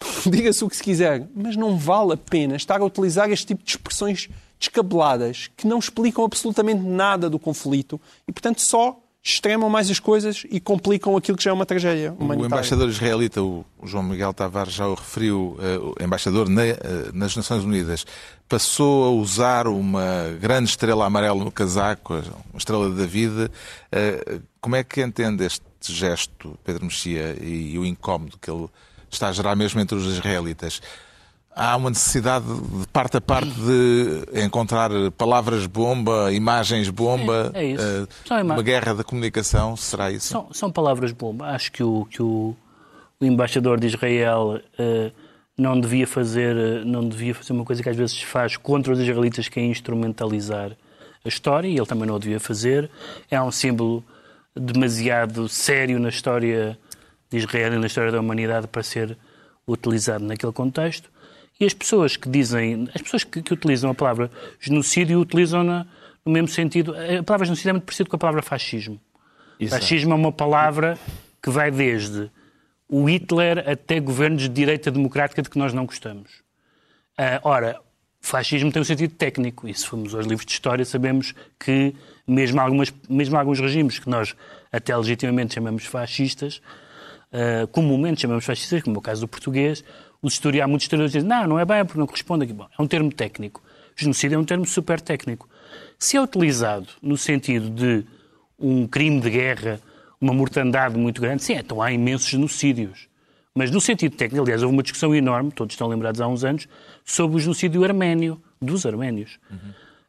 Diga-se 0.30 0.62
o 0.62 0.68
que 0.68 0.76
se 0.76 0.82
quiser, 0.82 1.26
mas 1.34 1.56
não 1.56 1.78
vale 1.78 2.12
a 2.12 2.16
pena 2.18 2.56
estar 2.56 2.78
a 2.80 2.84
utilizar 2.84 3.30
este 3.30 3.46
tipo 3.46 3.64
de 3.64 3.70
expressões 3.70 4.28
descabeladas 4.60 5.48
que 5.56 5.66
não 5.66 5.78
explicam 5.78 6.24
absolutamente 6.24 6.82
nada 6.82 7.30
do 7.30 7.38
conflito 7.38 7.98
e, 8.26 8.32
portanto, 8.32 8.60
só 8.60 9.00
extremam 9.32 9.68
mais 9.68 9.90
as 9.90 10.00
coisas 10.00 10.44
e 10.50 10.58
complicam 10.58 11.16
aquilo 11.16 11.36
que 11.36 11.44
já 11.44 11.50
é 11.50 11.52
uma 11.52 11.66
tragédia 11.66 12.12
O 12.18 12.24
humanitária. 12.24 12.46
embaixador 12.54 12.88
israelita, 12.88 13.42
o 13.42 13.64
João 13.84 14.02
Miguel 14.02 14.32
Tavares, 14.32 14.72
já 14.72 14.86
o 14.86 14.94
referiu, 14.94 15.56
eh, 15.60 15.78
o 15.78 15.94
embaixador 16.02 16.48
na- 16.48 16.64
eh, 16.64 16.76
nas 17.12 17.36
Nações 17.36 17.62
Unidas, 17.62 18.06
passou 18.48 19.04
a 19.04 19.10
usar 19.10 19.66
uma 19.68 20.36
grande 20.40 20.70
estrela 20.70 21.04
amarela 21.04 21.44
no 21.44 21.52
casaco, 21.52 22.14
uma 22.14 22.58
estrela 22.58 22.88
de 22.90 22.96
David. 22.96 23.50
Eh, 23.92 24.40
Como 24.60 24.74
é 24.74 24.82
que 24.82 25.00
entende 25.00 25.44
este 25.44 25.62
gesto, 25.82 26.58
Pedro 26.64 26.84
Mexia, 26.84 27.36
e 27.40 27.78
o 27.78 27.84
incómodo 27.86 28.36
que 28.42 28.50
ele 28.50 28.66
está 29.08 29.28
a 29.28 29.32
gerar 29.32 29.54
mesmo 29.54 29.78
entre 29.80 29.96
os 29.96 30.04
israelitas? 30.04 30.82
Há 31.58 31.76
uma 31.76 31.90
necessidade 31.90 32.44
de 32.46 32.86
parte 32.92 33.16
a 33.16 33.20
parte 33.20 33.50
de 33.50 34.42
encontrar 34.44 34.90
palavras-bomba, 35.16 36.32
imagens-bomba, 36.32 37.50
É, 37.54 37.72
é 37.72 38.40
ima- 38.40 38.54
uma 38.54 38.62
guerra 38.62 38.94
da 38.94 39.04
comunicação, 39.04 39.76
será 39.76 40.10
isso? 40.10 40.28
São, 40.28 40.48
são 40.52 40.70
palavras 40.70 41.12
bomba. 41.12 41.46
Acho 41.46 41.72
que 41.72 41.82
o, 41.82 42.04
que 42.10 42.22
o, 42.22 42.54
o 43.20 43.24
embaixador 43.24 43.78
de 43.80 43.86
Israel 43.88 44.60
eh, 44.78 45.10
não, 45.56 45.80
devia 45.80 46.06
fazer, 46.06 46.56
eh, 46.56 46.84
não 46.84 47.08
devia 47.08 47.34
fazer 47.34 47.52
uma 47.52 47.64
coisa 47.64 47.82
que 47.82 47.88
às 47.88 47.96
vezes 47.96 48.16
se 48.16 48.24
faz 48.26 48.56
contra 48.56 48.92
os 48.92 48.98
israelitas, 49.00 49.48
que 49.48 49.58
é 49.58 49.64
instrumentalizar 49.64 50.72
a 51.24 51.28
história, 51.28 51.66
e 51.68 51.76
ele 51.76 51.86
também 51.86 52.06
não 52.06 52.14
o 52.14 52.18
devia 52.18 52.38
fazer. 52.40 52.88
É 53.30 53.40
um 53.42 53.50
símbolo 53.50 54.04
demasiado 54.54 55.48
sério 55.48 55.98
na 55.98 56.08
história 56.08 56.78
de 57.30 57.38
Israel 57.38 57.74
e 57.74 57.78
na 57.78 57.86
história 57.86 58.10
da 58.10 58.20
humanidade 58.20 58.66
para 58.66 58.82
ser 58.82 59.16
utilizado 59.66 60.24
naquele 60.24 60.52
contexto. 60.52 61.10
E 61.60 61.64
as 61.64 61.74
pessoas 61.74 62.16
que 62.16 62.28
dizem, 62.28 62.88
as 62.94 63.02
pessoas 63.02 63.24
que, 63.24 63.42
que 63.42 63.52
utilizam 63.52 63.90
a 63.90 63.94
palavra 63.94 64.30
genocídio 64.60 65.20
utilizam-na 65.20 65.86
no 66.24 66.32
mesmo 66.32 66.48
sentido. 66.48 66.94
A 66.94 67.22
palavra 67.22 67.46
genocídio 67.46 67.70
é 67.70 67.72
muito 67.72 67.84
parecida 67.84 68.08
com 68.08 68.16
a 68.16 68.18
palavra 68.18 68.42
fascismo. 68.42 69.00
Fascismo 69.68 70.12
é 70.12 70.14
uma 70.14 70.30
palavra 70.30 70.96
que 71.42 71.50
vai 71.50 71.70
desde 71.70 72.30
o 72.88 73.04
Hitler 73.04 73.68
até 73.68 73.98
governos 73.98 74.42
de 74.42 74.48
direita 74.48 74.90
democrática 74.90 75.42
de 75.42 75.50
que 75.50 75.58
nós 75.58 75.72
não 75.72 75.84
gostamos. 75.84 76.42
Ah, 77.16 77.40
ora, 77.42 77.80
fascismo 78.20 78.70
tem 78.70 78.80
um 78.80 78.84
sentido 78.84 79.12
técnico, 79.14 79.68
e 79.68 79.74
se 79.74 79.86
formos 79.86 80.14
aos 80.14 80.26
livros 80.26 80.46
de 80.46 80.52
história 80.52 80.84
sabemos 80.84 81.34
que 81.58 81.94
mesmo, 82.26 82.60
algumas, 82.60 82.92
mesmo 83.08 83.36
alguns 83.36 83.58
regimes 83.58 83.98
que 83.98 84.08
nós 84.08 84.36
até 84.70 84.96
legitimamente 84.96 85.54
chamamos 85.54 85.84
fascistas, 85.84 86.62
ah, 87.32 87.66
comumente 87.72 88.20
chamamos 88.20 88.44
fascistas, 88.44 88.82
como 88.82 88.96
é 88.96 88.98
o 88.98 89.02
caso 89.02 89.22
do 89.22 89.28
português, 89.28 89.84
os 90.22 90.34
historiadores, 90.34 90.70
muitos 90.70 90.84
historiadores 90.84 91.12
dizem 91.12 91.28
não, 91.28 91.46
não 91.46 91.58
é 91.58 91.64
bem 91.64 91.84
porque 91.84 91.98
não 91.98 92.06
corresponde 92.06 92.44
aqui. 92.44 92.52
Bom, 92.52 92.66
é 92.76 92.82
um 92.82 92.86
termo 92.86 93.12
técnico. 93.12 93.62
Genocídio 93.96 94.36
é 94.36 94.38
um 94.38 94.44
termo 94.44 94.66
super 94.66 95.00
técnico. 95.00 95.48
Se 95.98 96.16
é 96.16 96.22
utilizado 96.22 96.88
no 97.02 97.16
sentido 97.16 97.68
de 97.70 98.04
um 98.58 98.86
crime 98.86 99.20
de 99.20 99.30
guerra, 99.30 99.80
uma 100.20 100.32
mortandade 100.32 100.96
muito 100.96 101.20
grande, 101.20 101.42
sim, 101.42 101.54
então 101.54 101.80
há 101.82 101.92
imensos 101.92 102.28
genocídios. 102.28 103.08
Mas 103.54 103.70
no 103.70 103.80
sentido 103.80 104.14
técnico, 104.14 104.44
aliás, 104.44 104.62
houve 104.62 104.74
uma 104.74 104.82
discussão 104.82 105.14
enorme, 105.14 105.50
todos 105.50 105.74
estão 105.74 105.88
lembrados 105.88 106.20
há 106.20 106.28
uns 106.28 106.44
anos, 106.44 106.68
sobre 107.04 107.36
o 107.36 107.40
genocídio 107.40 107.82
arménio, 107.84 108.40
dos 108.60 108.86
arménios, 108.86 109.38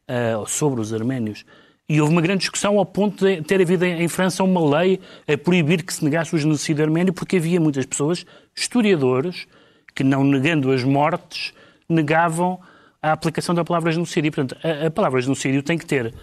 Ah, 0.06 0.38
ou 0.38 0.46
sobre 0.46 0.80
os 0.80 0.92
arménios. 0.92 1.44
E 1.88 2.00
houve 2.00 2.12
uma 2.12 2.20
grande 2.20 2.40
discussão 2.40 2.78
ao 2.78 2.86
ponto 2.86 3.24
de 3.24 3.42
ter 3.42 3.60
havido 3.60 3.84
em 3.84 4.08
França 4.08 4.42
uma 4.44 4.78
lei 4.78 5.00
a 5.26 5.36
proibir 5.36 5.84
que 5.84 5.92
se 5.92 6.04
negasse 6.04 6.34
o 6.34 6.38
genocídio 6.38 6.84
arménio, 6.84 7.12
porque 7.12 7.36
havia 7.36 7.60
muitas 7.60 7.86
pessoas, 7.86 8.24
historiadores, 8.54 9.46
que 9.94 10.04
não 10.04 10.24
negando 10.24 10.70
as 10.72 10.84
mortes, 10.84 11.52
negavam 11.88 12.58
a 13.02 13.12
aplicação 13.12 13.54
da 13.54 13.64
palavra 13.64 13.92
genocídio. 13.92 14.28
E, 14.28 14.30
portanto, 14.30 14.56
a, 14.62 14.86
a 14.86 14.90
palavra 14.90 15.20
genocídio 15.20 15.62
tem 15.62 15.78
que 15.78 15.86
ter 15.86 16.14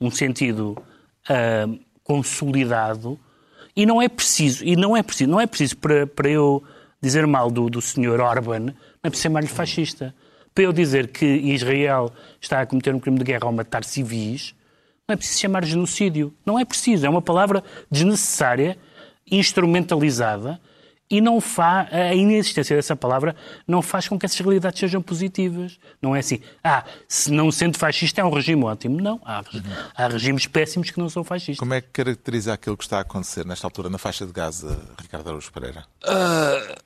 um 0.00 0.10
sentido 0.10 0.76
ah, 1.28 1.68
consolidado 2.02 3.18
e 3.74 3.86
não 3.86 4.02
é 4.02 4.08
preciso, 4.08 4.64
e 4.64 4.76
não 4.76 4.96
é 4.96 5.02
preciso, 5.02 5.30
não 5.30 5.40
é 5.40 5.46
preciso 5.46 5.76
para, 5.78 6.06
para 6.06 6.28
eu 6.28 6.62
dizer 7.00 7.26
mal 7.26 7.50
do, 7.50 7.70
do 7.70 7.80
senhor 7.80 8.20
Orban, 8.20 8.60
não 8.60 8.74
é 9.02 9.08
preciso 9.08 9.22
chamar-lhe 9.22 9.48
fascista. 9.48 10.14
Para 10.54 10.64
eu 10.64 10.72
dizer 10.72 11.08
que 11.08 11.24
Israel 11.24 12.12
está 12.38 12.60
a 12.60 12.66
cometer 12.66 12.94
um 12.94 13.00
crime 13.00 13.18
de 13.18 13.24
guerra 13.24 13.46
ao 13.46 13.52
matar 13.52 13.84
civis, 13.84 14.54
não 15.08 15.14
é 15.14 15.16
preciso 15.16 15.40
chamar 15.40 15.64
genocídio. 15.64 16.32
Não 16.44 16.58
é 16.58 16.64
preciso. 16.64 17.06
É 17.06 17.08
uma 17.08 17.22
palavra 17.22 17.64
desnecessária, 17.90 18.78
instrumentalizada, 19.30 20.60
e 21.10 21.20
não 21.20 21.40
fa... 21.40 21.88
a 21.90 22.14
inexistência 22.14 22.74
dessa 22.74 22.96
palavra 22.96 23.36
não 23.66 23.82
faz 23.82 24.08
com 24.08 24.18
que 24.18 24.26
essas 24.26 24.38
realidades 24.38 24.80
sejam 24.80 25.02
positivas. 25.02 25.78
Não 26.00 26.16
é 26.16 26.20
assim, 26.20 26.40
ah, 26.64 26.84
se 27.06 27.30
não 27.30 27.50
sendo 27.52 27.78
fascista 27.78 28.20
é 28.20 28.24
um 28.24 28.30
regime 28.30 28.64
ótimo. 28.64 29.00
Não, 29.00 29.20
há, 29.24 29.42
há 29.94 30.08
regimes 30.08 30.46
péssimos 30.46 30.90
que 30.90 30.98
não 30.98 31.08
são 31.08 31.22
fascistas. 31.22 31.58
Como 31.58 31.74
é 31.74 31.80
que 31.80 31.88
caracteriza 31.88 32.52
aquilo 32.52 32.76
que 32.76 32.84
está 32.84 32.98
a 32.98 33.02
acontecer 33.02 33.44
nesta 33.44 33.66
altura 33.66 33.90
na 33.90 33.98
faixa 33.98 34.26
de 34.26 34.32
Gaza, 34.32 34.80
Ricardo 35.00 35.28
Araújo 35.28 35.52
Pereira? 35.52 35.84
Ah, 36.04 36.76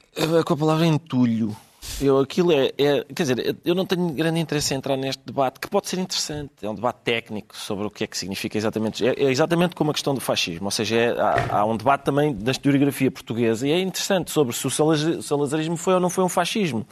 com 0.44 0.54
a 0.54 0.56
palavra 0.56 0.86
entulho. 0.86 1.56
Eu, 2.01 2.18
aquilo 2.18 2.53
é, 2.53 2.72
é- 2.77 3.05
Quer 3.14 3.22
dizer, 3.22 3.57
eu 3.64 3.74
não 3.74 3.87
tenho 3.87 4.11
grande 4.11 4.39
interesse 4.41 4.74
em 4.74 4.77
entrar 4.77 4.97
neste 4.97 5.22
debate, 5.24 5.59
que 5.61 5.68
pode 5.68 5.89
ser 5.89 5.99
interessante. 5.99 6.51
É 6.62 6.68
um 6.68 6.74
debate 6.74 6.99
técnico 7.05 7.57
sobre 7.57 7.87
o 7.87 7.91
que 7.91 8.05
é 8.05 8.07
que 8.07 8.18
significa 8.18 8.59
exatamente. 8.59 9.07
É, 9.07 9.12
é 9.24 9.31
exatamente 9.31 9.74
como 9.74 9.91
a 9.91 9.95
questão 9.95 10.12
do 10.14 10.20
fascismo. 10.20 10.66
Ou 10.66 10.70
seja, 10.70 10.97
é- 10.97 11.18
há, 11.20 11.59
há 11.61 11.64
um 11.64 11.77
debate 11.77 12.03
também 12.03 12.35
da 12.35 12.51
historiografia 12.51 13.11
portuguesa 13.11 13.66
e 13.66 13.70
é 13.72 13.81
interessante 13.81 14.31
sobre 14.31 14.55
se 14.55 14.66
o 14.66 14.70
salaz- 14.70 15.03
o 15.05 15.22
salazarismo 15.22 15.77
foi 15.77 15.95
ou 15.95 16.01
não 16.01 16.11
foi 16.11 16.24
um 16.24 16.29
fascismo. 16.29 16.87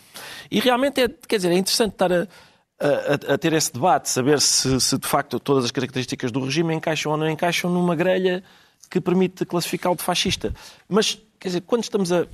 E 0.51 0.61
realmente 0.61 1.01
é, 1.03 1.09
quer 1.09 1.37
dizer, 1.37 1.51
é 1.53 1.57
interessante 1.59 1.93
estar 1.93 2.13
a. 2.13 2.27
a- 2.81 3.35
a 3.35 3.39
ter 3.39 3.53
esse 3.53 3.73
debate, 3.73 4.09
saber 4.09 4.41
se, 4.41 4.81
se 4.81 4.99
de 4.99 5.07
facto 5.07 5.39
todas 5.39 5.65
as 5.65 5.71
características 5.71 6.31
do 6.33 6.41
regime 6.45 6.75
encaixam 6.75 7.13
ou 7.13 7.19
não 7.19 7.29
encaixam 7.31 7.71
numa 7.71 7.95
grelha 7.95 8.43
que 8.91 9.01
permite 9.01 9.45
classificá-lo 9.47 9.97
de 9.97 10.03
fascista. 10.03 10.53
Mas, 10.89 11.19
quer 11.39 11.49
dizer, 11.49 11.61
quando 11.63 11.83
estamos 11.85 12.11
a. 12.13 12.27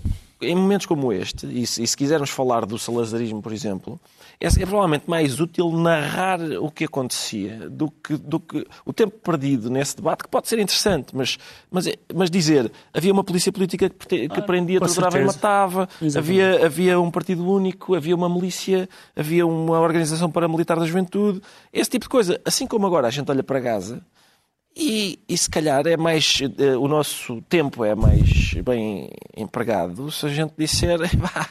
Em 0.43 0.55
momentos 0.57 0.86
como 0.86 1.12
este, 1.12 1.47
e 1.47 1.66
se, 1.66 1.82
e 1.82 1.86
se 1.86 1.97
quisermos 1.97 2.30
falar 2.30 2.64
do 2.64 2.78
salazarismo, 2.78 3.43
por 3.43 3.53
exemplo, 3.53 4.01
é, 4.41 4.47
é 4.47 4.66
provavelmente 4.66 5.05
mais 5.07 5.38
útil 5.38 5.70
narrar 5.72 6.41
o 6.41 6.70
que 6.70 6.84
acontecia 6.84 7.68
do 7.68 7.91
que, 7.91 8.16
do 8.16 8.41
que 8.41 8.66
o 8.86 8.93
tempo 8.93 9.18
perdido 9.18 9.68
nesse 9.68 9.97
debate, 9.97 10.22
que 10.24 10.28
pode 10.30 10.49
ser 10.49 10.59
interessante, 10.59 11.14
mas, 11.14 11.36
mas, 11.70 11.86
é- 11.86 11.97
mas 12.14 12.30
dizer 12.30 12.72
havia 12.95 13.12
uma 13.12 13.22
polícia 13.22 13.53
política 13.53 13.91
que, 13.91 14.28
que 14.28 14.43
prendia, 14.43 14.80
com 14.80 14.86
torturava 14.86 15.20
e 15.20 15.24
matava, 15.26 15.88
Exatamente. 16.01 16.16
havia, 16.43 16.66
havia 16.66 17.01
um 17.01 17.11
partido 17.11 17.47
único, 17.47 17.95
havia 17.95 18.14
uma 18.16 18.28
milícia, 18.28 18.88
havia 19.14 19.47
uma 19.47 19.78
organização 19.78 20.30
paramilitar 20.30 20.78
da 20.78 20.86
juventude, 20.86 21.43
esse 21.72 21.91
tipo 21.91 22.07
de 22.07 22.09
coisa. 22.09 22.41
Assim 22.45 22.66
como 22.66 22.86
agora 22.86 23.09
a 23.09 23.11
gente 23.11 23.30
olha 23.30 23.43
para 23.43 23.61
Gaza 23.61 24.03
e, 24.77 25.18
e 25.29 25.37
se 25.37 25.49
calhar 25.51 25.87
é 25.87 25.97
mais 25.97 26.41
eh, 26.59 26.77
o 26.77 26.87
nosso 26.89 27.43
tempo 27.43 27.85
é 27.85 27.95
mais 27.95 28.55
bem 28.64 29.11
empregado 29.37 30.11
se 30.11 30.27
a 30.27 30.29
gente 30.29 30.55
disser 30.57 31.01
"Epá, 31.12 31.49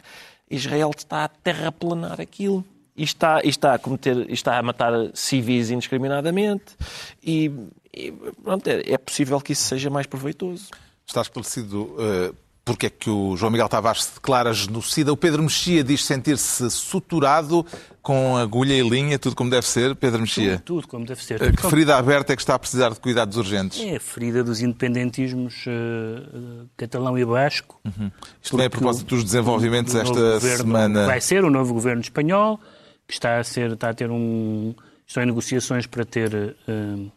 Israel 0.49 0.91
está 0.95 1.25
a 1.25 1.27
terraplanar 1.27 2.19
aquilo 2.19 2.65
e 2.99 3.03
está, 3.03 3.41
e 3.43 3.49
está 3.49 3.75
a 3.75 3.79
cometer, 3.79 4.29
está 4.29 4.57
a 4.57 4.63
matar 4.63 4.91
civis 5.13 5.69
indiscriminadamente 5.71 6.75
e, 7.23 7.49
e, 7.93 8.11
pronto, 8.43 8.67
é, 8.67 8.91
é 8.91 8.97
possível 8.97 9.39
que 9.39 9.53
isso 9.53 9.63
seja 9.63 9.89
mais 9.89 10.05
proveitoso. 10.05 10.69
Está 11.07 11.21
esclarecido 11.21 11.95
eh, 11.97 12.33
porque 12.69 12.85
é 12.85 12.89
que 12.91 13.09
o 13.09 13.35
João 13.35 13.51
Miguel 13.51 13.67
Tavares 13.67 14.03
se 14.03 14.13
declara 14.13 14.53
genocida. 14.53 15.11
O 15.11 15.17
Pedro 15.17 15.41
Mexia 15.41 15.83
diz 15.83 16.05
sentir-se 16.05 16.69
suturado 16.69 17.65
com 17.99 18.37
agulha 18.37 18.75
e 18.75 18.87
linha, 18.87 19.17
tudo 19.17 19.35
como 19.35 19.49
deve 19.49 19.65
ser. 19.65 19.95
Pedro 19.95 20.21
Mexia, 20.21 20.61
Tudo 20.63 20.87
como 20.87 21.03
deve 21.03 21.23
ser. 21.23 21.41
eh, 21.41 21.51
que 21.51 21.67
ferida 21.67 21.97
aberta 21.97 22.31
é 22.31 22.35
que 22.35 22.41
está 22.43 22.53
a 22.53 22.59
precisar 22.59 22.89
de 22.91 22.99
cuidados 22.99 23.37
urgentes? 23.37 23.81
É 23.81 23.95
a 23.95 23.99
ferida 23.99 24.43
dos 24.43 24.61
independentismos 24.61 25.65
eh, 25.65 26.67
catalão 26.77 27.17
e 27.17 27.25
basco. 27.25 27.81
Isto 28.39 28.51
também 28.51 28.67
a 28.67 28.69
propósito 28.69 29.15
dos 29.15 29.23
desenvolvimentos 29.23 29.93
do 29.93 29.99
esta 29.99 30.39
semana. 30.57 31.07
Vai 31.07 31.21
ser 31.21 31.43
o 31.43 31.49
novo 31.49 31.73
governo 31.73 32.03
espanhol, 32.03 32.59
que 33.07 33.13
está 33.15 33.39
a, 33.39 33.43
ser, 33.43 33.71
está 33.71 33.89
a 33.89 33.93
ter 33.95 34.11
um. 34.11 34.75
Estão 35.07 35.23
em 35.23 35.25
negociações 35.25 35.87
para 35.87 36.05
ter 36.05 36.55
um, 36.67 37.09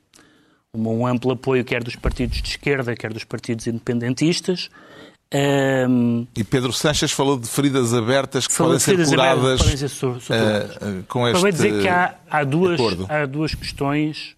um 0.73 1.07
amplo 1.07 1.33
apoio, 1.33 1.63
quer 1.63 1.85
dos 1.85 1.95
partidos 1.95 2.41
de 2.41 2.49
esquerda, 2.49 2.97
quer 2.97 3.13
dos 3.13 3.25
partidos 3.25 3.67
independentistas. 3.67 4.71
Ehm, 5.33 6.27
E 6.37 6.45
Pedro 6.45 6.73
Sanches 6.73 7.11
falou 7.13 7.39
de 7.39 7.49
feridas 7.49 7.95
abertas 7.95 8.47
que 8.47 8.55
podem 8.55 8.77
de 8.77 8.83
ser 8.83 8.91
feridas 8.93 9.13
abertas, 9.13 9.61
curadas 9.63 9.95
podem 9.95 10.21
ser 10.21 10.35
eh, 10.35 10.69
eh, 10.81 11.03
com 11.09 11.27
este 11.27 11.41
vai 11.41 11.53
dizer 11.53 11.81
que 11.81 11.89
há, 11.89 12.15
há, 12.31 12.45
duas, 12.45 12.75
acordo. 12.79 13.07
há 13.09 13.27
duas 13.27 13.55
questões. 13.55 14.37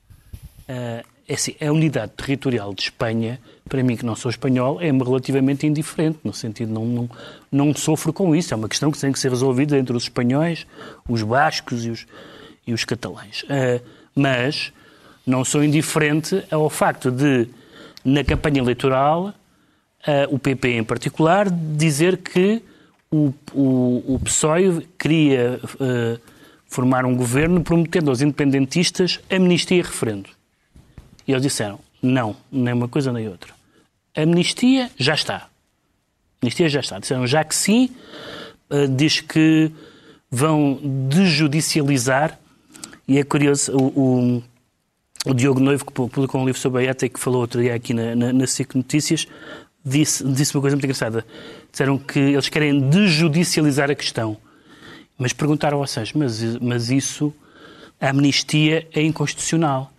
eh, 0.69 1.03
é 1.27 1.35
assim, 1.35 1.55
a 1.59 1.73
unidade 1.73 2.13
territorial 2.17 2.75
de 2.75 2.83
Espanha, 2.83 3.41
para 3.67 3.83
mim 3.83 3.97
que 3.97 4.05
não 4.05 4.15
sou 4.15 4.31
espanhol, 4.31 4.79
é 4.81 4.91
relativamente 4.93 5.67
indiferente, 5.67 6.19
no 6.23 6.35
sentido 6.35 6.71
não, 6.71 6.85
não, 6.85 7.11
não 7.51 7.75
sofro 7.75 8.13
com 8.13 8.37
isso. 8.37 8.53
É 8.53 8.57
uma 8.57 8.69
questão 8.69 8.91
que 8.91 8.99
tem 8.99 9.11
que 9.11 9.19
ser 9.19 9.31
resolvida 9.31 9.79
entre 9.79 9.97
os 9.97 10.03
espanhóis, 10.03 10.67
os 11.09 11.23
bascos 11.23 11.87
e 11.87 11.91
os, 11.91 12.07
e 12.67 12.75
os 12.75 12.85
catalães. 12.85 13.43
Eh, 13.49 13.81
mas 14.15 14.71
não 15.27 15.45
sou 15.45 15.65
indiferente 15.65 16.45
ao 16.51 16.69
facto 16.69 17.11
de, 17.11 17.49
na 18.05 18.23
campanha 18.23 18.59
eleitoral, 18.61 19.33
o 20.31 20.39
PP 20.39 20.69
em 20.77 20.85
particular, 20.85 21.51
dizer 21.51 22.19
que 22.19 22.63
o, 23.11 23.33
o, 23.53 24.15
o 24.15 24.21
PSOE 24.25 24.87
queria 24.99 25.61
eh, 25.81 26.19
formar 26.67 27.07
um 27.07 27.15
governo 27.15 27.63
prometendo 27.63 28.09
aos 28.11 28.21
independentistas 28.21 29.21
amnistia 29.31 29.79
e 29.79 29.83
referendo. 29.83 30.29
E 31.27 31.31
eles 31.31 31.43
disseram, 31.43 31.79
não, 32.03 32.37
nem 32.51 32.75
uma 32.75 32.89
coisa 32.89 33.13
nem 33.13 33.29
outra. 33.29 33.55
Amnistia 34.17 34.91
já 34.99 35.15
está. 35.15 35.49
Amnistia 36.43 36.69
já 36.69 36.81
está. 36.81 36.99
Disseram 36.99 37.27
já 37.27 37.45
que 37.45 37.55
sim, 37.55 37.91
eh, 38.69 38.89
diz 38.89 39.21
que 39.21 39.71
vão 40.31 40.81
desjudicializar, 41.09 42.39
e 43.07 43.19
é 43.19 43.23
curioso, 43.23 43.73
o, 43.77 43.85
o, 44.01 44.43
o 45.27 45.35
Diogo 45.35 45.61
Noivo, 45.61 45.85
que 45.87 45.93
publicou 45.93 46.41
um 46.41 46.47
livro 46.47 46.61
sobre 46.61 46.85
a 46.87 46.91
ETA 46.91 47.07
e 47.07 47.09
que 47.09 47.21
falou 47.21 47.41
outro 47.41 47.63
dia 47.63 47.75
aqui 47.75 47.95
na, 47.95 48.17
na, 48.17 48.33
na 48.33 48.47
SIC 48.47 48.75
Notícias, 48.75 49.29
disse, 49.85 50.24
disse 50.24 50.57
uma 50.57 50.62
coisa 50.62 50.76
muito 50.76 50.85
engraçada. 50.85 51.26
Disseram 51.70 51.99
que 51.99 52.18
eles 52.18 52.49
querem 52.49 52.89
desjudicializar 52.89 53.91
a 53.91 53.95
questão. 53.95 54.37
Mas 55.18 55.32
perguntaram 55.32 55.78
ao 55.78 55.87
Sanches, 55.87 56.14
mas, 56.14 56.57
mas 56.61 56.91
isso, 56.91 57.32
a 58.01 58.09
amnistia 58.11 58.89
é 58.93 59.03
inconstitucional. 59.03 59.93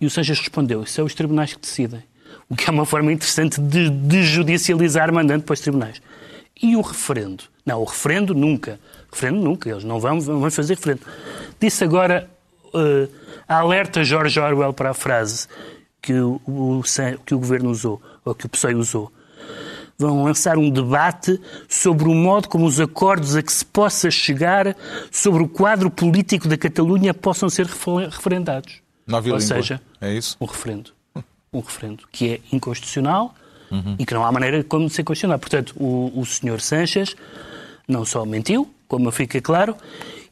E 0.00 0.06
o 0.06 0.10
Sanches 0.10 0.38
respondeu, 0.38 0.82
isso 0.82 1.00
é 1.00 1.04
os 1.04 1.14
tribunais 1.14 1.54
que 1.54 1.60
decidem. 1.60 2.02
O 2.48 2.54
que 2.54 2.68
é 2.68 2.72
uma 2.72 2.84
forma 2.84 3.12
interessante 3.12 3.60
de, 3.60 3.88
de 3.88 4.22
judicializar 4.22 5.12
mandando 5.12 5.44
para 5.44 5.54
os 5.54 5.60
tribunais. 5.60 6.00
E 6.62 6.76
o 6.76 6.80
referendo? 6.80 7.44
Não, 7.64 7.80
o 7.80 7.84
referendo 7.84 8.34
nunca. 8.34 8.78
Referendo 9.10 9.40
nunca, 9.40 9.70
eles 9.70 9.84
não 9.84 9.98
vão, 9.98 10.20
vão 10.20 10.50
fazer 10.50 10.74
referendo. 10.74 11.02
Disse 11.58 11.82
agora, 11.84 12.28
uh, 12.66 13.08
alerta 13.48 14.04
George 14.04 14.38
Orwell 14.38 14.72
para 14.72 14.90
a 14.90 14.94
frase 14.94 15.48
que 16.00 16.14
o, 16.14 16.40
o, 16.46 16.82
que 17.24 17.34
o 17.34 17.38
governo 17.38 17.70
usou, 17.70 18.00
ou 18.24 18.34
que 18.34 18.46
o 18.46 18.48
PSOE 18.48 18.74
usou 18.74 19.12
vão 20.00 20.24
lançar 20.24 20.56
um 20.56 20.70
debate 20.70 21.38
sobre 21.68 22.08
o 22.08 22.14
modo 22.14 22.48
como 22.48 22.64
os 22.64 22.80
acordos 22.80 23.36
a 23.36 23.42
que 23.42 23.52
se 23.52 23.64
possa 23.64 24.10
chegar 24.10 24.74
sobre 25.10 25.42
o 25.42 25.48
quadro 25.48 25.90
político 25.90 26.48
da 26.48 26.56
Catalunha 26.56 27.12
possam 27.12 27.50
ser 27.50 27.66
referendados. 27.66 28.80
Ou 29.34 29.40
seja, 29.40 29.80
é 30.00 30.14
isso? 30.14 30.36
um 30.40 30.46
referendo. 30.46 30.90
Um 31.52 31.60
referendo 31.60 32.04
que 32.10 32.32
é 32.34 32.40
inconstitucional 32.50 33.34
uhum. 33.70 33.96
e 33.98 34.06
que 34.06 34.14
não 34.14 34.24
há 34.24 34.32
maneira 34.32 34.58
de 34.58 34.64
como 34.64 34.88
ser 34.88 35.04
constitucional. 35.04 35.38
Portanto, 35.38 35.74
o, 35.76 36.10
o 36.18 36.24
senhor 36.24 36.60
Sanches 36.60 37.14
não 37.86 38.04
só 38.06 38.24
mentiu, 38.24 38.72
como 38.88 39.10
fica 39.10 39.38
claro, 39.40 39.76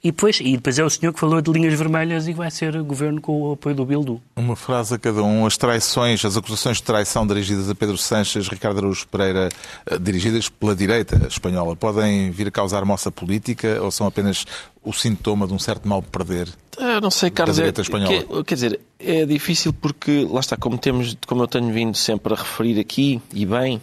e 0.03 0.13
depois, 0.13 0.39
e 0.41 0.53
depois 0.53 0.79
é 0.79 0.85
o 0.85 0.91
senhor 0.91 1.13
que 1.13 1.19
falou 1.19 1.41
de 1.41 1.51
linhas 1.51 1.75
vermelhas 1.75 2.29
e 2.29 2.33
vai 2.33 2.51
ser 2.51 2.81
governo 2.83 3.21
com 3.21 3.43
o 3.43 3.53
apoio 3.53 3.75
do 3.75 3.85
Bildu. 3.85 4.23
Uma 4.37 4.55
frase 4.55 4.95
a 4.95 4.99
cada 4.99 5.23
um. 5.23 5.45
As 5.45 5.57
traições, 5.57 6.25
as 6.25 6.37
acusações 6.37 6.77
de 6.77 6.85
traição 6.85 7.27
dirigidas 7.27 7.69
a 7.69 7.75
Pedro 7.75 7.99
Sanches, 7.99 8.49
Ricardo 8.49 8.79
Araújo 8.79 9.09
Pereira, 9.09 9.49
eh, 9.87 9.99
dirigidas 9.99 10.49
pela 10.49 10.77
direita 10.77 11.27
espanhola, 11.27 11.75
podem 11.75 12.31
vir 12.31 12.47
a 12.47 12.51
causar 12.51 12.85
moça 12.85 13.11
política 13.11 13.83
ou 13.83 13.91
são 13.91 14.07
apenas 14.07 14.45
o 14.85 14.93
sintoma 14.93 15.47
de 15.47 15.53
um 15.53 15.59
certo 15.59 15.89
mal 15.89 16.01
perder? 16.01 16.49
Eu 16.79 17.01
não 17.01 17.11
sei, 17.11 17.31
Carlos. 17.31 17.57
Da 17.57 17.63
direita 17.63 17.83
espanhola? 17.83 18.23
Que, 18.23 18.45
quer 18.45 18.55
dizer, 18.55 18.81
é 19.01 19.27
difícil 19.27 19.73
porque, 19.73 20.27
lá 20.31 20.41
está, 20.41 20.57
como, 20.57 20.79
temos, 20.79 21.17
como 21.27 21.43
eu 21.43 21.49
tenho 21.49 21.73
vindo 21.73 21.97
sempre 21.97 22.35
a 22.35 22.37
referir 22.37 22.79
aqui, 22.79 23.21
e 23.33 23.45
bem, 23.45 23.81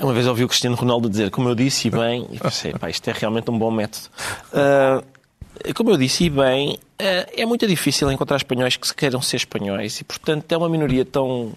uma 0.00 0.12
vez 0.12 0.26
ouvi 0.26 0.44
o 0.44 0.48
Cristiano 0.48 0.76
Ronaldo 0.76 1.08
dizer, 1.08 1.30
como 1.30 1.48
eu 1.48 1.54
disse, 1.54 1.88
e 1.88 1.90
bem, 1.90 2.26
e 2.30 2.38
pensei, 2.38 2.72
pá, 2.72 2.90
isto 2.90 3.08
é 3.08 3.12
realmente 3.12 3.50
um 3.50 3.58
bom 3.58 3.70
método. 3.70 4.06
Uh, 4.52 5.72
como 5.74 5.90
eu 5.90 5.96
disse, 5.96 6.24
e 6.24 6.30
bem, 6.30 6.74
uh, 6.74 7.32
é 7.34 7.46
muito 7.46 7.66
difícil 7.66 8.10
encontrar 8.12 8.36
espanhóis 8.36 8.76
que 8.76 8.86
se 8.86 8.94
queiram 8.94 9.22
ser 9.22 9.36
espanhóis 9.36 9.98
e, 10.00 10.04
portanto, 10.04 10.50
é 10.52 10.56
uma 10.56 10.68
minoria 10.68 11.04
tão 11.04 11.54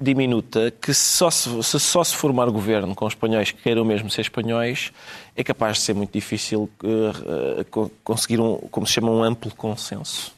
diminuta 0.00 0.70
que 0.70 0.94
só 0.94 1.30
se, 1.30 1.62
se, 1.62 1.80
só 1.80 2.04
se 2.04 2.14
formar 2.14 2.48
governo 2.50 2.94
com 2.94 3.06
espanhóis 3.08 3.50
que 3.50 3.62
queiram 3.62 3.84
mesmo 3.84 4.10
ser 4.10 4.20
espanhóis, 4.20 4.92
é 5.36 5.42
capaz 5.42 5.78
de 5.78 5.82
ser 5.82 5.94
muito 5.94 6.12
difícil 6.12 6.70
uh, 6.84 7.90
conseguir 8.04 8.40
um, 8.40 8.58
como 8.70 8.86
se 8.86 8.92
chama, 8.92 9.10
um 9.10 9.24
amplo 9.24 9.52
consenso 9.56 10.32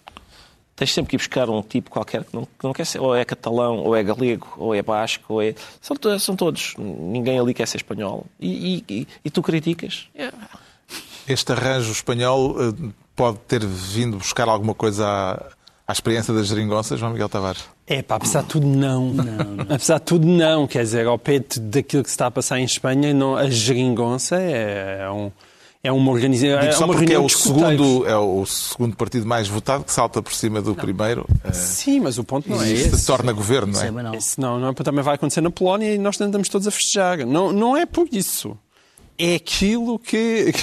tens 0.76 0.92
sempre 0.92 1.10
que 1.10 1.16
ir 1.16 1.18
buscar 1.18 1.48
um 1.48 1.62
tipo 1.62 1.90
qualquer 1.90 2.24
que 2.24 2.34
não, 2.34 2.44
que 2.44 2.64
não 2.64 2.72
quer 2.72 2.84
ser, 2.84 3.00
ou 3.00 3.14
é 3.14 3.24
catalão, 3.24 3.78
ou 3.78 3.94
é 3.94 4.02
galego, 4.02 4.48
ou 4.56 4.74
é 4.74 4.82
basco, 4.82 5.34
ou 5.34 5.42
é. 5.42 5.54
São, 5.80 5.96
são 6.18 6.36
todos. 6.36 6.74
Ninguém 6.78 7.38
ali 7.38 7.54
quer 7.54 7.66
ser 7.66 7.78
espanhol. 7.78 8.26
E, 8.40 8.84
e, 8.88 9.08
e 9.24 9.30
tu 9.30 9.42
criticas? 9.42 10.08
Yeah. 10.14 10.36
Este 11.26 11.52
arranjo 11.52 11.92
espanhol 11.92 12.56
eh, 12.60 12.92
pode 13.16 13.38
ter 13.48 13.64
vindo 13.64 14.18
buscar 14.18 14.48
alguma 14.48 14.74
coisa 14.74 15.06
à, 15.06 15.42
à 15.88 15.92
experiência 15.92 16.34
das 16.34 16.48
geringonças, 16.48 16.98
João 16.98 17.12
Miguel 17.12 17.28
Tavares? 17.28 17.64
É 17.86 18.02
pá, 18.02 18.16
apesar 18.16 18.42
de 18.42 18.48
tudo, 18.48 18.66
não. 18.66 19.12
não. 19.12 19.24
Apesar 19.68 19.98
de 19.98 20.04
tudo, 20.04 20.26
não. 20.26 20.66
Quer 20.66 20.82
dizer, 20.82 21.06
ao 21.06 21.18
pé 21.18 21.42
daquilo 21.60 22.02
que 22.02 22.10
se 22.10 22.14
está 22.14 22.26
a 22.26 22.30
passar 22.30 22.58
em 22.58 22.64
Espanha, 22.64 23.14
não, 23.14 23.36
a 23.36 23.48
geringonça 23.48 24.36
é, 24.36 25.02
é 25.02 25.10
um 25.10 25.30
é 25.84 25.92
uma 25.92 26.10
organização. 26.10 26.58
É 26.58 26.72
só 26.72 26.86
uma 26.86 26.94
porque 26.94 27.12
é 27.12 27.18
o, 27.18 27.28
segundo, 27.28 28.08
é 28.08 28.16
o 28.16 28.46
segundo 28.46 28.96
partido 28.96 29.26
mais 29.26 29.46
votado 29.46 29.84
que 29.84 29.92
salta 29.92 30.22
por 30.22 30.32
cima 30.32 30.62
do 30.62 30.70
não. 30.70 30.76
primeiro. 30.76 31.28
Eh, 31.44 31.52
Sim, 31.52 32.00
mas 32.00 32.16
o 32.16 32.24
ponto 32.24 32.48
não 32.48 32.62
é 32.62 32.72
esse. 32.72 32.96
se 32.98 33.06
torna 33.06 33.30
governo, 33.32 33.74
não 33.74 33.82
é? 33.82 33.90
Não. 33.90 34.14
Esse 34.14 34.40
não, 34.40 34.58
não 34.58 34.70
é, 34.70 34.72
também 34.72 35.04
vai 35.04 35.16
acontecer 35.16 35.42
na 35.42 35.50
Polónia 35.50 35.94
e 35.94 35.98
nós 35.98 36.18
andamos 36.18 36.48
todos 36.48 36.66
a 36.66 36.70
festejar. 36.70 37.26
Não, 37.26 37.52
não 37.52 37.76
é 37.76 37.84
por 37.84 38.08
isso. 38.10 38.56
É 39.18 39.34
aquilo 39.34 39.98
que, 39.98 40.54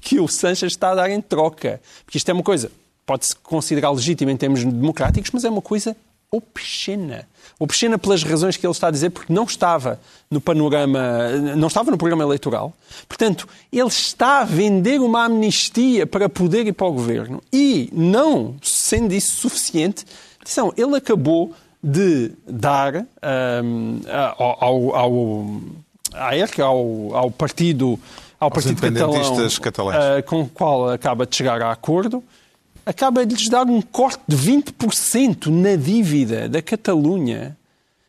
que 0.00 0.18
o 0.18 0.26
Sanches 0.26 0.72
está 0.72 0.92
a 0.92 0.94
dar 0.94 1.10
em 1.10 1.20
troca. 1.20 1.78
Porque 2.06 2.16
isto 2.16 2.30
é 2.30 2.32
uma 2.32 2.42
coisa, 2.42 2.72
pode-se 3.04 3.36
considerar 3.36 3.90
legítima 3.90 4.32
em 4.32 4.36
termos 4.38 4.64
democráticos, 4.64 5.30
mas 5.30 5.44
é 5.44 5.50
uma 5.50 5.60
coisa 5.62 5.94
obscena. 6.32 7.26
Obscena 7.58 7.98
pelas 7.98 8.22
razões 8.22 8.56
que 8.56 8.64
ele 8.64 8.72
está 8.72 8.88
a 8.88 8.90
dizer, 8.90 9.10
porque 9.10 9.32
não 9.32 9.44
estava 9.44 10.00
no 10.30 10.40
panorama, 10.40 11.28
não 11.56 11.68
estava 11.68 11.90
no 11.90 11.98
programa 11.98 12.22
eleitoral. 12.22 12.72
Portanto, 13.08 13.48
ele 13.72 13.88
está 13.88 14.40
a 14.40 14.44
vender 14.44 15.00
uma 15.00 15.24
amnistia 15.24 16.06
para 16.06 16.28
poder 16.28 16.66
ir 16.66 16.72
para 16.72 16.86
o 16.86 16.92
governo. 16.92 17.42
E, 17.52 17.90
não 17.92 18.54
sendo 18.62 19.12
isso 19.12 19.34
suficiente, 19.36 20.06
atenção, 20.40 20.72
ele 20.76 20.96
acabou 20.96 21.52
de 21.82 22.32
dar 22.46 23.06
um, 23.64 24.00
ao, 24.38 24.64
ao, 24.64 24.96
ao, 24.96 25.50
ao, 26.60 27.16
ao 27.16 27.30
partido, 27.30 27.98
ao 28.38 28.50
partido 28.50 28.80
catalão, 28.80 29.10
uh, 30.18 30.22
com 30.24 30.42
o 30.42 30.48
qual 30.48 30.90
acaba 30.90 31.26
de 31.26 31.34
chegar 31.34 31.60
a 31.62 31.72
acordo, 31.72 32.22
acaba 32.84 33.24
de 33.24 33.34
lhes 33.34 33.48
dar 33.48 33.66
um 33.66 33.80
corte 33.80 34.20
de 34.26 34.36
20% 34.36 35.46
na 35.46 35.76
dívida 35.76 36.48
da 36.48 36.62
Catalunha. 36.62 37.56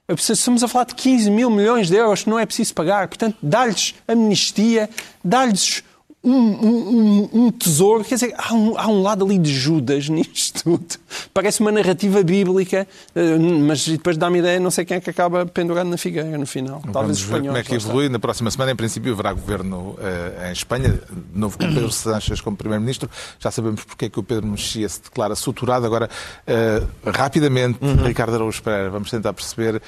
Estamos 0.09 0.63
a 0.63 0.67
falar 0.67 0.85
de 0.85 0.95
15 0.95 1.29
mil 1.29 1.49
milhões 1.49 1.87
de 1.87 1.95
euros 1.95 2.23
que 2.23 2.29
não 2.29 2.37
é 2.37 2.45
preciso 2.45 2.73
pagar. 2.73 3.07
Portanto, 3.07 3.37
dar-lhes 3.41 3.95
amnistia, 4.07 4.89
dar-lhes 5.23 5.83
um, 6.23 6.31
um, 6.31 7.29
um, 7.33 7.51
tesouro. 7.51 8.03
Quer 8.03 8.15
dizer, 8.15 8.33
há 8.37 8.53
um, 8.53 8.77
há 8.77 8.87
um 8.87 9.01
lado 9.01 9.25
ali 9.25 9.39
de 9.39 9.51
Judas 9.51 10.07
nisto 10.09 10.63
tudo. 10.63 10.85
Parece 11.33 11.61
uma 11.61 11.71
narrativa 11.71 12.21
bíblica, 12.23 12.87
eh, 13.15 13.37
mas 13.37 13.87
depois 13.87 14.17
dá-me 14.17 14.39
ideia, 14.39 14.59
não 14.59 14.69
sei 14.69 14.85
quem 14.85 14.97
é 14.97 15.01
que 15.01 15.09
acaba 15.09 15.45
pendurado 15.45 15.87
na 15.87 15.97
figueira 15.97 16.37
no 16.37 16.45
final. 16.45 16.81
Talvez 16.93 17.17
os 17.17 17.23
espanhóis. 17.23 17.47
Como 17.47 17.57
é 17.57 17.63
que 17.63 17.75
evolui? 17.75 18.09
Na 18.09 18.19
próxima 18.19 18.51
semana, 18.51 18.71
em 18.71 18.75
princípio, 18.75 19.13
haverá 19.13 19.33
governo 19.33 19.97
uh, 19.97 20.47
em 20.47 20.51
Espanha, 20.51 20.89
de 20.89 21.39
novo 21.39 21.57
com 21.57 21.65
Pedro 21.67 21.91
Sánchez 21.91 22.39
como 22.41 22.55
Primeiro-Ministro. 22.55 23.09
Já 23.39 23.49
sabemos 23.49 23.83
porque 23.83 24.05
é 24.05 24.09
que 24.09 24.19
o 24.19 24.23
Pedro 24.23 24.45
Mexia 24.47 24.87
se 24.87 25.01
declara 25.01 25.35
suturado. 25.35 25.85
Agora, 25.85 26.09
uh, 26.47 27.09
rapidamente, 27.09 27.79
uhum. 27.81 28.03
Ricardo 28.05 28.35
Araújo 28.35 28.61
Pereira, 28.61 28.89
vamos 28.89 29.09
tentar 29.09 29.33
perceber 29.33 29.81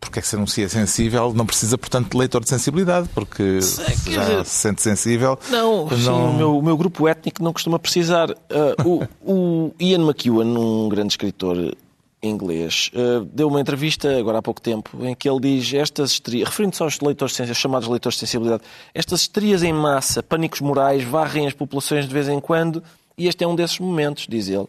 porque 0.00 0.18
é 0.18 0.22
que 0.22 0.28
se 0.28 0.34
anuncia 0.34 0.68
sensível, 0.68 1.32
não 1.34 1.44
precisa, 1.44 1.76
portanto, 1.76 2.10
de 2.10 2.16
leitor 2.16 2.42
de 2.42 2.48
sensibilidade, 2.48 3.08
porque 3.14 3.58
é 3.60 4.10
já 4.10 4.44
se 4.44 4.50
sente 4.50 4.82
sensível. 4.82 5.38
Não, 5.50 5.86
não... 5.86 5.96
Sim, 5.98 6.10
o, 6.10 6.32
meu, 6.32 6.58
o, 6.58 6.62
meu, 6.62 6.76
grupo 6.76 7.06
étnico 7.06 7.42
não 7.42 7.52
costuma 7.52 7.78
precisar. 7.78 8.30
Uh, 8.30 9.06
o, 9.24 9.32
o, 9.32 9.74
Ian 9.78 10.06
McEwan, 10.06 10.46
um 10.46 10.88
grande 10.88 11.12
escritor 11.12 11.76
inglês, 12.22 12.90
uh, 12.94 13.24
deu 13.26 13.48
uma 13.48 13.60
entrevista 13.60 14.18
agora 14.18 14.38
há 14.38 14.42
pouco 14.42 14.60
tempo 14.60 14.90
em 15.04 15.14
que 15.14 15.28
ele 15.28 15.40
diz 15.40 15.72
estas 15.74 16.12
histerias, 16.12 16.48
referindo-se 16.48 16.82
aos 16.82 17.00
leitores 17.00 17.36
de 17.36 17.54
chamados 17.54 17.88
leitores 17.88 18.16
de 18.16 18.20
sensibilidade, 18.20 18.62
estas 18.94 19.20
histerias 19.20 19.62
em 19.62 19.72
massa, 19.72 20.22
pânicos 20.22 20.60
morais, 20.60 21.04
varrem 21.04 21.46
as 21.46 21.54
populações 21.54 22.06
de 22.06 22.12
vez 22.12 22.28
em 22.28 22.40
quando 22.40 22.82
e 23.20 23.28
este 23.28 23.44
é 23.44 23.46
um 23.46 23.54
desses 23.54 23.78
momentos, 23.78 24.26
diz 24.26 24.48
ele. 24.48 24.66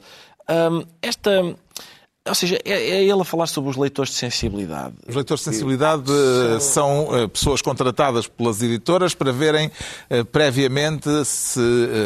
Um, 0.50 0.84
esta 1.02 1.56
ou 2.28 2.36
seja, 2.36 2.60
é, 2.64 2.72
é, 2.72 3.04
ele 3.04 3.20
a 3.20 3.26
falar 3.26 3.48
sobre 3.48 3.72
os 3.72 3.76
leitores 3.76 4.12
de 4.12 4.18
sensibilidade. 4.18 4.94
Os 5.08 5.16
leitores 5.16 5.44
de 5.44 5.50
sensibilidade 5.52 6.04
são, 6.60 7.08
são 7.08 7.18
eh, 7.18 7.28
pessoas 7.28 7.64
contratadas 7.64 8.28
pelas 8.28 8.62
editoras 8.62 9.16
para 9.16 9.32
verem 9.32 9.68
uh, 9.68 10.24
previamente, 10.26 11.10
se, 11.26 11.60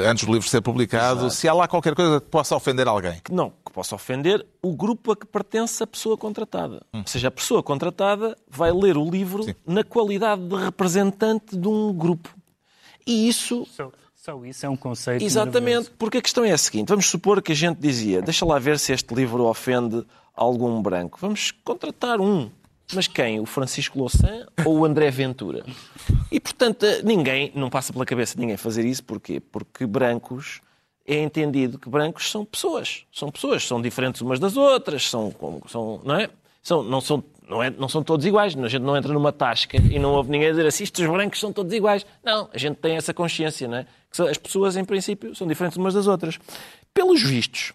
antes 0.08 0.24
do 0.24 0.32
livro 0.32 0.48
ser 0.48 0.62
publicado, 0.62 1.22
Exato. 1.22 1.34
se 1.34 1.48
há 1.50 1.54
lá 1.54 1.68
qualquer 1.68 1.94
coisa 1.94 2.22
que 2.22 2.28
possa 2.28 2.56
ofender 2.56 2.88
alguém. 2.88 3.22
Não, 3.30 3.52
que 3.66 3.74
possa 3.74 3.94
ofender 3.94 4.46
o 4.62 4.74
grupo 4.74 5.12
a 5.12 5.18
que 5.18 5.26
pertence 5.26 5.84
a 5.84 5.88
pessoa 5.88 6.18
contratada. 6.18 6.82
Hum. 6.94 7.00
Ou 7.00 7.08
seja, 7.08 7.28
a 7.28 7.32
pessoa 7.32 7.62
contratada 7.62 8.38
vai 8.50 8.72
ler 8.72 8.96
o 8.96 9.10
livro 9.10 9.44
Sim. 9.44 9.54
na 9.68 9.84
qualidade 9.84 10.48
de 10.48 10.56
representante 10.56 11.58
de 11.58 11.68
um 11.68 11.92
grupo. 11.92 12.30
E 13.06 13.28
isso. 13.28 13.68
So 13.76 13.92
só 14.26 14.44
isso 14.44 14.66
é 14.66 14.70
um 14.70 14.76
conceito. 14.76 15.24
Exatamente, 15.24 15.92
porque 15.92 16.18
a 16.18 16.22
questão 16.22 16.44
é 16.44 16.52
a 16.52 16.58
seguinte: 16.58 16.90
vamos 16.90 17.06
supor 17.06 17.44
que 17.44 17.52
a 17.52 17.56
gente 17.56 17.78
dizia, 17.80 18.24
deixa 18.24 18.44
lá 18.44 18.58
ver 18.58 18.80
se 18.80 18.92
este 18.92 19.14
livro 19.14 19.44
ofende 19.44 20.04
algum 20.34 20.82
branco. 20.82 21.20
Vamos 21.22 21.52
contratar 21.52 22.20
um. 22.20 22.50
Mas 22.92 23.08
quem? 23.08 23.40
O 23.40 23.46
Francisco 23.46 24.00
Louçã 24.00 24.48
ou 24.66 24.80
o 24.80 24.86
André 24.86 25.12
Ventura? 25.12 25.64
E, 26.32 26.40
portanto, 26.40 26.86
ninguém, 27.04 27.52
não 27.56 27.70
passa 27.70 27.94
pela 27.94 28.06
cabeça 28.06 28.34
de 28.34 28.42
ninguém 28.42 28.58
fazer 28.58 28.84
isso. 28.84 29.04
Porquê? 29.04 29.40
Porque 29.40 29.86
brancos, 29.86 30.60
é 31.06 31.22
entendido 31.22 31.78
que 31.78 31.88
brancos 31.88 32.32
são 32.32 32.44
pessoas. 32.44 33.06
São 33.12 33.32
pessoas, 33.32 33.66
são 33.68 33.80
diferentes 33.80 34.22
umas 34.22 34.40
das 34.40 34.58
outras, 34.58 35.08
são, 35.08 35.34
são 35.68 36.02
não 36.04 36.16
é? 36.16 36.30
São, 36.64 36.82
não 36.82 37.00
são 37.00 37.24
não, 37.48 37.62
é, 37.62 37.70
não 37.70 37.88
são 37.88 38.04
todos 38.04 38.26
iguais. 38.26 38.56
A 38.56 38.68
gente 38.68 38.82
não 38.82 38.96
entra 38.96 39.14
numa 39.14 39.32
tasca 39.32 39.78
e 39.78 40.00
não 40.00 40.14
ouve 40.14 40.30
ninguém 40.30 40.50
dizer 40.50 40.66
assim, 40.66 40.84
estes 40.84 41.06
brancos 41.08 41.40
são 41.40 41.52
todos 41.52 41.74
iguais. 41.74 42.06
Não, 42.24 42.50
a 42.54 42.58
gente 42.58 42.78
tem 42.78 42.96
essa 42.96 43.14
consciência, 43.14 43.68
não 43.68 43.78
é? 43.78 43.88
Que 44.12 44.22
as 44.22 44.38
pessoas, 44.38 44.78
em 44.78 44.86
princípio, 44.86 45.36
são 45.36 45.48
diferentes 45.48 45.78
umas 45.78 45.94
das 45.94 46.08
outras. 46.08 46.40
Pelos 46.94 47.22
vistos, 47.22 47.74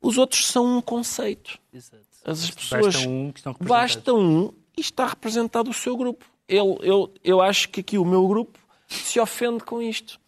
os 0.00 0.18
outros 0.18 0.46
são 0.46 0.78
um 0.78 0.80
conceito. 0.80 1.58
Exato. 1.72 2.02
As 2.24 2.50
pessoas... 2.50 2.96
Basta 2.96 3.08
um 3.08 3.32
que 3.32 3.40
estão 3.40 3.56
Basta 3.60 4.14
um 4.14 4.52
e 4.76 4.80
está 4.80 5.06
representado 5.06 5.70
o 5.70 5.74
seu 5.74 5.96
grupo. 5.96 6.24
Eu, 6.48 6.78
eu, 6.82 7.12
eu 7.22 7.40
acho 7.40 7.68
que 7.68 7.80
aqui 7.80 7.98
o 7.98 8.04
meu 8.04 8.26
grupo 8.26 8.58
se 8.86 9.20
ofende 9.20 9.62
com 9.64 9.82
isto. 9.82 10.18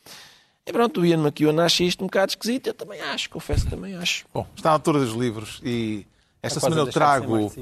E 0.66 0.72
pronto, 0.72 1.00
o 1.00 1.06
Ian 1.06 1.18
McEwan 1.18 1.64
acha 1.64 1.82
isto 1.82 2.02
um 2.02 2.06
bocado 2.06 2.30
esquisito. 2.30 2.68
Eu 2.68 2.74
também 2.74 3.00
acho, 3.00 3.30
confesso 3.30 3.64
que 3.64 3.70
também 3.70 3.96
acho. 3.96 4.26
Bom, 4.32 4.46
está 4.54 4.70
à 4.70 4.72
altura 4.74 5.00
dos 5.00 5.14
livros 5.14 5.60
e 5.64 6.06
esta 6.42 6.60
semana 6.60 6.82
a 6.82 6.84
eu 6.84 6.92
trago. 6.92 7.52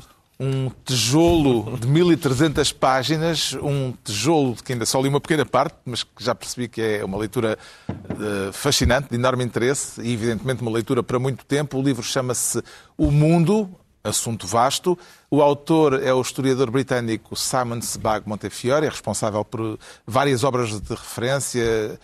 Um 0.40 0.70
tijolo 0.84 1.76
de 1.76 1.86
1300 1.88 2.72
páginas, 2.72 3.54
um 3.60 3.92
tijolo 4.04 4.54
que 4.54 4.72
ainda 4.72 4.86
só 4.86 5.00
li 5.00 5.08
uma 5.08 5.20
pequena 5.20 5.44
parte, 5.44 5.76
mas 5.84 6.04
que 6.04 6.22
já 6.22 6.32
percebi 6.34 6.68
que 6.68 6.80
é 6.80 7.04
uma 7.04 7.18
leitura 7.18 7.58
eh, 7.88 8.52
fascinante, 8.52 9.08
de 9.08 9.16
enorme 9.16 9.44
interesse 9.44 10.00
e 10.00 10.12
evidentemente 10.12 10.62
uma 10.62 10.70
leitura 10.70 11.02
para 11.02 11.18
muito 11.18 11.44
tempo. 11.44 11.76
O 11.78 11.82
livro 11.82 12.04
chama-se 12.04 12.62
O 12.96 13.10
Mundo, 13.10 13.68
assunto 14.04 14.46
vasto. 14.46 14.96
O 15.28 15.42
autor 15.42 16.00
é 16.02 16.14
o 16.14 16.20
historiador 16.20 16.70
britânico 16.70 17.34
Simon 17.34 17.82
Sebag 17.82 18.28
Montefiore, 18.28 18.86
é 18.86 18.90
responsável 18.90 19.44
por 19.44 19.76
várias 20.06 20.44
obras 20.44 20.80
de 20.80 20.90
referência, 20.90 21.98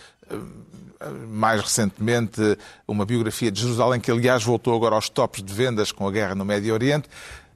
mais 1.29 1.61
recentemente 1.61 2.41
uma 2.87 3.05
biografia 3.05 3.51
de 3.51 3.61
Jerusalém, 3.61 4.01
que 4.01 4.11
aliás 4.11 4.43
voltou 4.43 4.75
agora 4.75 4.95
aos 4.95 5.09
tops 5.09 5.43
de 5.43 5.53
vendas 5.53 5.93
com 5.93 6.07
a 6.07 6.11
guerra 6.11 6.35
no 6.35 6.45
Médio 6.45 6.75
Oriente. 6.75 7.09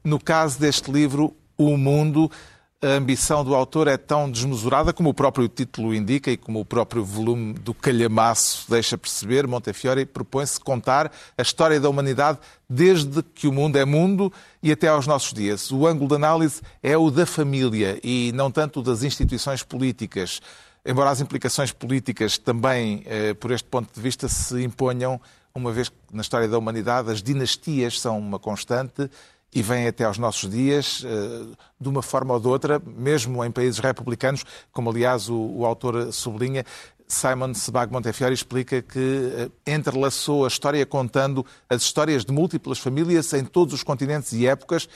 No 0.04 0.18
caso 0.18 0.58
deste 0.58 0.90
livro, 0.90 1.34
O 1.56 1.76
Mundo, 1.76 2.30
a 2.80 2.86
ambição 2.90 3.44
do 3.44 3.54
autor 3.54 3.88
é 3.88 3.96
tão 3.96 4.30
desmesurada 4.30 4.92
como 4.92 5.08
o 5.08 5.14
próprio 5.14 5.48
título 5.48 5.92
indica 5.92 6.30
e 6.30 6.36
como 6.36 6.60
o 6.60 6.64
próprio 6.64 7.04
volume 7.04 7.54
do 7.54 7.74
calhamaço 7.74 8.70
deixa 8.70 8.96
perceber. 8.96 9.48
Montefiore 9.48 10.06
propõe-se 10.06 10.60
contar 10.60 11.10
a 11.36 11.42
história 11.42 11.80
da 11.80 11.88
humanidade 11.88 12.38
desde 12.70 13.22
que 13.22 13.48
o 13.48 13.52
mundo 13.52 13.76
é 13.76 13.84
mundo 13.84 14.32
e 14.62 14.70
até 14.70 14.86
aos 14.86 15.08
nossos 15.08 15.32
dias. 15.32 15.72
O 15.72 15.86
ângulo 15.88 16.08
de 16.08 16.14
análise 16.14 16.62
é 16.80 16.96
o 16.96 17.10
da 17.10 17.26
família 17.26 17.98
e 18.04 18.30
não 18.32 18.50
tanto 18.50 18.80
das 18.80 19.02
instituições 19.02 19.62
políticas 19.64 20.40
embora 20.86 21.10
as 21.10 21.20
implicações 21.20 21.70
políticas 21.70 22.38
também, 22.38 23.02
eh, 23.04 23.34
por 23.34 23.50
este 23.50 23.68
ponto 23.68 23.92
de 23.92 24.00
vista, 24.00 24.26
se 24.26 24.62
imponham, 24.62 25.20
uma 25.54 25.70
vez 25.70 25.90
que 25.90 25.96
na 26.12 26.22
história 26.22 26.48
da 26.48 26.56
humanidade 26.56 27.10
as 27.10 27.22
dinastias 27.22 28.00
são 28.00 28.18
uma 28.18 28.38
constante 28.38 29.10
e 29.54 29.62
vêm 29.62 29.86
até 29.86 30.04
aos 30.04 30.18
nossos 30.18 30.50
dias, 30.50 31.02
eh, 31.04 31.56
de 31.80 31.88
uma 31.88 32.02
forma 32.02 32.34
ou 32.34 32.40
de 32.40 32.48
outra, 32.48 32.80
mesmo 32.84 33.44
em 33.44 33.50
países 33.50 33.78
republicanos, 33.78 34.44
como 34.72 34.90
aliás 34.90 35.28
o, 35.28 35.36
o 35.36 35.66
autor 35.66 36.12
sublinha, 36.12 36.64
Simon 37.08 37.54
Sebag 37.54 37.90
Montefiore 37.90 38.34
explica 38.34 38.82
que 38.82 39.50
eh, 39.66 39.74
entrelaçou 39.74 40.44
a 40.44 40.48
história 40.48 40.84
contando 40.84 41.44
as 41.68 41.82
histórias 41.82 42.24
de 42.24 42.32
múltiplas 42.32 42.78
famílias 42.78 43.32
em 43.32 43.44
todos 43.44 43.72
os 43.72 43.82
continentes 43.82 44.32
e 44.34 44.46
épocas, 44.46 44.86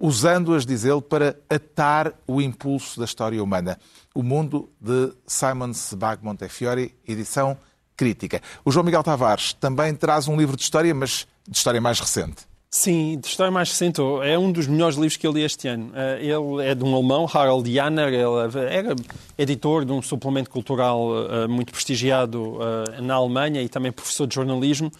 usando-as, 0.00 0.64
diz 0.64 0.84
ele, 0.84 1.02
para 1.02 1.38
atar 1.50 2.14
o 2.26 2.40
impulso 2.40 2.98
da 2.98 3.04
história 3.04 3.42
humana. 3.42 3.78
O 4.14 4.22
Mundo 4.22 4.70
de 4.80 5.12
Simon 5.26 5.74
Sebag 5.74 6.24
Montefiore, 6.24 6.94
edição 7.06 7.58
crítica. 7.94 8.40
O 8.64 8.70
João 8.70 8.84
Miguel 8.84 9.02
Tavares 9.02 9.52
também 9.52 9.94
traz 9.94 10.26
um 10.28 10.36
livro 10.36 10.56
de 10.56 10.62
história, 10.62 10.94
mas 10.94 11.26
de 11.46 11.56
história 11.56 11.80
mais 11.80 12.00
recente. 12.00 12.46
Sim, 12.70 13.18
de 13.18 13.26
história 13.26 13.50
mais 13.50 13.70
recente. 13.70 13.98
É 14.24 14.38
um 14.38 14.52
dos 14.52 14.66
melhores 14.66 14.96
livros 14.96 15.16
que 15.16 15.26
eu 15.26 15.32
li 15.32 15.42
este 15.42 15.66
ano. 15.68 15.90
Eh, 15.94 16.18
Ele 16.20 16.66
é 16.66 16.74
de 16.74 16.84
um 16.84 16.94
alemão, 16.94 17.26
Harald 17.32 17.72
Janner. 17.72 18.08
Ele 18.08 18.58
era 18.70 18.94
editor 19.38 19.86
de 19.86 19.92
um 19.92 20.02
suplemento 20.02 20.50
cultural 20.50 21.08
eh, 21.30 21.46
muito 21.46 21.72
prestigiado 21.72 22.58
eh, 22.60 23.00
na 23.00 23.14
Alemanha 23.14 23.62
e 23.62 23.70
também 23.70 23.90
professor 23.90 24.26
de 24.26 24.34
jornalismo. 24.34 24.92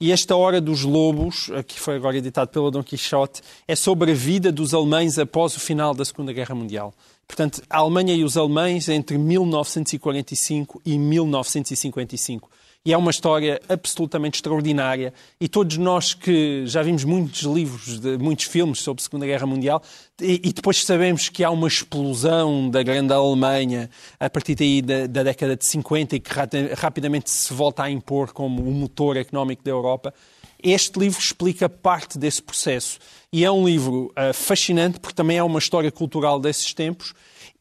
E 0.00 0.12
esta 0.12 0.36
Hora 0.36 0.60
dos 0.60 0.84
Lobos, 0.84 1.50
que 1.66 1.80
foi 1.80 1.96
agora 1.96 2.16
editado 2.18 2.50
pela 2.50 2.70
Dom 2.70 2.82
Quixote, 2.82 3.40
é 3.66 3.74
sobre 3.74 4.12
a 4.12 4.14
vida 4.14 4.52
dos 4.52 4.74
alemães 4.74 5.18
após 5.18 5.56
o 5.56 5.60
final 5.60 5.94
da 5.94 6.04
Segunda 6.04 6.34
Guerra 6.34 6.54
Mundial. 6.54 6.94
Portanto, 7.26 7.62
a 7.68 7.78
Alemanha 7.78 8.14
e 8.14 8.22
os 8.22 8.36
alemães 8.36 8.90
entre 8.90 9.16
1945 9.16 10.82
e 10.84 10.98
1955. 10.98 12.48
E 12.86 12.92
é 12.92 12.96
uma 12.96 13.10
história 13.10 13.60
absolutamente 13.68 14.36
extraordinária. 14.36 15.12
E 15.40 15.48
todos 15.48 15.76
nós 15.76 16.14
que 16.14 16.64
já 16.66 16.84
vimos 16.84 17.02
muitos 17.02 17.42
livros, 17.42 17.98
de, 17.98 18.16
muitos 18.16 18.44
filmes 18.44 18.78
sobre 18.78 19.02
a 19.02 19.04
Segunda 19.04 19.26
Guerra 19.26 19.44
Mundial, 19.44 19.82
e, 20.22 20.40
e, 20.44 20.52
depois 20.52 20.84
sabemos 20.84 21.28
que 21.28 21.42
há 21.42 21.50
uma 21.50 21.66
explosão 21.66 22.70
da 22.70 22.84
grande 22.84 23.12
Alemanha 23.12 23.90
a 24.20 24.30
partir 24.30 24.54
daí 24.54 24.80
da, 24.80 25.08
da 25.08 25.24
década 25.24 25.56
de 25.56 25.66
50 25.66 26.14
e 26.14 26.20
que 26.20 26.30
rapidamente 26.76 27.28
se 27.28 27.52
volta 27.52 27.82
a 27.82 27.90
impor 27.90 28.32
como 28.32 28.62
o 28.62 28.70
motor 28.70 29.16
económico 29.16 29.64
da 29.64 29.70
Europa. 29.72 30.14
Este 30.62 30.96
livro 31.00 31.18
explica 31.18 31.68
parte 31.68 32.16
desse 32.16 32.40
processo. 32.40 33.00
E 33.32 33.44
é 33.44 33.50
um 33.50 33.66
livro 33.66 34.12
uh, 34.12 34.32
fascinante, 34.32 35.00
porque 35.00 35.16
também 35.16 35.38
é 35.38 35.42
uma 35.42 35.58
história 35.58 35.90
cultural 35.90 36.38
desses 36.38 36.72
tempos 36.72 37.12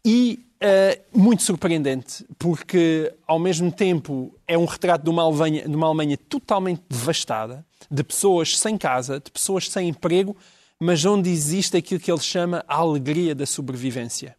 e 0.06 0.46
uh, 0.62 1.20
muito 1.20 1.42
surpreendente, 1.42 2.24
porque 2.38 3.12
ao 3.26 3.40
mesmo 3.40 3.72
tempo 3.72 4.32
é 4.48 4.56
um 4.56 4.66
retrato 4.66 5.04
de 5.04 5.10
uma, 5.10 5.24
Alemanha, 5.24 5.68
de 5.68 5.76
uma 5.76 5.88
Alemanha 5.88 6.16
totalmente 6.16 6.84
devastada, 6.88 7.66
de 7.90 8.04
pessoas 8.04 8.56
sem 8.58 8.78
casa, 8.78 9.20
de 9.20 9.32
pessoas 9.32 9.68
sem 9.68 9.90
emprego, 9.90 10.38
mas 10.80 11.04
onde 11.06 11.32
existe 11.32 11.76
aquilo 11.76 12.00
que 12.00 12.12
ele 12.12 12.22
chama 12.22 12.64
a 12.68 12.76
alegria 12.76 13.34
da 13.34 13.48
sobrevivência. 13.48 14.36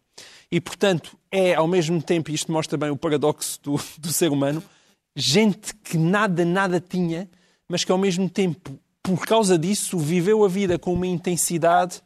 E, 0.49 0.61
portanto, 0.61 1.17
é 1.29 1.53
ao 1.55 1.67
mesmo 1.67 2.01
tempo, 2.01 2.31
e 2.31 2.33
isto 2.33 2.49
mostra 2.49 2.77
bem 2.77 2.89
o 2.89 2.97
paradoxo 2.97 3.59
do, 3.61 3.75
do 3.99 4.13
ser 4.13 4.31
humano, 4.31 4.63
gente 5.13 5.75
que 5.83 5.97
nada, 5.97 6.45
nada 6.45 6.79
tinha, 6.79 7.29
mas 7.67 7.83
que 7.83 7.91
ao 7.91 7.97
mesmo 7.97 8.29
tempo, 8.29 8.79
por 9.03 9.25
causa 9.25 9.57
disso, 9.57 9.97
viveu 9.97 10.45
a 10.45 10.47
vida 10.47 10.79
com 10.79 10.93
uma 10.93 11.07
intensidade 11.07 12.01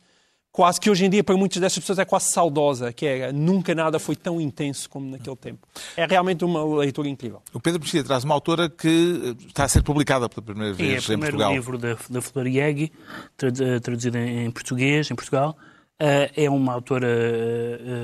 quase 0.52 0.80
que 0.80 0.90
hoje 0.90 1.06
em 1.06 1.10
dia 1.10 1.24
para 1.24 1.38
muitas 1.38 1.60
dessas 1.62 1.80
pessoas 1.80 2.00
é 2.00 2.06
quase 2.06 2.32
saudosa, 2.32 2.92
que 2.92 3.06
é 3.06 3.32
nunca 3.32 3.74
nada 3.74 4.00
foi 4.00 4.16
tão 4.16 4.40
intenso 4.42 4.90
como 4.90 5.10
naquele 5.10 5.36
tempo. 5.36 5.68
É 5.96 6.06
realmente 6.06 6.44
uma 6.44 6.64
leitura 6.80 7.08
incrível. 7.08 7.42
O 7.54 7.60
Pedro 7.60 7.80
Mexia 7.80 8.04
traz 8.04 8.24
uma 8.24 8.34
autora 8.34 8.70
que 8.70 9.36
está 9.48 9.64
a 9.64 9.68
ser 9.68 9.82
publicada 9.84 10.28
pela 10.28 10.42
primeira 10.42 10.74
vez 10.74 11.10
é, 11.10 11.14
em 11.14 11.20
Portugal. 11.20 11.50
É 11.50 11.54
o 11.54 11.56
livro 11.56 11.78
da, 11.78 11.98
da 12.10 12.22
Flor 12.22 12.48
Iegui, 12.48 12.92
traduzido 13.82 14.18
em 14.18 14.52
português, 14.52 15.10
em 15.10 15.16
Portugal. 15.16 15.58
É 16.00 16.50
uma 16.50 16.74
autora 16.74 17.08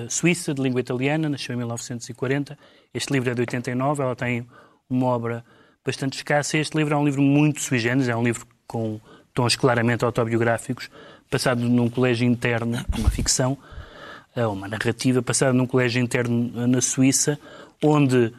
suíça, 0.10 0.54
de 0.54 0.62
língua 0.62 0.80
italiana, 0.80 1.28
nasceu 1.28 1.54
em 1.54 1.58
1940. 1.58 2.58
Este 2.94 3.12
livro 3.12 3.30
é 3.30 3.34
de 3.34 3.42
89, 3.42 4.04
ela 4.04 4.16
tem 4.16 4.48
uma 4.90 5.08
obra 5.08 5.44
bastante 5.84 6.18
escassa. 6.18 6.58
Este 6.58 6.78
livro 6.78 6.94
é 6.94 6.98
um 6.98 7.04
livro 7.04 7.22
muito 7.22 7.62
sui 7.62 7.80
generis, 7.80 8.08
é 8.08 8.16
um 8.16 8.24
livro 8.24 8.46
com 8.68 9.00
tons 9.34 9.56
claramente 9.56 10.04
autobiográficos, 10.04 10.90
passado 11.30 11.62
num 11.62 11.90
colégio 11.90 12.28
interno, 12.28 12.84
uma 12.98 13.10
ficção, 13.10 13.58
uma 14.36 14.68
narrativa, 14.68 15.22
passada 15.22 15.52
num 15.52 15.66
colégio 15.66 16.02
interno 16.02 16.68
na 16.68 16.80
Suíça, 16.80 17.40
onde, 17.84 18.32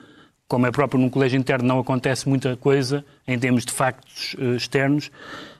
como 0.46 0.66
é 0.66 0.70
próprio 0.70 1.00
num 1.00 1.10
colégio 1.10 1.38
interno, 1.38 1.66
não 1.66 1.80
acontece 1.80 2.28
muita 2.28 2.56
coisa 2.56 3.04
em 3.26 3.38
termos 3.38 3.64
de 3.64 3.72
factos 3.72 4.36
externos, 4.56 5.10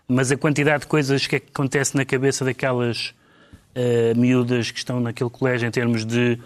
mas 0.08 0.32
a 0.32 0.36
quantidade 0.36 0.82
de 0.82 0.86
coisas 0.86 1.26
que 1.26 1.36
acontece 1.36 1.94
na 1.94 2.04
cabeça 2.04 2.44
daquelas 2.44 3.14
uh, 3.76 4.18
miúdas 4.18 4.70
que 4.70 4.78
estão 4.78 5.00
naquele 5.00 5.28
colégio 5.28 5.68
em 5.68 5.70
termos 5.70 6.06
de 6.06 6.38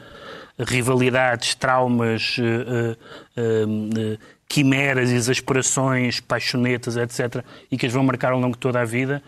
rivalidades, 0.58 1.54
traumas, 1.54 2.36
uh, 2.38 2.96
uh, 3.40 4.18
quimeras, 4.48 5.10
exasperações, 5.10 6.20
paixonetas, 6.20 6.96
etc., 6.96 7.44
e 7.70 7.78
que 7.78 7.86
as 7.86 7.92
vão 7.92 8.02
marcar 8.02 8.32
ao 8.32 8.40
longo 8.40 8.54
de 8.54 8.60
toda 8.60 8.80
a 8.80 8.84
vida, 8.84 9.22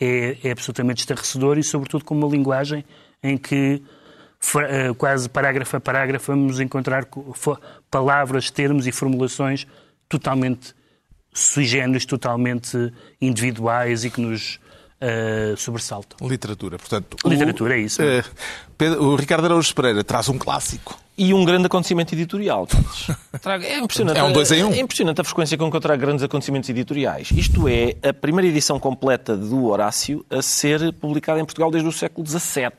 é, 0.00 0.36
é 0.44 0.50
absolutamente 0.50 1.00
estarrecedor 1.00 1.58
e, 1.58 1.64
sobretudo, 1.64 2.04
com 2.04 2.14
uma 2.14 2.28
linguagem 2.28 2.84
em 3.22 3.36
que, 3.36 3.82
quase 4.96 5.28
parágrafo 5.28 5.76
a 5.76 5.80
parágrafo, 5.80 6.32
vamos 6.32 6.60
encontrar 6.60 7.06
palavras, 7.90 8.50
termos 8.50 8.86
e 8.86 8.92
formulações 8.92 9.66
totalmente 10.08 10.74
sui 11.32 11.64
generis, 11.64 12.04
totalmente 12.04 12.92
individuais 13.20 14.04
e 14.04 14.10
que 14.10 14.20
nos 14.20 14.60
Uh, 15.00 15.56
sobressaltam. 15.56 16.28
Literatura, 16.28 16.76
portanto. 16.76 17.16
Literatura, 17.24 17.74
o, 17.74 17.76
é 17.76 17.80
isso. 17.82 18.02
Uh, 18.02 18.24
Pedro, 18.76 19.04
o 19.04 19.14
Ricardo 19.14 19.44
Araújo 19.44 19.72
Pereira 19.72 20.02
traz 20.02 20.28
um 20.28 20.36
clássico. 20.36 20.98
E 21.18 21.34
um 21.34 21.44
grande 21.44 21.66
acontecimento 21.66 22.14
editorial. 22.14 22.68
É 23.62 23.78
impressionante. 23.78 24.18
É 24.18 24.22
um 24.22 24.32
dois 24.32 24.50
em 24.50 24.64
um. 24.64 24.72
É 24.72 24.78
impressionante 24.80 25.20
a 25.20 25.24
frequência 25.24 25.56
com 25.56 25.70
que 25.70 25.76
eu 25.76 25.80
trago 25.80 26.00
grandes 26.00 26.22
acontecimentos 26.22 26.68
editoriais. 26.68 27.30
Isto 27.30 27.68
é 27.68 27.96
a 28.02 28.12
primeira 28.12 28.48
edição 28.48 28.78
completa 28.78 29.36
do 29.36 29.66
Horácio 29.66 30.24
a 30.28 30.42
ser 30.42 30.92
publicada 30.94 31.40
em 31.40 31.44
Portugal 31.44 31.70
desde 31.70 31.88
o 31.88 31.92
século 31.92 32.26
XVII. 32.26 32.70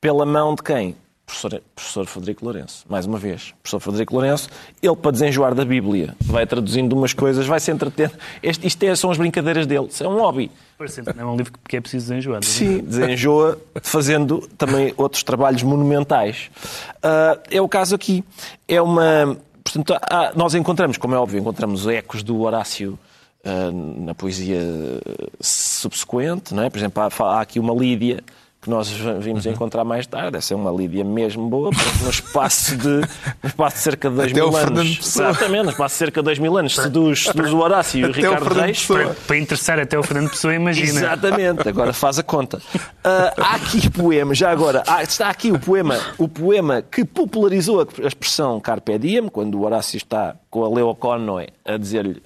Pela 0.00 0.26
mão 0.26 0.54
de 0.54 0.62
quem? 0.62 0.96
Professor, 1.28 1.62
professor 1.76 2.06
Frederico 2.06 2.42
Lourenço, 2.42 2.86
mais 2.88 3.04
uma 3.04 3.18
vez. 3.18 3.54
Professor 3.62 3.80
Frederico 3.80 4.14
Lourenço, 4.14 4.48
ele 4.82 4.96
para 4.96 5.10
desenjoar 5.10 5.54
da 5.54 5.62
Bíblia 5.62 6.16
vai 6.20 6.46
traduzindo 6.46 6.94
umas 6.94 7.12
coisas, 7.12 7.46
vai 7.46 7.60
se 7.60 7.70
entretendo. 7.70 8.12
Este, 8.42 8.66
isto 8.66 8.82
é, 8.82 8.96
são 8.96 9.10
as 9.10 9.18
brincadeiras 9.18 9.66
dele, 9.66 9.88
isso 9.90 10.02
é 10.02 10.08
um 10.08 10.18
hobby. 10.20 10.50
É 11.18 11.24
um 11.26 11.36
livro 11.36 11.52
que 11.68 11.76
é 11.76 11.80
preciso 11.82 12.08
desenjoar. 12.08 12.42
Sim, 12.42 12.78
desenjoa 12.78 13.58
fazendo 13.82 14.40
também 14.56 14.94
outros 14.96 15.22
trabalhos 15.22 15.62
monumentais. 15.62 16.50
Uh, 16.96 17.38
é 17.50 17.60
o 17.60 17.68
caso 17.68 17.94
aqui. 17.94 18.24
É 18.66 18.80
uma. 18.80 19.36
Portanto, 19.62 19.98
há, 20.00 20.32
nós 20.34 20.54
encontramos, 20.54 20.96
como 20.96 21.14
é 21.14 21.18
óbvio, 21.18 21.38
encontramos 21.38 21.86
ecos 21.86 22.22
do 22.22 22.40
Horácio 22.40 22.98
uh, 23.44 24.02
na 24.02 24.14
poesia 24.14 24.62
subsequente, 25.38 26.54
não 26.54 26.62
é? 26.62 26.70
Por 26.70 26.78
exemplo, 26.78 27.02
há, 27.02 27.24
há 27.24 27.40
aqui 27.42 27.60
uma 27.60 27.74
Lídia 27.74 28.24
que 28.68 28.70
nós 28.70 28.88
vimos 29.20 29.46
a 29.46 29.50
encontrar 29.50 29.82
mais 29.82 30.06
tarde. 30.06 30.36
Essa 30.36 30.52
é 30.52 30.56
uma 30.56 30.70
Lídia 30.70 31.02
mesmo 31.02 31.48
boa, 31.48 31.70
porque 31.70 32.04
no 32.04 32.10
espaço 32.10 32.76
de, 32.76 32.88
no 33.42 33.48
espaço 33.48 33.76
de 33.76 33.82
cerca 33.82 34.10
de 34.10 34.16
dois 34.16 34.30
Até 34.32 34.42
o 34.42 34.48
mil 34.50 34.58
Fernando 34.58 34.78
anos. 34.80 34.98
Exatamente, 35.00 35.64
no 35.64 35.70
espaço 35.70 35.94
de 35.94 35.98
cerca 35.98 36.20
de 36.20 36.24
dois 36.24 36.38
mil 36.38 36.56
anos, 36.58 36.74
seduz, 36.74 37.24
seduz 37.24 37.52
o 37.52 37.58
Horácio 37.58 37.98
e 38.00 38.04
o 38.04 38.10
Até 38.10 38.18
o 38.18 38.22
Ricardo 38.22 38.44
Fernando 38.44 38.64
Reis. 38.66 38.84
Para, 38.86 39.08
para 39.26 39.38
interessar 39.38 39.78
até 39.80 39.98
o 39.98 40.02
Fernando 40.02 40.30
Pessoa, 40.30 40.54
imagina. 40.54 41.00
Exatamente, 41.00 41.66
agora 41.68 41.92
faz 41.92 42.18
a 42.18 42.22
conta. 42.22 42.60
Ah, 43.02 43.32
há 43.38 43.54
aqui 43.54 43.88
poema, 43.88 44.34
já 44.34 44.50
agora, 44.50 44.82
há- 44.86 45.02
está 45.02 45.30
aqui 45.30 45.50
o 45.50 45.58
poema, 45.58 45.98
o 46.18 46.28
poema 46.28 46.82
que 46.82 47.04
popularizou 47.04 47.80
a 47.80 47.86
a 48.04 48.06
expressão 48.06 48.60
Carpe 48.60 48.98
Diem, 48.98 49.28
quando 49.28 49.54
o 49.58 49.64
Horácio 49.64 49.96
está 49.96 50.36
com 50.50 50.64
a 50.64 50.68
Leo 50.68 50.94
Connoy 50.94 51.48
a 51.64 51.76
dizer-lhe 51.76 52.22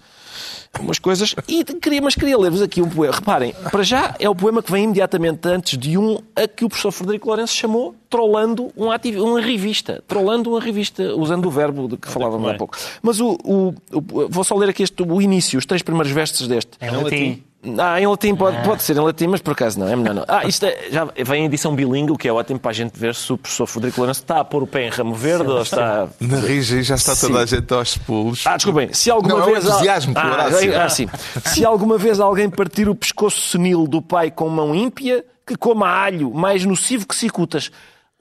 umas 0.81 0.99
coisas, 0.99 1.35
e 1.47 1.63
queria, 1.65 2.01
mas 2.01 2.15
queria 2.15 2.37
ler-vos 2.39 2.63
aqui 2.63 2.81
um 2.81 2.89
poema. 2.89 3.15
Reparem, 3.15 3.55
para 3.71 3.83
já 3.83 4.15
é 4.19 4.29
o 4.29 4.35
poema 4.35 4.63
que 4.63 4.73
vem 4.73 4.85
imediatamente 4.85 5.47
antes 5.49 5.77
de 5.79 5.99
um 5.99 6.19
a 6.35 6.49
que 6.49 6.65
o 6.65 6.69
professor 6.69 6.91
Frederico 6.91 7.29
Lourenço 7.29 7.55
chamou 7.55 7.95
trollando 8.09 8.73
um 8.77 8.91
ativi- 8.91 9.21
uma 9.21 9.41
revista. 9.41 10.03
Trollando 10.09 10.51
uma 10.51 10.61
revista, 10.61 11.15
usando 11.15 11.47
o 11.47 11.51
verbo 11.51 11.89
de 11.89 11.97
que 11.97 12.09
falávamos 12.09 12.49
há 12.49 12.55
pouco. 12.59 12.77
Mas 13.03 13.21
o, 13.21 13.37
o- 13.45 13.75
o- 13.93 14.29
vou 14.29 14.45
só 14.45 14.55
ler 14.57 14.71
aqui 14.71 14.83
este, 14.83 15.03
o 15.03 15.21
início, 15.21 15.59
os 15.59 15.67
três 15.67 15.83
primeiros 15.83 16.11
versos 16.13 16.49
deste. 16.49 16.73
Em 16.81 16.91
latim. 17.05 17.43
Ah, 17.79 18.01
em 18.01 18.07
latim 18.09 18.35
pode, 18.35 18.61
pode 18.65 18.83
ser 18.83 18.97
em 18.97 19.01
latim, 19.01 19.29
mas 19.29 19.41
por 19.41 19.53
acaso 19.53 19.79
não, 19.79 19.87
é 19.87 19.95
melhor 19.95 20.15
não. 20.15 20.25
Ah, 20.27 20.45
isto 20.45 20.67
é- 20.67 20.89
já 20.91 21.05
vem 21.05 21.43
em 21.43 21.47
edição 21.47 21.75
bilingue, 21.77 22.11
o 22.11 22.17
que 22.17 22.27
é 22.27 22.33
ótimo 22.33 22.59
para 22.59 22.73
a 22.73 22.75
gente 22.75 22.99
ver 22.99 23.15
se 23.15 23.33
o 23.33 23.39
professor 23.39 23.67
Frederico 23.67 24.01
Lourenço 24.01 24.21
está 24.21 24.41
a 24.41 24.45
pôr 24.45 24.65
o 24.65 24.67
pé 24.67 24.87
em 24.87 24.91
ramo 24.91 25.15
verde 25.15 25.49
ou 25.49 25.63
está. 25.63 26.09
Na 26.21 26.39
Rija 26.41 26.83
já 26.83 26.97
está 26.97 27.15
toda 27.15 27.35
Sim. 27.35 27.43
a 27.43 27.47
gente 27.61 27.73
aos 27.73 27.97
pulos. 27.97 28.45
Ah, 28.47 28.57
desculpem, 28.57 28.93
se 28.93 29.11
alguma 29.13 29.35
Não, 29.35 29.41
é 29.41 29.43
o 29.43 29.53
vez. 29.53 29.65
entusiasmo 29.65 30.13
pelo 30.13 30.27
ah, 30.27 30.33
Horácio. 30.33 30.81
ah, 30.81 30.89
sim. 30.89 31.09
Se 31.45 31.65
alguma 31.65 31.97
vez 31.97 32.19
alguém 32.19 32.51
partir 32.51 32.89
o 32.89 32.95
pescoço 32.97 33.41
senil 33.51 33.87
do 33.87 34.03
pai 34.03 34.31
com 34.33 34.49
mão 34.49 34.75
ímpia, 34.75 35.25
que 35.47 35.55
coma 35.55 35.89
alho 35.89 36.35
mais 36.35 36.65
nocivo 36.65 37.07
que 37.07 37.15
cicutas. 37.15 37.71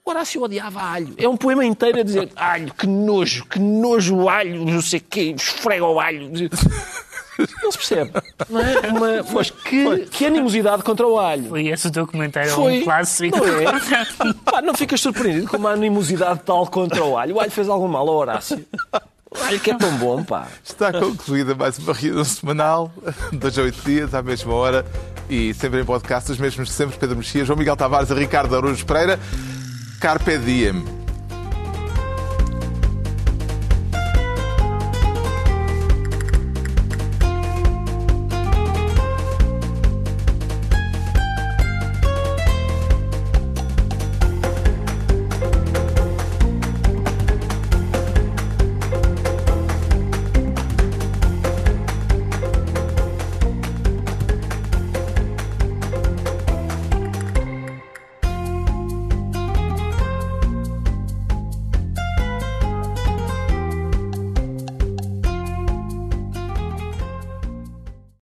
O 0.04 0.10
Horácio 0.10 0.40
odiava 0.42 0.80
alho. 0.82 1.14
É 1.16 1.28
um 1.28 1.36
poema 1.36 1.64
inteiro 1.64 1.98
a 1.98 2.02
dizer 2.04 2.28
alho, 2.36 2.72
que 2.74 2.86
nojo, 2.86 3.44
que 3.46 3.58
nojo 3.58 4.16
o 4.16 4.28
alho, 4.28 4.64
não 4.64 4.80
sei 4.82 5.00
o 5.00 5.04
quê, 5.08 5.34
esfrega 5.36 5.84
o 5.84 5.98
alho. 6.00 6.30
Não 7.62 7.72
se 7.72 7.78
percebe. 7.78 8.10
Não 8.48 8.60
é? 8.60 8.80
Uma, 8.88 9.22
mas 9.32 9.50
que, 9.50 10.06
que 10.06 10.26
animosidade 10.26 10.82
contra 10.82 11.06
o 11.06 11.18
alho. 11.18 11.48
Foi 11.48 11.66
esse 11.68 11.88
o 11.88 11.90
teu 11.90 12.06
comentário, 12.06 12.50
Foi. 12.50 12.80
um 12.80 12.84
clássico. 12.84 13.38
Não 13.38 13.46
é? 13.46 14.34
Pá, 14.44 14.62
não 14.62 14.74
ficas 14.74 15.00
surpreendido 15.00 15.48
com 15.48 15.56
uma 15.56 15.70
animosidade 15.70 16.40
tal 16.44 16.66
contra 16.66 17.04
o 17.04 17.16
alho. 17.16 17.36
O 17.36 17.40
alho 17.40 17.50
fez 17.50 17.68
algum 17.68 17.88
mal 17.88 18.08
ao 18.08 18.14
Horácio. 18.16 18.64
O 19.30 19.42
alho 19.44 19.58
que 19.60 19.70
é 19.70 19.74
tão 19.76 19.96
bom, 19.96 20.22
pá. 20.22 20.46
Está 20.62 20.92
concluída 20.92 21.54
mais 21.54 21.78
uma 21.78 21.94
reunião 21.94 22.24
semanal, 22.24 22.92
dois 23.32 23.58
a 23.58 23.62
oito 23.62 23.80
dias, 23.82 24.14
à 24.14 24.22
mesma 24.22 24.52
hora, 24.52 24.84
e 25.28 25.54
sempre 25.54 25.80
em 25.80 25.84
podcast, 25.86 26.30
os 26.30 26.38
mesmos 26.38 26.68
de 26.68 26.74
sempre, 26.74 26.98
Pedro 26.98 27.16
Mexia, 27.16 27.42
João 27.42 27.58
Miguel 27.58 27.76
Tavares 27.76 28.10
e 28.10 28.14
Ricardo 28.14 28.54
Araújo 28.54 28.84
Pereira. 28.84 29.18
Carpe 30.00 30.36
Diem. 30.36 31.01